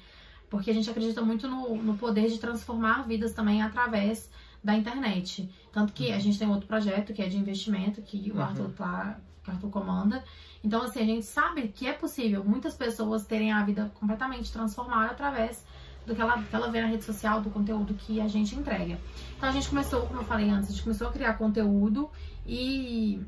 Porque 0.52 0.70
a 0.70 0.74
gente 0.74 0.88
acredita 0.88 1.20
muito 1.24 1.48
no, 1.48 1.76
no 1.82 1.98
poder 1.98 2.30
de 2.30 2.38
transformar 2.38 3.08
vidas 3.08 3.34
também 3.34 3.64
através 3.64 4.30
da 4.64 4.76
internet. 4.76 5.50
Tanto 5.72 5.94
que 5.94 6.12
a 6.12 6.20
gente 6.20 6.38
tem 6.40 6.50
outro 6.50 6.68
projeto 6.68 7.14
que 7.14 7.22
é 7.22 7.28
de 7.28 7.38
investimento, 7.38 8.02
que 8.02 8.32
o 8.32 8.36
Uhum. 8.36 8.42
Arthur, 8.42 8.70
tá, 8.72 9.20
que 9.44 9.50
o 9.50 9.54
Arthur 9.54 9.70
comanda. 9.70 10.24
Então, 10.64 10.82
assim, 10.82 11.00
a 11.02 11.06
gente 11.06 11.26
sabe 11.26 11.68
que 11.70 11.88
é 11.88 11.94
possível 11.94 12.44
muitas 12.44 12.76
pessoas 12.76 13.26
terem 13.26 13.52
a 13.52 13.64
vida 13.64 13.92
completamente 14.00 14.52
transformada 14.52 15.12
através 15.12 15.64
do 16.06 16.16
que 16.16 16.22
ela, 16.22 16.42
que 16.42 16.56
ela 16.56 16.72
vê 16.72 16.82
na 16.82 16.88
rede 16.88 17.04
social, 17.04 17.42
do 17.42 17.50
conteúdo 17.50 17.94
que 17.94 18.20
a 18.22 18.28
gente 18.28 18.56
entrega. 18.56 18.98
Então 19.38 19.50
a 19.50 19.52
gente 19.52 19.70
começou, 19.70 20.08
como 20.08 20.22
eu 20.22 20.26
falei 20.26 20.50
antes, 20.50 20.70
a 20.70 20.72
gente 20.72 20.84
começou 20.84 21.08
a 21.08 21.12
criar 21.12 21.34
conteúdo 21.34 22.10
e, 22.46 23.22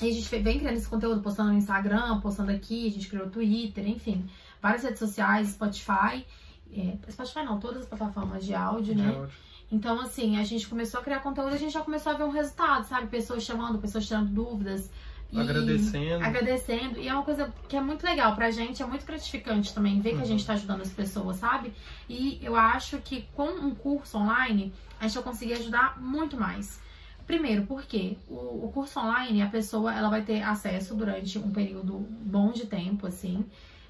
e 0.00 0.08
a 0.08 0.12
gente 0.12 0.28
vem 0.38 0.58
criando 0.58 0.76
esse 0.76 0.88
conteúdo, 0.88 1.20
postando 1.20 1.50
no 1.50 1.58
Instagram, 1.58 2.20
postando 2.20 2.52
aqui, 2.52 2.86
a 2.86 2.90
gente 2.90 3.08
criou 3.08 3.28
Twitter, 3.28 3.86
enfim, 3.88 4.24
várias 4.62 4.84
redes 4.84 5.00
sociais, 5.00 5.48
Spotify. 5.48 6.24
É, 6.72 6.96
Spotify 7.10 7.44
não, 7.44 7.58
todas 7.58 7.82
as 7.82 7.88
plataformas 7.88 8.46
de 8.46 8.54
áudio, 8.54 8.94
né? 8.94 9.12
É 9.12 9.18
ótimo. 9.18 9.49
Então, 9.70 10.00
assim, 10.00 10.36
a 10.38 10.44
gente 10.44 10.66
começou 10.66 11.00
a 11.00 11.02
criar 11.02 11.20
conteúdo 11.20 11.52
e 11.52 11.54
a 11.54 11.58
gente 11.58 11.72
já 11.72 11.80
começou 11.80 12.12
a 12.12 12.16
ver 12.16 12.24
um 12.24 12.30
resultado, 12.30 12.86
sabe? 12.86 13.06
Pessoas 13.06 13.42
chamando, 13.44 13.78
pessoas 13.78 14.06
tirando 14.06 14.28
dúvidas. 14.28 14.90
Agradecendo. 15.32 16.24
agradecendo. 16.24 16.98
E 16.98 17.06
é 17.06 17.14
uma 17.14 17.22
coisa 17.22 17.54
que 17.68 17.76
é 17.76 17.80
muito 17.80 18.02
legal 18.04 18.34
pra 18.34 18.50
gente, 18.50 18.82
é 18.82 18.86
muito 18.86 19.06
gratificante 19.06 19.72
também 19.72 20.00
ver 20.00 20.10
que 20.10 20.16
a 20.16 20.18
Uhum. 20.20 20.24
gente 20.26 20.44
tá 20.44 20.54
ajudando 20.54 20.80
as 20.80 20.90
pessoas, 20.90 21.36
sabe? 21.36 21.72
E 22.08 22.40
eu 22.42 22.56
acho 22.56 22.98
que 22.98 23.28
com 23.34 23.46
um 23.48 23.72
curso 23.72 24.18
online, 24.18 24.72
a 24.98 25.04
gente 25.06 25.14
vai 25.14 25.22
conseguir 25.22 25.52
ajudar 25.54 26.00
muito 26.00 26.36
mais. 26.36 26.80
Primeiro, 27.28 27.64
porque 27.64 28.16
o, 28.26 28.64
o 28.66 28.70
curso 28.74 28.98
online, 28.98 29.40
a 29.40 29.46
pessoa 29.48 29.94
ela 29.94 30.08
vai 30.10 30.22
ter 30.22 30.42
acesso 30.42 30.96
durante 30.96 31.38
um 31.38 31.52
período 31.52 31.98
bom 32.00 32.50
de 32.50 32.66
tempo, 32.66 33.06
assim. 33.06 33.44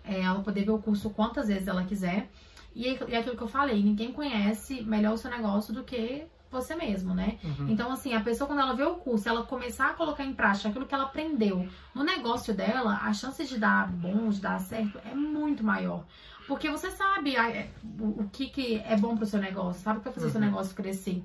É, 0.05 0.21
ela 0.21 0.41
poder 0.41 0.65
ver 0.65 0.73
o 0.73 0.79
curso 0.79 1.09
quantas 1.09 1.49
vezes 1.49 1.67
ela 1.67 1.85
quiser. 1.85 2.29
E 2.75 2.87
é 2.89 3.19
aquilo 3.19 3.37
que 3.37 3.43
eu 3.43 3.49
falei, 3.49 3.83
ninguém 3.83 4.13
conhece 4.13 4.83
melhor 4.83 5.15
o 5.15 5.19
seu 5.19 5.31
negócio 5.31 5.73
do 5.75 5.83
que 5.83 6.25
você 6.51 6.75
mesmo, 6.75 7.15
né? 7.15 7.39
Uhum. 7.45 7.67
Então, 7.69 7.93
assim, 7.93 8.13
a 8.15 8.21
pessoa, 8.21 8.47
quando 8.49 8.61
ela 8.61 8.75
vê 8.75 8.83
o 8.85 8.97
curso, 8.97 9.29
ela 9.29 9.45
começar 9.45 9.91
a 9.91 9.95
colocar 9.95 10.25
em 10.25 10.33
prática 10.35 10.69
aquilo 10.69 10.87
que 10.87 10.95
ela 10.95 11.05
aprendeu 11.05 11.69
no 11.95 12.03
negócio 12.03 12.53
dela, 12.55 13.01
a 13.03 13.13
chance 13.13 13.45
de 13.47 13.57
dar 13.59 13.89
bom, 13.89 14.29
de 14.29 14.41
dar 14.41 14.59
certo, 14.61 14.99
é 15.05 15.15
muito 15.15 15.63
maior. 15.63 16.05
Porque 16.49 16.69
você 16.69 16.91
sabe 16.91 17.37
a- 17.37 17.51
é, 17.51 17.71
o, 18.01 18.23
o 18.23 18.29
que, 18.33 18.49
que 18.49 18.79
é 18.85 18.97
bom 18.97 19.17
pro 19.17 19.27
seu 19.27 19.41
negócio, 19.41 19.83
sabe 19.83 19.99
o 19.99 20.01
que 20.01 20.07
vai 20.09 20.15
fazer 20.15 20.27
o 20.27 20.31
seu 20.31 20.41
Uhum. 20.41 20.47
negócio 20.47 20.75
crescer. 20.75 21.23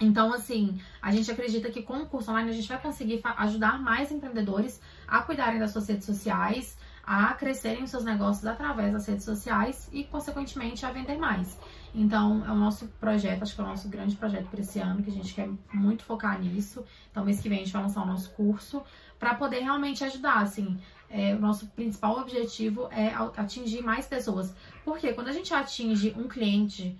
Então, 0.00 0.32
assim, 0.34 0.80
a 1.00 1.12
gente 1.12 1.30
acredita 1.30 1.70
que 1.70 1.80
com 1.82 1.98
o 1.98 2.06
curso 2.06 2.30
online 2.30 2.50
a 2.50 2.52
gente 2.52 2.68
vai 2.68 2.80
conseguir 2.80 3.20
ajudar 3.38 3.80
mais 3.80 4.10
empreendedores 4.10 4.80
a 5.06 5.22
cuidarem 5.22 5.58
das 5.60 5.70
suas 5.70 5.88
redes 5.88 6.04
sociais, 6.04 6.76
a 7.06 7.32
crescerem 7.34 7.84
os 7.84 7.90
seus 7.90 8.04
negócios 8.04 8.46
através 8.46 8.92
das 8.92 9.06
redes 9.06 9.24
sociais 9.24 9.88
e, 9.92 10.04
consequentemente, 10.04 10.84
a 10.86 10.90
vender 10.90 11.16
mais. 11.18 11.58
Então, 11.94 12.44
é 12.46 12.50
o 12.50 12.54
nosso 12.56 12.88
projeto, 13.00 13.42
acho 13.42 13.54
que 13.54 13.60
é 13.60 13.64
o 13.64 13.66
nosso 13.66 13.88
grande 13.88 14.16
projeto 14.16 14.46
para 14.48 14.60
esse 14.60 14.78
ano, 14.80 15.02
que 15.02 15.10
a 15.10 15.12
gente 15.12 15.32
quer 15.34 15.48
muito 15.72 16.02
focar 16.04 16.40
nisso. 16.40 16.84
Então, 17.10 17.24
mês 17.24 17.40
que 17.40 17.48
vem 17.48 17.58
a 17.58 17.64
gente 17.64 17.72
vai 17.72 17.82
lançar 17.82 18.02
o 18.02 18.06
nosso 18.06 18.30
curso 18.32 18.82
para 19.18 19.34
poder 19.34 19.60
realmente 19.60 20.02
ajudar, 20.04 20.38
assim. 20.38 20.78
É, 21.08 21.34
o 21.34 21.38
nosso 21.38 21.68
principal 21.68 22.18
objetivo 22.18 22.88
é 22.90 23.14
atingir 23.36 23.82
mais 23.82 24.06
pessoas. 24.06 24.52
Porque 24.84 25.12
quando 25.12 25.28
a 25.28 25.32
gente 25.32 25.54
atinge 25.54 26.12
um 26.18 26.26
cliente, 26.26 26.98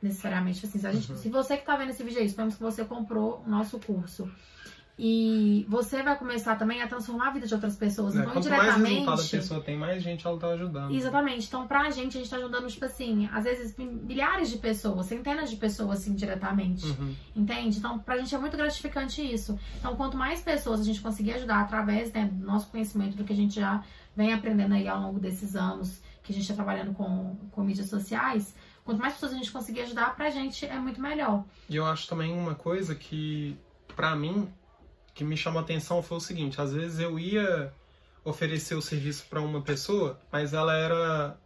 necessariamente, 0.00 0.64
assim, 0.64 0.78
se, 0.78 0.86
a 0.86 0.92
gente- 0.92 1.10
Uhum. 1.10 1.18
se 1.18 1.28
você 1.28 1.56
que 1.56 1.64
tá 1.64 1.74
vendo 1.76 1.90
esse 1.90 2.04
vídeo 2.04 2.20
aí, 2.20 2.28
suponhamos 2.28 2.54
que 2.56 2.62
você 2.62 2.84
comprou 2.84 3.42
o 3.44 3.50
nosso 3.50 3.78
curso. 3.80 4.30
E 4.98 5.66
você 5.68 6.02
vai 6.02 6.16
começar 6.16 6.56
também 6.56 6.80
a 6.80 6.88
transformar 6.88 7.28
a 7.28 7.30
vida 7.30 7.46
de 7.46 7.52
outras 7.52 7.76
pessoas. 7.76 8.14
Né? 8.14 8.22
Então, 8.22 8.32
Quanto 8.32 8.48
mais 8.48 8.62
resultado 8.62 8.86
a 8.86 8.88
indiretamente. 8.88 9.30
pessoa 9.30 9.60
tem, 9.60 9.76
mais 9.76 10.02
gente 10.02 10.26
ela 10.26 10.38
tá 10.38 10.48
ajudando. 10.48 10.94
Exatamente. 10.94 11.46
Então, 11.46 11.66
pra 11.66 11.90
gente, 11.90 12.16
a 12.16 12.20
gente 12.20 12.30
tá 12.30 12.36
ajudando, 12.36 12.66
tipo 12.68 12.84
assim, 12.84 13.28
às 13.30 13.44
vezes 13.44 13.76
milhares 13.76 14.48
de 14.48 14.56
pessoas, 14.56 15.04
centenas 15.04 15.50
de 15.50 15.56
pessoas, 15.56 16.00
assim, 16.00 16.14
diretamente. 16.14 16.86
Uhum. 16.86 17.14
Entende? 17.34 17.78
Então, 17.78 17.98
pra 17.98 18.16
gente 18.16 18.34
é 18.34 18.38
muito 18.38 18.56
gratificante 18.56 19.20
isso. 19.20 19.58
Então, 19.78 19.94
quanto 19.96 20.16
mais 20.16 20.40
pessoas 20.40 20.80
a 20.80 20.84
gente 20.84 21.00
conseguir 21.02 21.32
ajudar 21.32 21.60
através 21.60 22.10
né, 22.12 22.30
do 22.32 22.46
nosso 22.46 22.68
conhecimento, 22.68 23.16
do 23.16 23.24
que 23.24 23.34
a 23.34 23.36
gente 23.36 23.56
já 23.60 23.84
vem 24.16 24.32
aprendendo 24.32 24.72
aí 24.74 24.88
ao 24.88 25.00
longo 25.00 25.20
desses 25.20 25.54
anos 25.54 26.00
que 26.22 26.32
a 26.32 26.34
gente 26.34 26.42
está 26.42 26.54
trabalhando 26.54 26.94
com, 26.94 27.36
com 27.52 27.62
mídias 27.62 27.88
sociais, 27.88 28.54
quanto 28.84 28.98
mais 28.98 29.12
pessoas 29.12 29.32
a 29.32 29.36
gente 29.36 29.52
conseguir 29.52 29.82
ajudar, 29.82 30.16
pra 30.16 30.30
gente 30.30 30.64
é 30.64 30.78
muito 30.78 31.00
melhor. 31.00 31.44
E 31.68 31.76
eu 31.76 31.84
acho 31.84 32.08
também 32.08 32.32
uma 32.32 32.54
coisa 32.54 32.94
que, 32.94 33.56
pra 33.94 34.16
mim, 34.16 34.48
que 35.16 35.24
me 35.24 35.36
chamou 35.36 35.58
a 35.60 35.62
atenção 35.62 36.02
foi 36.02 36.18
o 36.18 36.20
seguinte: 36.20 36.60
às 36.60 36.72
vezes 36.72 37.00
eu 37.00 37.18
ia 37.18 37.72
oferecer 38.22 38.74
o 38.74 38.82
serviço 38.82 39.24
pra 39.28 39.40
uma 39.40 39.62
pessoa, 39.62 40.20
mas 40.30 40.52
ela 40.52 40.76
era. 40.76 41.36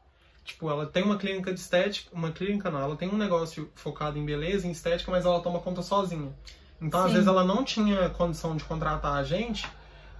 Tipo, 0.44 0.68
ela 0.68 0.84
tem 0.86 1.04
uma 1.04 1.16
clínica 1.16 1.54
de 1.54 1.60
estética, 1.60 2.10
uma 2.12 2.32
clínica 2.32 2.70
não, 2.70 2.80
ela 2.80 2.96
tem 2.96 3.08
um 3.08 3.16
negócio 3.16 3.70
focado 3.76 4.18
em 4.18 4.24
beleza, 4.24 4.66
em 4.66 4.72
estética, 4.72 5.10
mas 5.10 5.24
ela 5.24 5.40
toma 5.40 5.60
conta 5.60 5.82
sozinha. 5.82 6.34
Então, 6.80 7.00
às 7.00 7.08
Sim. 7.08 7.12
vezes, 7.12 7.28
ela 7.28 7.44
não 7.44 7.62
tinha 7.62 8.08
condição 8.08 8.56
de 8.56 8.64
contratar 8.64 9.14
a 9.14 9.22
gente, 9.22 9.68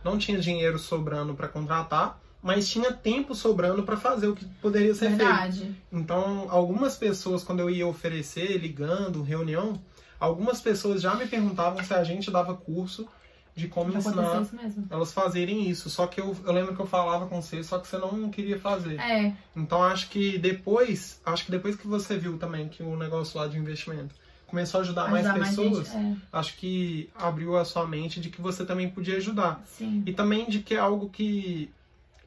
não 0.05 0.17
tinha 0.17 0.39
dinheiro 0.39 0.79
sobrando 0.79 1.35
pra 1.35 1.49
contratar, 1.49 2.21
mas 2.43 2.69
tinha 2.69 2.93
tempo 2.93 3.35
sobrando 3.35 3.83
pra 3.83 3.97
fazer 3.97 4.29
o 4.29 4.37
que 4.37 4.45
poderia 4.45 4.95
ser 4.95 5.09
feito. 5.09 5.25
Verdade. 5.25 5.75
Então, 5.91 6.47
algumas 6.51 6.97
pessoas, 6.97 7.43
quando 7.43 7.61
eu 7.61 7.71
ia 7.71 7.87
oferecer, 7.87 8.59
ligando, 8.59 9.23
reunião, 9.23 9.83
algumas 10.21 10.61
pessoas 10.61 11.01
já 11.01 11.15
me 11.15 11.27
perguntavam 11.27 11.83
se 11.83 11.95
a 11.95 12.05
gente 12.05 12.31
dava 12.31 12.55
curso 12.55 13.09
de 13.55 13.69
como 13.69 13.97
ensinar 13.97 14.47
elas 14.89 15.13
fazerem 15.13 15.69
isso. 15.69 15.91
Só 15.91 16.07
que 16.07 16.21
eu, 16.21 16.37
eu 16.45 16.53
lembro 16.53 16.75
que 16.75 16.81
eu 16.81 16.87
falava 16.87 17.27
com 17.27 17.41
você, 17.43 17.63
só 17.63 17.79
que 17.79 17.87
você 17.89 17.99
não 17.99 18.31
queria 18.31 18.59
fazer. 18.59 18.99
É, 19.01 19.33
Então, 19.55 19.83
acho 19.83 20.09
que 20.09 20.39
depois, 20.39 21.21
acho 21.25 21.45
que 21.45 21.51
depois 21.51 21.77
que 21.77 21.87
você 21.87 22.17
viu 22.17 22.39
também 22.39 22.69
que 22.69 22.83
o 22.83 22.97
negócio 22.97 23.39
lá 23.39 23.47
de 23.47 23.59
investimento 23.59 24.15
começou 24.47 24.79
a 24.79 24.83
ajudar, 24.83 25.03
Ajudar 25.05 25.23
mais 25.23 25.39
mais 25.39 25.49
pessoas, 25.57 25.89
gente, 25.93 25.97
é. 25.97 26.17
acho 26.33 26.57
que 26.57 27.09
abriu 27.15 27.57
a 27.57 27.65
sua 27.65 27.87
mente 27.87 28.21
de 28.21 28.31
que 28.31 28.41
você 28.41 28.65
também 28.65 28.91
podia 28.91 29.17
ajudar. 29.17 29.63
Sim. 29.67 30.03
E 30.07 30.13
também 30.13 30.49
de 30.49 30.59
que 30.61 30.75
é 30.75 30.79
algo 30.79 31.09
que, 31.09 31.71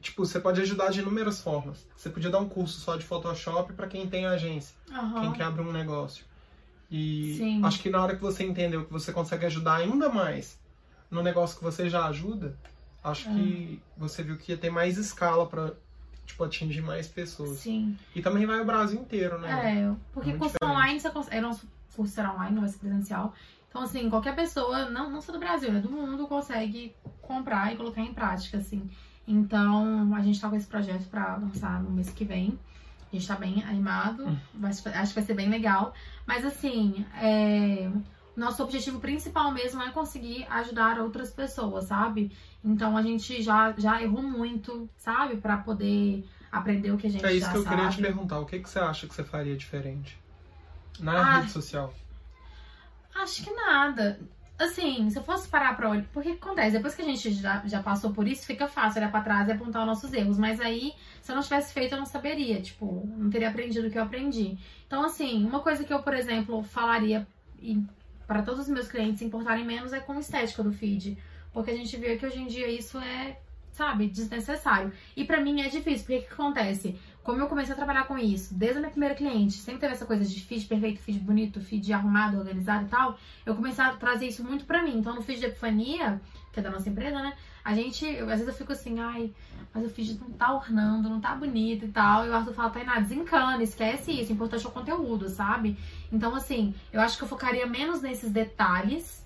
tipo, 0.00 0.24
você 0.24 0.40
pode 0.40 0.60
ajudar 0.62 0.90
de 0.90 1.00
inúmeras 1.00 1.40
formas. 1.40 1.86
Você 1.96 2.08
podia 2.08 2.30
dar 2.30 2.38
um 2.38 2.48
curso 2.48 2.80
só 2.80 2.96
de 2.96 3.04
Photoshop 3.04 3.72
para 3.74 3.86
quem 3.86 4.06
tem 4.06 4.24
agência, 4.24 4.74
Aham. 4.90 5.20
quem 5.20 5.32
quer 5.32 5.44
abrir 5.44 5.62
um 5.62 5.72
negócio. 5.72 6.24
E 6.90 7.34
Sim. 7.36 7.64
acho 7.64 7.80
que 7.80 7.90
na 7.90 8.02
hora 8.02 8.14
que 8.14 8.22
você 8.22 8.44
entendeu 8.44 8.84
que 8.84 8.92
você 8.92 9.12
consegue 9.12 9.46
ajudar 9.46 9.76
ainda 9.76 10.08
mais 10.08 10.58
no 11.14 11.22
negócio 11.22 11.56
que 11.56 11.64
você 11.64 11.88
já 11.88 12.06
ajuda, 12.06 12.56
acho 13.02 13.30
que 13.30 13.80
você 13.96 14.22
viu 14.22 14.36
que 14.36 14.52
ia 14.52 14.58
ter 14.58 14.70
mais 14.70 14.98
escala 14.98 15.46
para 15.46 15.72
tipo 16.26 16.42
atingir 16.42 16.82
mais 16.82 17.06
pessoas. 17.06 17.58
Sim. 17.58 17.96
E 18.14 18.20
também 18.20 18.44
vai 18.44 18.60
o 18.60 18.64
Brasil 18.64 19.00
inteiro, 19.00 19.38
né? 19.38 19.50
É, 19.50 19.94
porque 20.12 20.30
Muito 20.30 20.40
curso 20.40 20.54
diferente. 20.54 20.76
online 20.76 21.00
você 21.00 21.10
consegue. 21.10 21.36
É 21.36 21.40
nosso 21.40 21.68
curso 21.94 22.12
será 22.12 22.32
online, 22.34 22.54
não 22.54 22.62
vai 22.62 22.70
ser 22.70 22.78
presencial. 22.78 23.32
Então, 23.68 23.82
assim, 23.82 24.10
qualquer 24.10 24.34
pessoa, 24.34 24.90
não, 24.90 25.10
não 25.10 25.20
só 25.20 25.32
do 25.32 25.38
Brasil, 25.38 25.72
né? 25.72 25.80
Do 25.80 25.90
mundo, 25.90 26.26
consegue 26.26 26.94
comprar 27.22 27.72
e 27.72 27.76
colocar 27.76 28.00
em 28.02 28.12
prática, 28.12 28.58
assim. 28.58 28.88
Então, 29.26 30.14
a 30.14 30.20
gente 30.20 30.40
tá 30.40 30.48
com 30.48 30.56
esse 30.56 30.66
projeto 30.66 31.08
pra 31.08 31.36
lançar 31.36 31.82
no 31.82 31.90
mês 31.90 32.10
que 32.10 32.24
vem. 32.24 32.58
A 33.12 33.16
gente 33.16 33.26
tá 33.26 33.36
bem 33.36 33.62
animado. 33.64 34.26
Hum. 34.26 34.36
acho 34.62 34.82
que 34.82 35.14
vai 35.14 35.24
ser 35.24 35.34
bem 35.34 35.48
legal. 35.48 35.92
Mas, 36.26 36.44
assim, 36.44 37.04
é, 37.20 37.90
nosso 38.36 38.62
objetivo 38.62 38.98
principal 39.00 39.50
mesmo 39.52 39.82
é 39.82 39.90
conseguir 39.90 40.46
ajudar 40.50 40.98
outras 40.98 41.30
pessoas, 41.30 41.84
sabe? 41.86 42.30
Então, 42.64 42.96
a 42.96 43.02
gente 43.02 43.42
já, 43.42 43.72
já 43.76 44.02
errou 44.02 44.22
muito, 44.22 44.88
sabe? 44.96 45.36
Pra 45.36 45.56
poder 45.58 46.24
aprender 46.50 46.90
o 46.92 46.96
que 46.96 47.06
a 47.06 47.10
gente 47.10 47.24
É 47.24 47.32
isso 47.32 47.50
que 47.50 47.56
eu 47.56 47.62
sabe. 47.62 47.76
queria 47.76 47.90
te 47.90 48.00
perguntar. 48.00 48.38
O 48.40 48.46
que, 48.46 48.58
que 48.58 48.68
você 48.68 48.78
acha 48.78 49.06
que 49.06 49.14
você 49.14 49.22
faria 49.24 49.56
diferente? 49.56 50.18
Na 50.98 51.12
Ah. 51.20 51.38
rede 51.40 51.50
social. 51.52 51.92
Acho 53.14 53.42
que 53.44 53.50
nada. 53.52 54.18
Assim, 54.58 55.10
se 55.10 55.18
eu 55.18 55.22
fosse 55.24 55.48
parar 55.48 55.76
pra 55.76 55.90
olhar. 55.90 56.04
Porque 56.12 56.30
acontece? 56.30 56.76
Depois 56.76 56.94
que 56.94 57.02
a 57.02 57.04
gente 57.04 57.32
já, 57.34 57.62
já 57.66 57.82
passou 57.82 58.12
por 58.12 58.26
isso, 58.28 58.46
fica 58.46 58.68
fácil 58.68 59.00
olhar 59.00 59.10
pra 59.10 59.20
trás 59.20 59.48
e 59.48 59.52
apontar 59.52 59.82
os 59.82 59.86
nossos 59.88 60.12
erros. 60.12 60.38
Mas 60.38 60.60
aí, 60.60 60.92
se 61.20 61.30
eu 61.32 61.36
não 61.36 61.42
tivesse 61.42 61.72
feito, 61.72 61.92
eu 61.92 61.98
não 61.98 62.06
saberia. 62.06 62.60
Tipo, 62.62 63.04
não 63.16 63.28
teria 63.30 63.48
aprendido 63.48 63.88
o 63.88 63.90
que 63.90 63.98
eu 63.98 64.02
aprendi. 64.04 64.56
Então, 64.86 65.04
assim, 65.04 65.44
uma 65.44 65.58
coisa 65.60 65.82
que 65.84 65.92
eu, 65.92 66.02
por 66.02 66.14
exemplo, 66.14 66.62
falaria 66.62 67.26
e 67.60 67.82
para 68.26 68.42
todos 68.42 68.62
os 68.62 68.68
meus 68.68 68.88
clientes 68.88 69.18
se 69.18 69.24
importarem 69.24 69.64
menos 69.64 69.92
é 69.92 70.00
com 70.00 70.18
estética 70.18 70.62
do 70.62 70.72
feed. 70.72 71.18
Porque 71.52 71.70
a 71.70 71.76
gente 71.76 71.96
vê 71.96 72.16
que 72.16 72.26
hoje 72.26 72.40
em 72.40 72.46
dia 72.46 72.68
isso 72.68 72.98
é, 72.98 73.38
sabe, 73.72 74.08
desnecessário. 74.08 74.92
E 75.16 75.24
pra 75.24 75.40
mim 75.40 75.60
é 75.60 75.68
difícil, 75.68 76.06
porque 76.06 76.16
o 76.16 76.22
que 76.22 76.32
acontece? 76.32 76.98
Como 77.22 77.40
eu 77.40 77.46
comecei 77.46 77.72
a 77.72 77.76
trabalhar 77.76 78.04
com 78.06 78.18
isso, 78.18 78.54
desde 78.54 78.78
a 78.78 78.80
minha 78.80 78.90
primeira 78.90 79.14
cliente, 79.14 79.54
sempre 79.54 79.80
teve 79.80 79.94
essa 79.94 80.04
coisa 80.04 80.24
de 80.24 80.40
feed 80.40 80.66
perfeito, 80.66 81.00
feed 81.00 81.20
bonito, 81.20 81.60
feed 81.60 81.92
arrumado, 81.92 82.38
organizado 82.38 82.84
e 82.84 82.88
tal, 82.88 83.18
eu 83.46 83.54
comecei 83.54 83.82
a 83.82 83.94
trazer 83.94 84.26
isso 84.26 84.44
muito 84.44 84.64
pra 84.64 84.82
mim. 84.82 84.98
Então 84.98 85.14
no 85.14 85.22
feed 85.22 85.40
de 85.40 85.46
Epifania, 85.46 86.20
que 86.52 86.60
é 86.60 86.62
da 86.62 86.70
nossa 86.70 86.88
empresa, 86.88 87.22
né? 87.22 87.34
A 87.64 87.74
gente, 87.74 88.04
eu- 88.04 88.26
às 88.28 88.32
vezes 88.40 88.48
eu 88.48 88.54
fico 88.54 88.72
assim, 88.72 89.00
ai, 89.00 89.32
mas 89.72 89.84
o 89.86 89.88
feed 89.88 90.18
não 90.20 90.30
tá 90.30 90.54
ornando, 90.54 91.08
não 91.08 91.20
tá 91.20 91.34
bonito 91.34 91.86
e 91.86 91.88
tal. 91.88 92.26
E 92.26 92.28
o 92.28 92.34
Arthur 92.34 92.52
fala, 92.52 92.70
Tainá, 92.70 93.00
desencana, 93.00 93.62
esquece 93.62 94.12
isso, 94.12 94.30
o 94.30 94.34
importante 94.34 94.66
é 94.66 94.68
o 94.68 94.72
conteúdo, 94.72 95.28
sabe? 95.30 95.76
Então, 96.12 96.34
assim, 96.34 96.74
eu 96.92 97.00
acho 97.00 97.16
que 97.16 97.24
eu 97.24 97.28
focaria 97.28 97.66
menos 97.66 98.02
nesses 98.02 98.30
detalhes 98.30 99.24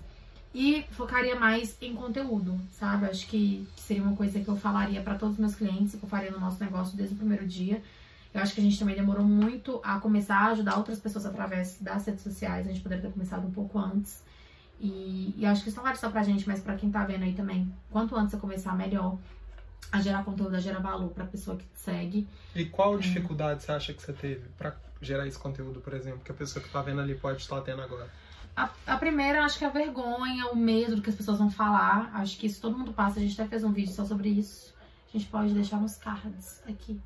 e 0.55 0.83
focaria 0.91 1.35
mais 1.35 1.75
em 1.81 1.93
conteúdo, 1.93 2.59
sabe? 2.71 3.05
Acho 3.07 3.27
que 3.27 3.67
seria 3.75 4.01
uma 4.01 4.15
coisa 4.15 4.39
que 4.39 4.47
eu 4.47 4.55
falaria 4.55 5.01
pra 5.01 5.15
todos 5.15 5.35
os 5.35 5.39
meus 5.39 5.55
clientes, 5.55 5.93
que 5.95 6.03
eu 6.03 6.09
faria 6.09 6.31
no 6.31 6.39
nosso 6.39 6.63
negócio 6.63 6.95
desde 6.95 7.13
o 7.15 7.17
primeiro 7.17 7.45
dia. 7.45 7.83
Eu 8.33 8.41
acho 8.41 8.53
que 8.53 8.61
a 8.61 8.63
gente 8.63 8.79
também 8.79 8.95
demorou 8.95 9.23
muito 9.25 9.79
a 9.83 9.99
começar 9.99 10.37
a 10.37 10.47
ajudar 10.51 10.77
outras 10.77 10.99
pessoas 10.99 11.25
através 11.25 11.77
das 11.81 12.05
redes 12.05 12.23
sociais. 12.23 12.65
A 12.67 12.69
gente 12.71 12.81
poderia 12.81 13.03
ter 13.03 13.11
começado 13.11 13.45
um 13.45 13.51
pouco 13.51 13.77
antes. 13.77 14.23
E, 14.79 15.33
e 15.37 15.45
acho 15.45 15.63
que 15.63 15.69
isso 15.69 15.77
não 15.77 15.83
vale 15.83 15.97
só 15.97 16.09
pra 16.09 16.23
gente, 16.23 16.47
mas 16.47 16.61
pra 16.61 16.75
quem 16.75 16.89
tá 16.89 17.03
vendo 17.03 17.23
aí 17.23 17.33
também. 17.33 17.71
Quanto 17.91 18.15
antes 18.15 18.33
eu 18.33 18.39
começar, 18.39 18.75
melhor. 18.75 19.17
A 19.91 19.99
gerar 19.99 20.23
conteúdo, 20.23 20.55
a 20.55 20.59
gerar 20.59 20.79
valor 20.79 21.09
pra 21.09 21.25
pessoa 21.25 21.57
que 21.57 21.65
te 21.65 21.79
segue. 21.79 22.27
E 22.55 22.65
qual 22.65 22.97
dificuldade 22.97 23.63
você 23.63 23.71
acha 23.71 23.93
que 23.93 24.01
você 24.01 24.13
teve 24.13 24.47
pra 24.57 24.75
gerar 25.01 25.27
esse 25.27 25.37
conteúdo, 25.37 25.81
por 25.81 25.93
exemplo, 25.93 26.19
que 26.23 26.31
a 26.31 26.35
pessoa 26.35 26.63
que 26.63 26.69
tá 26.69 26.81
vendo 26.81 27.01
ali 27.01 27.15
pode 27.15 27.41
estar 27.41 27.59
tendo 27.61 27.81
agora? 27.81 28.09
A, 28.55 28.69
a 28.85 28.97
primeira, 28.97 29.43
acho 29.43 29.57
que 29.57 29.63
é 29.63 29.67
a 29.67 29.71
vergonha, 29.71 30.47
o 30.47 30.55
medo 30.55 30.97
do 30.97 31.01
que 31.01 31.09
as 31.09 31.15
pessoas 31.15 31.39
vão 31.39 31.49
falar. 31.49 32.11
Acho 32.13 32.37
que 32.37 32.45
isso 32.45 32.61
todo 32.61 32.77
mundo 32.77 32.93
passa. 32.93 33.19
A 33.19 33.21
gente 33.21 33.39
até 33.39 33.49
fez 33.49 33.63
um 33.63 33.71
vídeo 33.71 33.93
só 33.93 34.05
sobre 34.05 34.29
isso. 34.29 34.73
A 35.13 35.17
gente 35.17 35.29
pode 35.29 35.53
deixar 35.53 35.77
nos 35.77 35.95
cards 35.95 36.61
aqui. 36.67 36.99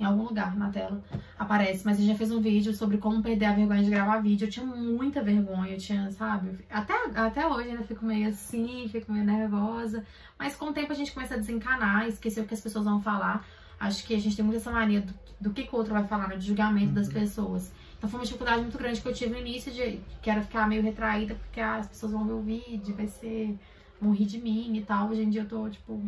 Em 0.00 0.04
algum 0.04 0.22
lugar 0.24 0.56
na 0.56 0.70
tela 0.70 1.02
aparece. 1.38 1.84
Mas 1.84 1.96
gente 1.98 2.08
já 2.08 2.14
fez 2.14 2.30
um 2.30 2.40
vídeo 2.40 2.72
sobre 2.72 2.98
como 2.98 3.20
perder 3.22 3.46
a 3.46 3.52
vergonha 3.52 3.82
de 3.82 3.90
gravar 3.90 4.18
vídeo. 4.20 4.46
Eu 4.46 4.50
tinha 4.50 4.64
muita 4.64 5.22
vergonha, 5.22 5.72
eu 5.72 5.78
tinha, 5.78 6.10
sabe? 6.12 6.50
Até, 6.70 6.94
até 7.16 7.46
hoje 7.46 7.70
ainda 7.70 7.82
fico 7.82 8.04
meio 8.04 8.28
assim, 8.28 8.86
fico 8.88 9.10
meio 9.12 9.24
nervosa. 9.24 10.04
Mas 10.38 10.54
com 10.54 10.66
o 10.66 10.72
tempo 10.72 10.92
a 10.92 10.94
gente 10.94 11.12
começa 11.12 11.34
a 11.34 11.38
desencanar, 11.38 12.06
esquecer 12.06 12.40
o 12.42 12.46
que 12.46 12.54
as 12.54 12.60
pessoas 12.60 12.84
vão 12.84 13.00
falar. 13.00 13.44
Acho 13.80 14.04
que 14.06 14.14
a 14.14 14.18
gente 14.20 14.36
tem 14.36 14.44
muito 14.44 14.58
essa 14.58 14.70
mania 14.70 15.00
do, 15.00 15.14
do 15.40 15.50
que, 15.50 15.64
que 15.64 15.74
o 15.74 15.78
outro 15.78 15.92
vai 15.92 16.04
falar, 16.06 16.28
né? 16.28 16.36
De 16.36 16.46
julgamento 16.46 16.92
das 16.92 17.08
Uhum. 17.08 17.14
pessoas. 17.14 17.72
Então 17.96 18.08
foi 18.08 18.20
uma 18.20 18.26
dificuldade 18.26 18.62
muito 18.62 18.78
grande 18.78 19.00
que 19.00 19.08
eu 19.08 19.12
tive 19.12 19.32
no 19.32 19.38
início 19.38 19.72
de 19.72 20.00
que 20.22 20.30
era 20.30 20.40
ficar 20.42 20.68
meio 20.68 20.82
retraída, 20.82 21.34
porque 21.34 21.60
ah, 21.60 21.76
as 21.76 21.88
pessoas 21.88 22.12
vão 22.12 22.24
ver 22.24 22.32
o 22.34 22.40
vídeo, 22.40 22.94
vai 22.94 23.08
ser. 23.08 23.58
vão 24.00 24.12
rir 24.12 24.26
de 24.26 24.38
mim 24.40 24.76
e 24.76 24.82
tal. 24.82 25.08
Hoje 25.08 25.22
em 25.22 25.30
dia 25.30 25.40
eu 25.42 25.48
tô, 25.48 25.68
tipo, 25.68 26.00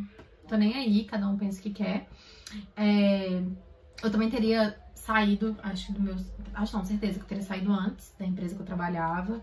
tô 0.48 0.56
nem 0.56 0.74
aí, 0.74 1.04
cada 1.04 1.28
um 1.28 1.36
pensa 1.36 1.58
o 1.58 1.62
que 1.62 1.70
quer. 1.70 2.08
É, 2.76 3.42
eu 4.02 4.10
também 4.10 4.30
teria 4.30 4.76
saído, 4.94 5.56
acho 5.62 5.86
que 5.86 5.92
do 5.92 6.00
meu. 6.00 6.16
Acho 6.54 6.76
não, 6.76 6.84
certeza 6.84 7.14
que 7.18 7.24
eu 7.24 7.28
teria 7.28 7.44
saído 7.44 7.72
antes 7.72 8.12
da 8.18 8.24
empresa 8.26 8.54
que 8.54 8.60
eu 8.60 8.66
trabalhava, 8.66 9.40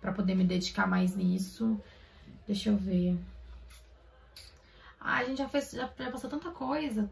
pra 0.00 0.12
poder 0.12 0.34
me 0.34 0.44
dedicar 0.44 0.86
mais 0.86 1.16
nisso. 1.16 1.80
Deixa 2.46 2.70
eu 2.70 2.76
ver. 2.76 3.16
Ah, 5.00 5.18
a 5.18 5.24
gente 5.24 5.38
já 5.38 5.48
fez, 5.48 5.70
já, 5.72 5.90
já 5.98 6.10
passou 6.10 6.30
tanta 6.30 6.50
coisa, 6.50 7.10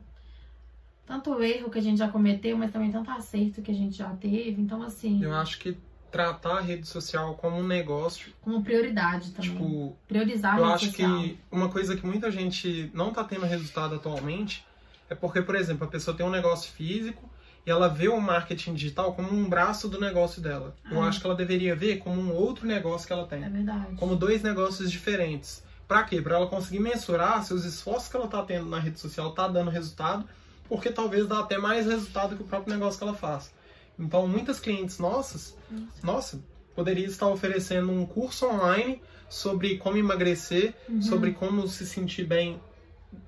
tanto 1.07 1.43
erro 1.43 1.71
que 1.71 1.79
a 1.79 1.83
gente 1.83 1.99
já 1.99 2.09
cometeu, 2.09 2.57
mas 2.57 2.71
também 2.71 2.93
tanto 2.93 3.11
acerto 3.11 3.63
que 3.63 3.71
a 3.71 3.75
gente 3.75 3.97
já 3.97 4.11
teve. 4.11 4.61
Então, 4.63 4.83
assim, 4.83 5.23
Eu 5.23 5.35
acho 5.35 5.59
que 5.59 5.77
tratar 6.11 6.59
a 6.59 6.61
rede 6.61 6.87
social 6.87 7.35
como 7.35 7.57
um 7.59 7.67
negócio, 7.67 8.33
como 8.43 8.63
prioridade 8.63 9.31
também. 9.33 9.51
tipo, 9.51 9.97
Priorizar 10.07 10.55
a 10.55 10.59
eu 10.59 10.65
rede 10.65 10.75
acho 10.75 10.87
social. 10.87 11.19
que 11.23 11.39
uma 11.51 11.69
coisa 11.69 11.97
que 11.97 12.07
muita 12.07 12.31
gente 12.31 12.91
não 12.95 13.13
tá 13.13 13.25
tendo 13.25 13.45
resultado 13.47 13.95
atualmente 13.97 14.65
é 15.11 15.15
porque, 15.15 15.43
por 15.43 15.55
exemplo, 15.55 15.85
a 15.87 15.91
pessoa 15.91 16.17
tem 16.17 16.25
um 16.25 16.31
negócio 16.31 16.73
físico 16.73 17.29
e 17.67 17.71
ela 17.71 17.89
vê 17.89 18.09
o 18.09 18.19
marketing 18.21 18.73
digital 18.75 19.13
como 19.13 19.31
um 19.31 19.47
braço 19.49 19.87
do 19.89 20.01
negócio 20.01 20.41
dela. 20.41 20.75
Eu 20.91 21.03
Ah. 21.03 21.09
acho 21.09 21.21
que 21.21 21.27
ela 21.27 21.35
deveria 21.35 21.77
ver 21.77 21.99
como 21.99 22.19
um 22.21 22.33
outro 22.33 22.67
negócio 22.67 23.07
que 23.07 23.13
ela 23.13 23.27
tem. 23.27 23.45
É 23.45 23.49
verdade. 23.51 23.97
como 23.97 24.17
dois 24.17 24.43
negócios 24.43 24.91
diferentes. 24.91 25.63
Pra 25.87 26.05
quê? 26.05 26.23
Pra 26.23 26.37
ela 26.37 26.47
conseguir 26.47 26.79
mensurar 26.81 27.45
se 27.45 27.53
os 27.53 27.65
esforços 27.65 28.09
que 28.09 28.17
ela 28.17 28.29
tá 28.29 28.43
tendo 28.45 28.67
na 28.67 28.79
rede 28.79 28.99
social 28.99 29.33
tá 29.33 29.47
dando 29.49 29.71
resultado, 29.71 30.25
porque 30.69 30.91
talvez 30.91 31.27
dá 31.27 31.41
até 31.41 31.59
mais 31.59 31.85
resultado 31.87 32.37
que 32.37 32.43
o 32.43 32.47
próprio 32.47 32.73
negócio 32.73 32.97
que 32.99 33.05
ela 33.05 33.15
faz. 33.15 33.53
Então, 33.99 34.27
muitas 34.27 34.59
clientes 34.61 34.99
nossas, 34.99 35.55
nossa, 36.03 36.41
poderia 36.77 37.05
estar 37.07 37.27
oferecendo 37.27 37.91
um 37.93 38.07
curso 38.07 38.47
online 38.47 39.03
sobre 39.29 39.77
como 39.79 39.97
emagrecer, 39.99 40.75
Uhum. 40.89 41.03
sobre 41.03 41.33
como 41.33 41.67
se 41.69 41.85
sentir 41.85 42.25
bem, 42.25 42.61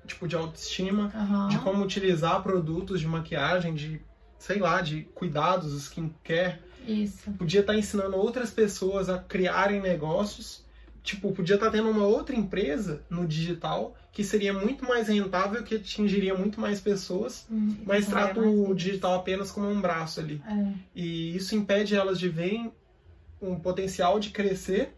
tipo, 0.05 0.27
de 0.27 0.35
autoestima, 0.35 1.11
Aham. 1.15 1.49
de 1.49 1.59
como 1.59 1.83
utilizar 1.83 2.41
produtos 2.43 2.99
de 2.99 3.07
maquiagem, 3.07 3.73
de, 3.73 4.01
sei 4.37 4.59
lá, 4.59 4.81
de 4.81 5.03
cuidados, 5.15 5.73
skincare, 5.83 6.59
Isso. 6.87 7.31
podia 7.31 7.61
estar 7.61 7.75
ensinando 7.75 8.17
outras 8.17 8.51
pessoas 8.51 9.09
a 9.09 9.17
criarem 9.17 9.81
negócios. 9.81 10.63
Tipo, 11.01 11.33
podia 11.33 11.55
estar 11.55 11.69
tendo 11.69 11.89
uma 11.89 12.05
outra 12.05 12.33
empresa 12.33 13.01
no 13.09 13.27
digital 13.27 13.93
que 14.13 14.23
seria 14.23 14.53
muito 14.53 14.85
mais 14.85 15.09
rentável, 15.09 15.61
que 15.63 15.75
atingiria 15.75 16.33
muito 16.33 16.61
mais 16.61 16.79
pessoas, 16.79 17.45
Hum, 17.51 17.75
mas 17.85 18.05
trata 18.07 18.39
o 18.39 18.73
digital 18.73 19.15
apenas 19.15 19.51
como 19.51 19.67
um 19.69 19.81
braço 19.81 20.19
ali. 20.21 20.41
É. 20.47 20.73
E 20.95 21.35
isso 21.35 21.55
impede 21.55 21.93
elas 21.95 22.17
de 22.17 22.29
verem 22.29 22.71
um 23.41 23.59
potencial 23.59 24.17
de 24.19 24.29
crescer 24.29 24.93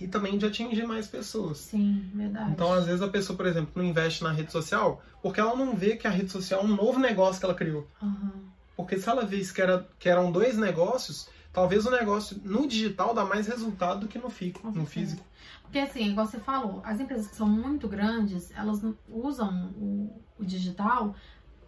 e 0.00 0.06
também 0.06 0.38
de 0.38 0.46
atingir 0.46 0.86
mais 0.86 1.06
pessoas. 1.06 1.58
Sim, 1.58 2.10
verdade. 2.14 2.52
Então, 2.52 2.72
às 2.72 2.86
vezes, 2.86 3.02
a 3.02 3.08
pessoa, 3.08 3.36
por 3.36 3.46
exemplo, 3.46 3.70
não 3.74 3.84
investe 3.84 4.22
na 4.22 4.32
rede 4.32 4.52
social 4.52 5.02
porque 5.22 5.40
ela 5.40 5.56
não 5.56 5.74
vê 5.74 5.96
que 5.96 6.06
a 6.06 6.10
rede 6.10 6.30
social 6.30 6.60
é 6.60 6.64
um 6.64 6.68
novo 6.68 6.98
negócio 6.98 7.40
que 7.40 7.44
ela 7.44 7.54
criou. 7.54 7.86
Aham. 8.02 8.32
Porque 8.76 8.96
se 8.96 9.08
ela 9.08 9.26
visse 9.26 9.52
que, 9.52 9.60
era, 9.60 9.88
que 9.98 10.08
eram 10.08 10.30
dois 10.30 10.56
negócios, 10.56 11.28
talvez 11.52 11.84
o 11.84 11.90
negócio 11.90 12.40
no 12.44 12.66
digital 12.66 13.12
dá 13.12 13.24
mais 13.24 13.48
resultado 13.48 14.00
do 14.00 14.08
que 14.08 14.18
no, 14.18 14.30
fi, 14.30 14.52
Com 14.52 14.70
no 14.70 14.86
físico. 14.86 15.24
Porque 15.62 15.80
assim, 15.80 16.08
igual 16.08 16.26
você 16.26 16.38
falou, 16.38 16.80
as 16.84 17.00
empresas 17.00 17.26
que 17.26 17.36
são 17.36 17.48
muito 17.48 17.88
grandes, 17.88 18.52
elas 18.52 18.80
usam 19.08 19.72
o, 19.76 20.22
o 20.38 20.44
digital 20.44 21.14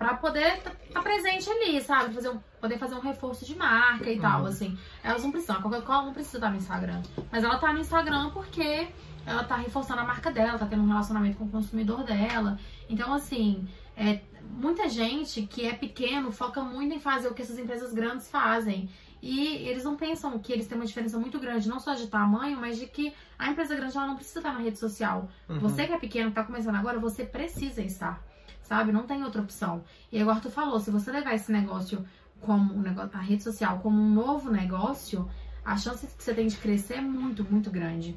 pra 0.01 0.15
poder 0.15 0.57
estar 0.87 1.03
presente 1.03 1.51
ali, 1.51 1.79
sabe? 1.83 2.15
Fazer 2.15 2.31
um- 2.31 2.41
poder 2.59 2.79
fazer 2.79 2.95
um 2.95 3.01
reforço 3.01 3.45
de 3.45 3.55
marca 3.55 4.11
e 4.11 4.19
tal, 4.19 4.41
Uhum. 4.41 4.47
assim. 4.47 4.79
Elas 5.05 5.23
não 5.23 5.31
precisam, 5.31 5.57
a 5.57 5.61
Coca-Cola 5.63 6.07
não 6.07 6.15
precisa 6.15 6.39
estar 6.39 6.49
no 6.51 6.57
Instagram. 6.57 7.03
Mas 7.31 7.45
ela 7.45 7.59
tá 7.59 7.71
no 7.71 7.81
Instagram 7.81 8.31
porque 8.31 8.89
ela 9.27 9.45
tá 9.45 9.57
reforçando 9.57 10.01
a 10.01 10.05
marca 10.05 10.31
dela, 10.31 10.59
tá 10.59 10.65
tendo 10.65 10.83
um 10.83 10.87
relacionamento 10.89 11.37
com 11.37 11.45
o 11.45 11.51
consumidor 11.51 12.03
dela. 12.03 12.59
Então, 12.89 13.13
assim, 13.13 13.69
é, 13.95 14.21
muita 14.49 14.89
gente 14.89 15.43
que 15.43 15.67
é 15.67 15.75
pequeno 15.75 16.33
foca 16.33 16.63
muito 16.63 16.95
em 16.95 16.99
fazer 16.99 17.29
o 17.29 17.35
que 17.35 17.43
essas 17.43 17.59
empresas 17.59 17.93
grandes 17.93 18.27
fazem. 18.31 18.89
E 19.23 19.69
eles 19.69 19.85
não 19.85 19.97
pensam 19.97 20.39
que 20.39 20.51
eles 20.51 20.67
têm 20.67 20.79
uma 20.79 20.87
diferença 20.87 21.19
muito 21.19 21.39
grande, 21.39 21.69
não 21.69 21.79
só 21.79 21.93
de 21.93 22.07
tamanho, 22.07 22.59
mas 22.59 22.79
de 22.79 22.87
que 22.87 23.13
a 23.39 23.51
empresa 23.51 23.77
grande 23.77 23.95
ela 23.95 24.07
não 24.07 24.17
precisa 24.17 24.39
estar 24.39 24.55
na 24.55 24.61
rede 24.61 24.79
social. 24.79 25.29
Uhum. 25.47 25.59
Você 25.59 25.87
que 25.87 25.93
é 25.93 25.99
pequeno, 25.99 26.31
que 26.31 26.37
tá 26.37 26.43
começando 26.43 26.77
agora, 26.77 26.99
você 26.99 27.23
precisa 27.23 27.83
estar. 27.83 28.30
Sabe? 28.71 28.93
Não 28.93 29.03
tem 29.03 29.25
outra 29.25 29.43
opção. 29.43 29.83
E 30.13 30.23
agora 30.23 30.39
tu 30.39 30.49
falou, 30.49 30.79
se 30.79 30.93
você 30.93 31.11
levar 31.11 31.35
esse 31.35 31.51
negócio 31.51 32.07
como 32.41 32.73
um 32.73 32.81
negócio, 32.81 33.19
a 33.19 33.21
rede 33.21 33.43
social 33.43 33.81
como 33.81 34.01
um 34.01 34.15
novo 34.15 34.49
negócio, 34.49 35.29
a 35.65 35.77
chance 35.77 36.07
que 36.07 36.23
você 36.23 36.33
tem 36.33 36.47
de 36.47 36.57
crescer 36.57 36.95
é 36.95 37.01
muito, 37.01 37.43
muito 37.51 37.69
grande. 37.69 38.17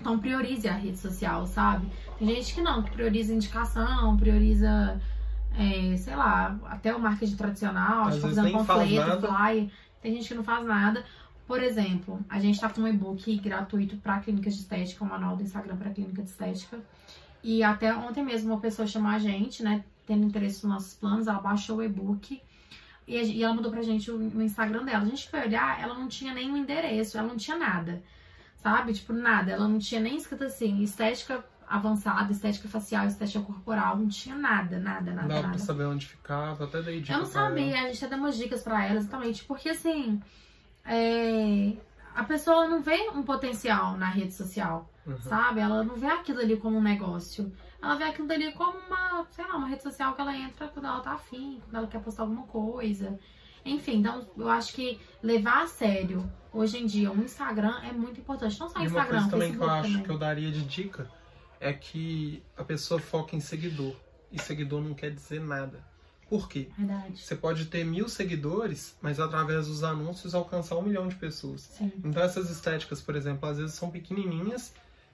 Então 0.00 0.18
priorize 0.18 0.66
a 0.66 0.72
rede 0.72 0.96
social, 0.96 1.46
sabe? 1.46 1.92
Tem 2.18 2.26
gente 2.26 2.54
que 2.54 2.62
não, 2.62 2.82
que 2.82 2.90
prioriza 2.90 3.34
indicação, 3.34 4.16
prioriza, 4.16 4.98
é, 5.58 5.94
sei 5.98 6.16
lá, 6.16 6.58
até 6.70 6.94
o 6.94 6.98
marketing 6.98 7.36
tradicional, 7.36 8.08
Às 8.08 8.14
tipo, 8.14 8.28
fazendo 8.28 8.50
panfleto, 8.50 9.20
flyer. 9.20 9.70
Tem 10.00 10.14
gente 10.14 10.26
que 10.26 10.34
não 10.34 10.42
faz 10.42 10.66
nada. 10.66 11.04
Por 11.46 11.62
exemplo, 11.62 12.18
a 12.30 12.40
gente 12.40 12.58
tá 12.58 12.70
com 12.70 12.80
um 12.80 12.88
e-book 12.88 13.38
gratuito 13.40 13.98
para 13.98 14.20
clínicas 14.20 14.54
de 14.54 14.60
estética, 14.60 15.04
um 15.04 15.08
manual 15.08 15.36
do 15.36 15.42
Instagram 15.42 15.76
para 15.76 15.90
clínica 15.90 16.22
de 16.22 16.30
estética. 16.30 16.80
E 17.42 17.62
até 17.62 17.94
ontem 17.94 18.22
mesmo 18.24 18.52
uma 18.52 18.60
pessoa 18.60 18.86
chamou 18.86 19.10
a 19.10 19.18
gente, 19.18 19.62
né, 19.62 19.84
tendo 20.06 20.24
interesse 20.24 20.64
nos 20.64 20.72
nossos 20.74 20.94
planos, 20.94 21.26
ela 21.26 21.40
baixou 21.40 21.78
o 21.78 21.82
e-book 21.82 22.40
e, 23.06 23.16
e 23.16 23.42
ela 23.42 23.54
mandou 23.54 23.70
pra 23.72 23.82
gente 23.82 24.10
o, 24.10 24.16
o 24.16 24.42
Instagram 24.42 24.84
dela. 24.84 25.02
A 25.04 25.08
gente 25.08 25.28
foi 25.28 25.40
olhar, 25.40 25.80
ela 25.80 25.94
não 25.94 26.08
tinha 26.08 26.32
nenhum 26.32 26.56
endereço, 26.56 27.18
ela 27.18 27.26
não 27.28 27.36
tinha 27.36 27.56
nada, 27.58 28.02
sabe? 28.56 28.92
Tipo, 28.92 29.12
nada. 29.12 29.50
Ela 29.52 29.66
não 29.68 29.78
tinha 29.78 30.00
nem 30.00 30.16
escrito 30.16 30.44
assim, 30.44 30.82
estética 30.82 31.44
avançada, 31.68 32.30
estética 32.30 32.68
facial, 32.68 33.06
estética 33.06 33.42
corporal, 33.44 33.96
não 33.96 34.06
tinha 34.06 34.36
nada, 34.36 34.78
nada, 34.78 35.10
Não 35.10 35.16
nada, 35.16 35.28
dava 35.28 35.40
pra 35.40 35.48
nada. 35.52 35.58
saber 35.58 35.84
onde 35.86 36.06
ficava, 36.06 36.64
até 36.64 36.82
dei 36.82 37.00
dica 37.00 37.14
Eu 37.14 37.22
não 37.22 37.30
pra 37.30 37.40
ela. 37.40 37.48
sabia, 37.48 37.74
a 37.82 37.86
gente 37.86 38.04
até 38.04 38.14
deu 38.14 38.18
umas 38.24 38.36
dicas 38.36 38.62
pra 38.62 38.84
ela, 38.86 38.98
exatamente, 38.98 39.42
porque 39.44 39.70
assim, 39.70 40.20
é, 40.84 41.72
a 42.14 42.24
pessoa 42.24 42.68
não 42.68 42.82
vê 42.82 43.08
um 43.14 43.22
potencial 43.22 43.96
na 43.96 44.06
rede 44.06 44.34
social, 44.34 44.91
Uhum. 45.06 45.20
sabe? 45.20 45.60
Ela 45.60 45.82
não 45.82 45.96
vê 45.96 46.06
aquilo 46.06 46.40
ali 46.40 46.56
como 46.56 46.76
um 46.78 46.82
negócio. 46.82 47.52
Ela 47.82 47.96
vê 47.96 48.04
aquilo 48.04 48.30
ali 48.32 48.52
como 48.52 48.78
uma, 48.78 49.26
sei 49.30 49.44
lá, 49.44 49.56
uma 49.56 49.66
rede 49.68 49.82
social 49.82 50.14
que 50.14 50.20
ela 50.20 50.36
entra 50.36 50.68
quando 50.68 50.86
ela 50.86 51.00
tá 51.00 51.12
afim, 51.12 51.60
quando 51.64 51.74
ela 51.76 51.86
quer 51.88 52.00
postar 52.00 52.22
alguma 52.22 52.44
coisa. 52.46 53.18
Enfim, 53.64 53.98
então 53.98 54.24
eu 54.36 54.48
acho 54.48 54.72
que 54.72 55.00
levar 55.22 55.62
a 55.62 55.66
sério 55.66 56.28
hoje 56.52 56.78
em 56.78 56.86
dia 56.86 57.10
o 57.10 57.16
Instagram 57.22 57.80
é 57.82 57.92
muito 57.92 58.20
importante. 58.20 58.58
Não 58.60 58.68
só 58.68 58.78
o 58.78 58.82
E 58.82 58.86
uma 58.88 59.00
Instagram, 59.00 59.18
coisa 59.20 59.30
também 59.30 59.50
que 59.52 59.56
eu 59.56 59.60
Facebook 59.60 59.80
acho 59.80 59.88
também. 59.88 60.02
que 60.04 60.10
eu 60.10 60.18
daria 60.18 60.50
de 60.52 60.62
dica 60.64 61.10
é 61.60 61.72
que 61.72 62.42
a 62.56 62.64
pessoa 62.64 63.00
foca 63.00 63.34
em 63.36 63.40
seguidor. 63.40 63.94
E 64.30 64.40
seguidor 64.40 64.80
não 64.80 64.94
quer 64.94 65.10
dizer 65.10 65.40
nada. 65.40 65.84
Por 66.28 66.48
quê? 66.48 66.70
Verdade. 66.78 67.18
Você 67.18 67.36
pode 67.36 67.66
ter 67.66 67.84
mil 67.84 68.08
seguidores, 68.08 68.96
mas 69.02 69.20
através 69.20 69.66
dos 69.66 69.84
anúncios 69.84 70.34
alcançar 70.34 70.76
um 70.76 70.82
milhão 70.82 71.06
de 71.06 71.14
pessoas. 71.16 71.60
Sim. 71.62 71.92
Então 72.02 72.22
essas 72.22 72.50
estéticas, 72.50 73.00
por 73.02 73.14
exemplo, 73.14 73.46
às 73.48 73.58
vezes 73.58 73.74
são 73.74 73.90
pequenininhas, 73.90 74.72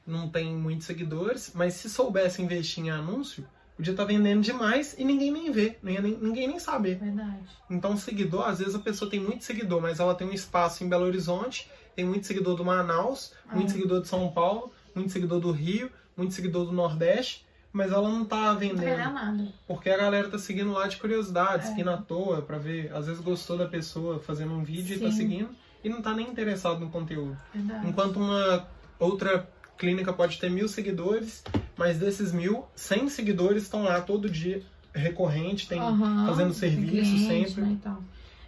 não 0.09 0.28
tem 0.28 0.56
muitos 0.56 0.86
seguidores, 0.86 1.52
mas 1.54 1.74
se 1.74 1.88
soubesse 1.90 2.40
investir 2.42 2.84
em 2.84 2.90
anúncio, 2.90 3.46
podia 3.76 3.92
estar 3.92 4.04
vendendo 4.04 4.40
demais 4.42 4.94
e 4.98 5.04
ninguém 5.04 5.30
nem 5.30 5.50
vê, 5.52 5.78
não 5.82 5.92
nem- 5.92 6.18
ninguém 6.20 6.48
nem 6.48 6.59
saber. 6.59 6.96
Verdade. 6.98 7.38
Então, 7.70 7.96
seguidor, 7.96 8.48
às 8.48 8.59
vezes 8.59 8.74
a 8.74 8.78
pessoa 8.80 9.11
tem 9.11 9.20
muito 9.20 9.44
seguidor, 9.44 9.80
mas 9.80 10.00
ela 10.00 10.14
tem 10.14 10.26
um 10.26 10.32
espaço 10.32 10.82
em 10.82 10.88
Belo 10.88 11.04
Horizonte, 11.04 11.70
tem 11.94 12.04
muito 12.04 12.26
seguidor 12.26 12.56
do 12.56 12.64
Manaus, 12.64 13.32
muito 13.52 13.70
É. 13.70 13.72
seguidor 13.74 14.00
de 14.02 14.09
São 14.09 14.28
Paulo, 14.32 14.72
muito 14.94 15.12
seguidor 15.12 15.38
do 15.40 15.52
Rio, 15.52 15.90
muito 16.16 16.34
seguidor 16.34 16.64
do 16.66 16.72
Nordeste, 16.72 17.46
mas 17.72 17.92
ela 17.92 18.09
não 18.09 18.24
tá 18.24 18.52
Não 18.52 18.59
vendendo. 18.59 18.96
nada. 19.12 19.48
Porque 19.66 19.90
a 19.90 19.96
galera 19.96 20.28
tá 20.28 20.38
seguindo 20.38 20.72
lá 20.72 20.88
de 20.88 20.96
curiosidade, 20.96 21.64
É. 21.64 21.68
seguindo 21.68 21.90
à 21.90 21.96
toa, 21.98 22.40
pra 22.42 22.59
ver, 22.59 22.90
às 22.92 23.06
vezes 23.06 23.20
gostou 23.20 23.56
da 23.59 23.66
pessoa 23.68 24.18
fazendo 24.18 24.54
um 24.54 24.64
vídeo 24.64 24.96
e 24.96 25.00
tá 25.00 25.11
Sim. 25.11 25.16
seguindo, 25.16 25.50
e 25.84 25.88
não 25.88 26.02
tá 26.02 26.12
nem 26.14 26.28
interessado 26.28 26.80
no 26.80 26.88
conteúdo. 26.90 27.36
Verdade. 27.54 27.86
Enquanto 27.86 28.16
uma 28.16 28.66
outra 28.98 29.48
clínica 29.78 30.12
pode 30.12 30.38
ter 30.38 30.50
mil 30.50 30.68
seguidores, 30.68 31.42
mas 31.76 31.98
desses 31.98 32.32
mil, 32.32 32.64
100 32.74 33.08
seguidores 33.08 33.62
estão 33.62 33.84
lá 33.84 34.00
todo 34.00 34.28
dia, 34.28 34.62
recorrente, 34.92 35.68
tem 35.68 35.80
Aham, 35.80 36.26
fazendo 36.26 36.52
serviço 36.52 37.16
cliente, 37.16 37.18
sempre. 37.26 37.62
Né, 37.62 37.72
e 37.72 37.76
tal. 37.76 38.02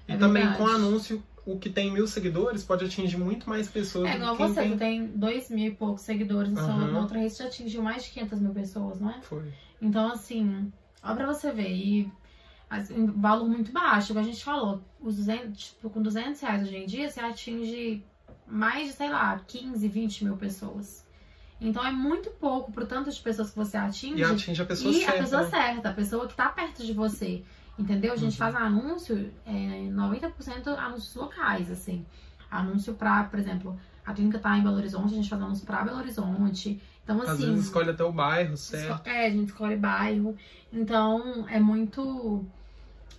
E 0.09 0.13
É 0.13 0.17
também 0.17 0.53
com 0.55 0.67
anúncio, 0.67 1.23
o 1.47 1.59
que 1.59 1.71
tem 1.71 1.91
mil 1.93 2.07
seguidores 2.07 2.63
pode 2.65 2.85
atingir 2.85 3.17
muito 3.17 3.49
mais 3.49 3.69
pessoas 3.69 4.11
É 4.11 4.17
igual 4.17 4.37
você, 4.37 4.61
tem. 4.61 4.73
tu 4.73 4.79
tem 4.79 5.07
dois 5.07 5.49
mil 5.51 5.69
e 5.69 5.75
poucos 5.75 6.03
seguidores, 6.03 6.53
na, 6.53 6.67
na 6.77 7.01
outra 7.01 7.19
rede 7.19 7.35
já 7.35 7.47
atingiu 7.47 7.83
mais 7.83 8.05
de 8.05 8.11
500 8.11 8.41
mil 8.41 8.53
pessoas, 8.53 9.01
não 9.01 9.11
é? 9.11 9.21
Foi. 9.23 9.53
Então, 9.81 10.13
assim, 10.13 10.71
ó 11.03 11.15
pra 11.15 11.27
você 11.27 11.53
ver, 11.53 11.71
e 11.71 12.13
assim, 12.69 12.95
um 12.95 13.21
valor 13.21 13.49
muito 13.49 13.73
baixo, 13.73 14.09
como 14.09 14.21
a 14.21 14.23
gente 14.23 14.45
falou, 14.45 14.83
os 15.01 15.17
200, 15.17 15.59
tipo, 15.59 15.89
com 15.91 16.03
200 16.03 16.41
reais 16.41 16.63
hoje 16.63 16.77
em 16.77 16.87
dia, 16.87 17.09
você 17.09 17.21
atinge 17.21 18.03
mais 18.47 18.89
de, 18.89 18.93
sei 18.95 19.09
lá, 19.09 19.41
15, 19.47 19.89
20 19.89 20.25
mil 20.25 20.37
pessoas. 20.37 21.09
Então 21.61 21.85
é 21.85 21.91
muito 21.93 22.31
pouco 22.31 22.73
pro 22.73 22.87
tanto 22.87 23.11
de 23.11 23.21
pessoas 23.21 23.51
que 23.51 23.57
você 23.57 23.77
atinge. 23.77 24.19
E 24.21 24.25
atinge 24.25 24.63
a 24.63 24.65
pessoa 24.67 24.93
e 24.93 24.99
certa. 25.01 25.13
a 25.13 25.23
pessoa 25.23 25.49
certa, 25.51 25.89
a 25.91 25.93
pessoa 25.93 26.27
que 26.27 26.35
tá 26.35 26.49
perto 26.49 26.85
de 26.85 26.93
você. 26.93 27.43
Entendeu? 27.79 28.13
A 28.13 28.17
gente 28.17 28.33
Uhum. 28.33 28.39
faz 28.39 28.55
anúncio, 28.55 29.33
é, 29.47 29.89
90% 29.91 30.69
anúncios 30.79 31.15
locais, 31.15 31.71
assim. 31.71 32.05
Anúncio 32.51 32.95
pra, 32.95 33.25
por 33.25 33.39
exemplo, 33.39 33.79
a 34.05 34.13
clínica 34.13 34.39
tá 34.39 34.57
em 34.59 34.63
Belo 34.63 34.77
Horizonte, 34.77 35.13
a 35.13 35.17
gente 35.17 35.29
faz 35.29 35.41
anúncio 35.41 35.65
pra 35.67 35.83
Belo 35.85 35.99
Horizonte. 35.99 36.81
Então, 37.05 37.21
Às 37.23 37.31
assim. 37.31 37.47
vezes 37.47 37.65
escolhe 37.67 37.91
até 37.91 38.05
o 38.05 38.13
bairro, 38.13 38.57
certo? 38.57 39.07
É, 39.09 39.27
a 39.27 39.31
gente 39.31 39.49
escolhe 39.49 39.77
bairro. 39.77 40.37
Então, 40.73 41.47
é 41.49 41.59
muito. 41.59 42.45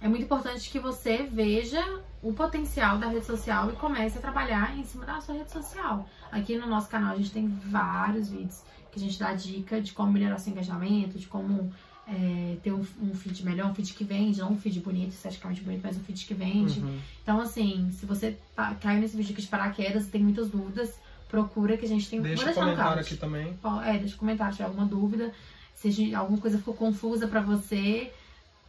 É 0.02 0.08
muito 0.08 0.24
importante 0.24 0.70
que 0.70 0.80
você 0.80 1.24
veja 1.24 2.02
o 2.24 2.34
potencial 2.34 2.98
da 2.98 3.08
rede 3.08 3.26
social 3.26 3.70
e 3.70 3.74
comece 3.74 4.18
a 4.18 4.22
trabalhar 4.22 4.76
em 4.78 4.84
cima 4.84 5.06
da 5.06 5.22
sua 5.22 5.36
rede 5.36 5.52
social. 5.52 6.08
Aqui 6.32 6.58
no 6.58 6.68
nosso 6.68 6.90
canal 6.90 7.14
a 7.14 7.18
gente 7.18 7.32
tem 7.32 7.48
vários 7.48 8.30
vídeos 8.30 8.64
que 8.92 9.00
a 9.00 9.02
gente 9.02 9.18
dá 9.18 9.34
dica 9.34 9.80
de 9.80 9.94
como 9.94 10.12
melhorar 10.12 10.38
seu 10.38 10.52
engajamento, 10.52 11.18
de 11.18 11.28
como 11.28 11.72
é, 12.08 12.58
ter 12.62 12.74
um, 12.74 12.86
um 13.02 13.14
feed 13.14 13.46
melhor, 13.46 13.70
um 13.70 13.76
feed 13.76 13.94
que 13.94 14.04
vende, 14.04 14.40
não 14.40 14.52
um 14.52 14.58
feed 14.58 14.80
bonito, 14.82 15.12
esteticamente 15.12 15.62
bonito, 15.62 15.82
mas 15.84 15.96
um 15.96 16.02
feed 16.02 16.26
que 16.26 16.34
vende. 16.34 16.80
Uhum. 16.80 17.00
Então, 17.24 17.40
assim, 17.40 17.90
se 17.92 18.06
você 18.06 18.38
tá, 18.56 18.76
caiu 18.76 19.00
nesse 19.00 19.16
vídeo 19.16 19.32
aqui 19.32 19.42
de 19.42 19.48
paraquedas 19.48 20.08
tem 20.08 20.22
muitas 20.22 20.50
dúvidas, 20.50 20.94
procura 21.30 21.78
que 21.78 21.86
a 21.86 21.88
gente 21.88 22.10
tem. 22.10 22.22
Deixa 22.22 22.36
Vou 22.36 22.44
um 22.44 22.46
deixar 22.48 22.62
no 22.62 22.72
comentário 22.72 23.02
aqui 23.02 23.16
também. 23.16 23.58
É, 23.86 23.98
deixa 23.98 24.16
um 24.16 24.20
comentário 24.20 24.52
se 24.52 24.58
tiver 24.58 24.68
alguma 24.68 24.86
dúvida. 24.86 25.32
Se 25.76 26.14
alguma 26.14 26.40
coisa 26.40 26.58
ficou 26.58 26.74
confusa 26.74 27.28
pra 27.28 27.42
você, 27.42 28.12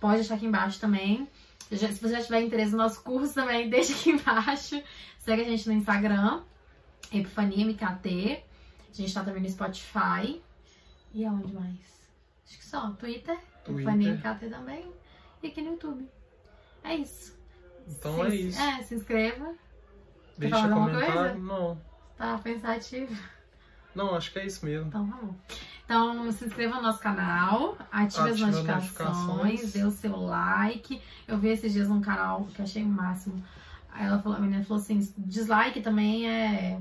pode 0.03 0.17
deixar 0.17 0.35
aqui 0.35 0.47
embaixo 0.47 0.79
também. 0.81 1.29
Se 1.71 1.77
você 1.79 2.09
já 2.09 2.21
tiver 2.23 2.43
interesse 2.43 2.73
no 2.73 2.79
nosso 2.79 3.03
curso 3.03 3.33
também, 3.35 3.71
deixa 3.71 3.95
aqui 3.95 4.11
embaixo. 4.11 4.83
Segue 5.19 5.43
a 5.43 5.45
gente 5.45 5.67
no 5.69 5.75
Instagram, 5.75 6.43
Epifania 7.13 7.65
MKT. 7.65 8.43
A 8.91 8.95
gente 8.95 9.15
tá 9.15 9.23
também 9.25 9.43
no 9.43 9.49
Spotify. 9.49 10.43
E 11.15 11.25
aonde 11.25 11.55
mais? 11.55 11.79
Acho 12.47 12.59
que 12.59 12.65
só. 12.67 12.91
Twitter, 12.91 13.39
Epifania 13.67 14.13
Twitter. 14.13 14.31
MKT 14.33 14.49
também. 14.51 14.93
E 15.43 15.47
aqui 15.47 15.63
no 15.63 15.71
YouTube. 15.73 16.09
É 16.85 16.95
isso. 16.97 17.35
Então 17.89 18.17
Se- 18.17 18.23
é 18.23 18.35
isso. 18.35 18.61
É, 18.61 18.83
se 18.83 18.95
inscreva. 18.97 19.55
Deixa 20.37 20.69
comentário. 20.69 21.39
Não. 21.41 21.81
Tá 22.19 22.39
pensativo? 22.39 23.17
Não, 23.95 24.15
acho 24.15 24.33
que 24.33 24.39
é 24.39 24.47
isso 24.47 24.65
mesmo. 24.65 24.89
Então, 24.89 25.07
vamos. 25.07 25.37
Então, 25.85 26.33
se 26.33 26.45
inscreva 26.47 26.77
no 26.77 26.83
nosso 26.83 27.01
canal, 27.01 27.77
ative, 27.91 28.21
as 28.31 28.31
Ative 28.31 28.45
as 28.45 28.65
notificações, 28.65 29.27
notificações. 29.27 29.73
dê 29.73 29.85
o 29.85 29.91
seu 29.91 30.17
like. 30.17 31.03
Eu 31.29 31.39
vi 31.39 31.49
esses 31.49 31.73
dias 31.73 31.91
um 31.91 32.01
canal 32.01 32.47
que 32.55 32.61
eu 32.61 32.65
achei 32.65 32.83
o 32.83 32.89
máximo. 32.89 33.43
Aí 33.91 34.07
ela 34.07 34.19
falou, 34.23 34.39
a 34.39 34.41
menina 34.41 34.65
falou 34.65 34.83
assim, 34.83 34.99
dislike 35.19 35.83
também 35.83 36.31
é. 36.31 36.81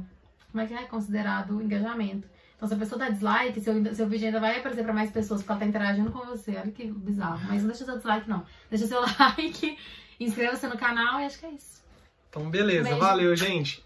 Como 0.52 0.64
é 0.64 0.68
que 0.68 0.74
é? 0.74 0.84
Considerado 0.84 1.62
engajamento. 1.62 2.28
Então, 2.56 2.68
se 2.68 2.76
a 2.76 2.78
pessoa 2.78 3.00
dá 3.00 3.10
dislike, 3.10 3.60
seu, 3.60 3.96
seu 3.96 4.08
vídeo 4.08 4.28
ainda 4.28 4.40
vai 4.40 4.60
aparecer 4.60 4.84
pra 4.84 4.94
mais 4.94 5.10
pessoas, 5.10 5.42
porque 5.42 5.52
ela 5.52 5.60
tá 5.60 5.66
interagindo 5.66 6.12
com 6.12 6.20
você. 6.26 6.52
Olha 6.58 6.72
que 6.72 6.92
bizarro. 6.92 7.42
Mas 7.48 7.62
não 7.62 7.70
deixa 7.70 7.86
seu 7.86 7.96
dislike, 7.98 8.30
não. 8.30 8.46
Deixa 8.70 8.88
seu 8.88 9.02
like, 9.20 9.78
inscreva-se 10.20 10.68
no 10.68 10.78
canal 10.78 11.20
e 11.20 11.26
acho 11.26 11.40
que 11.40 11.46
é 11.48 11.52
isso. 11.52 11.82
Então, 12.30 12.50
beleza. 12.50 12.84
Beijo. 12.84 13.00
Valeu, 13.00 13.36
gente. 13.36 13.84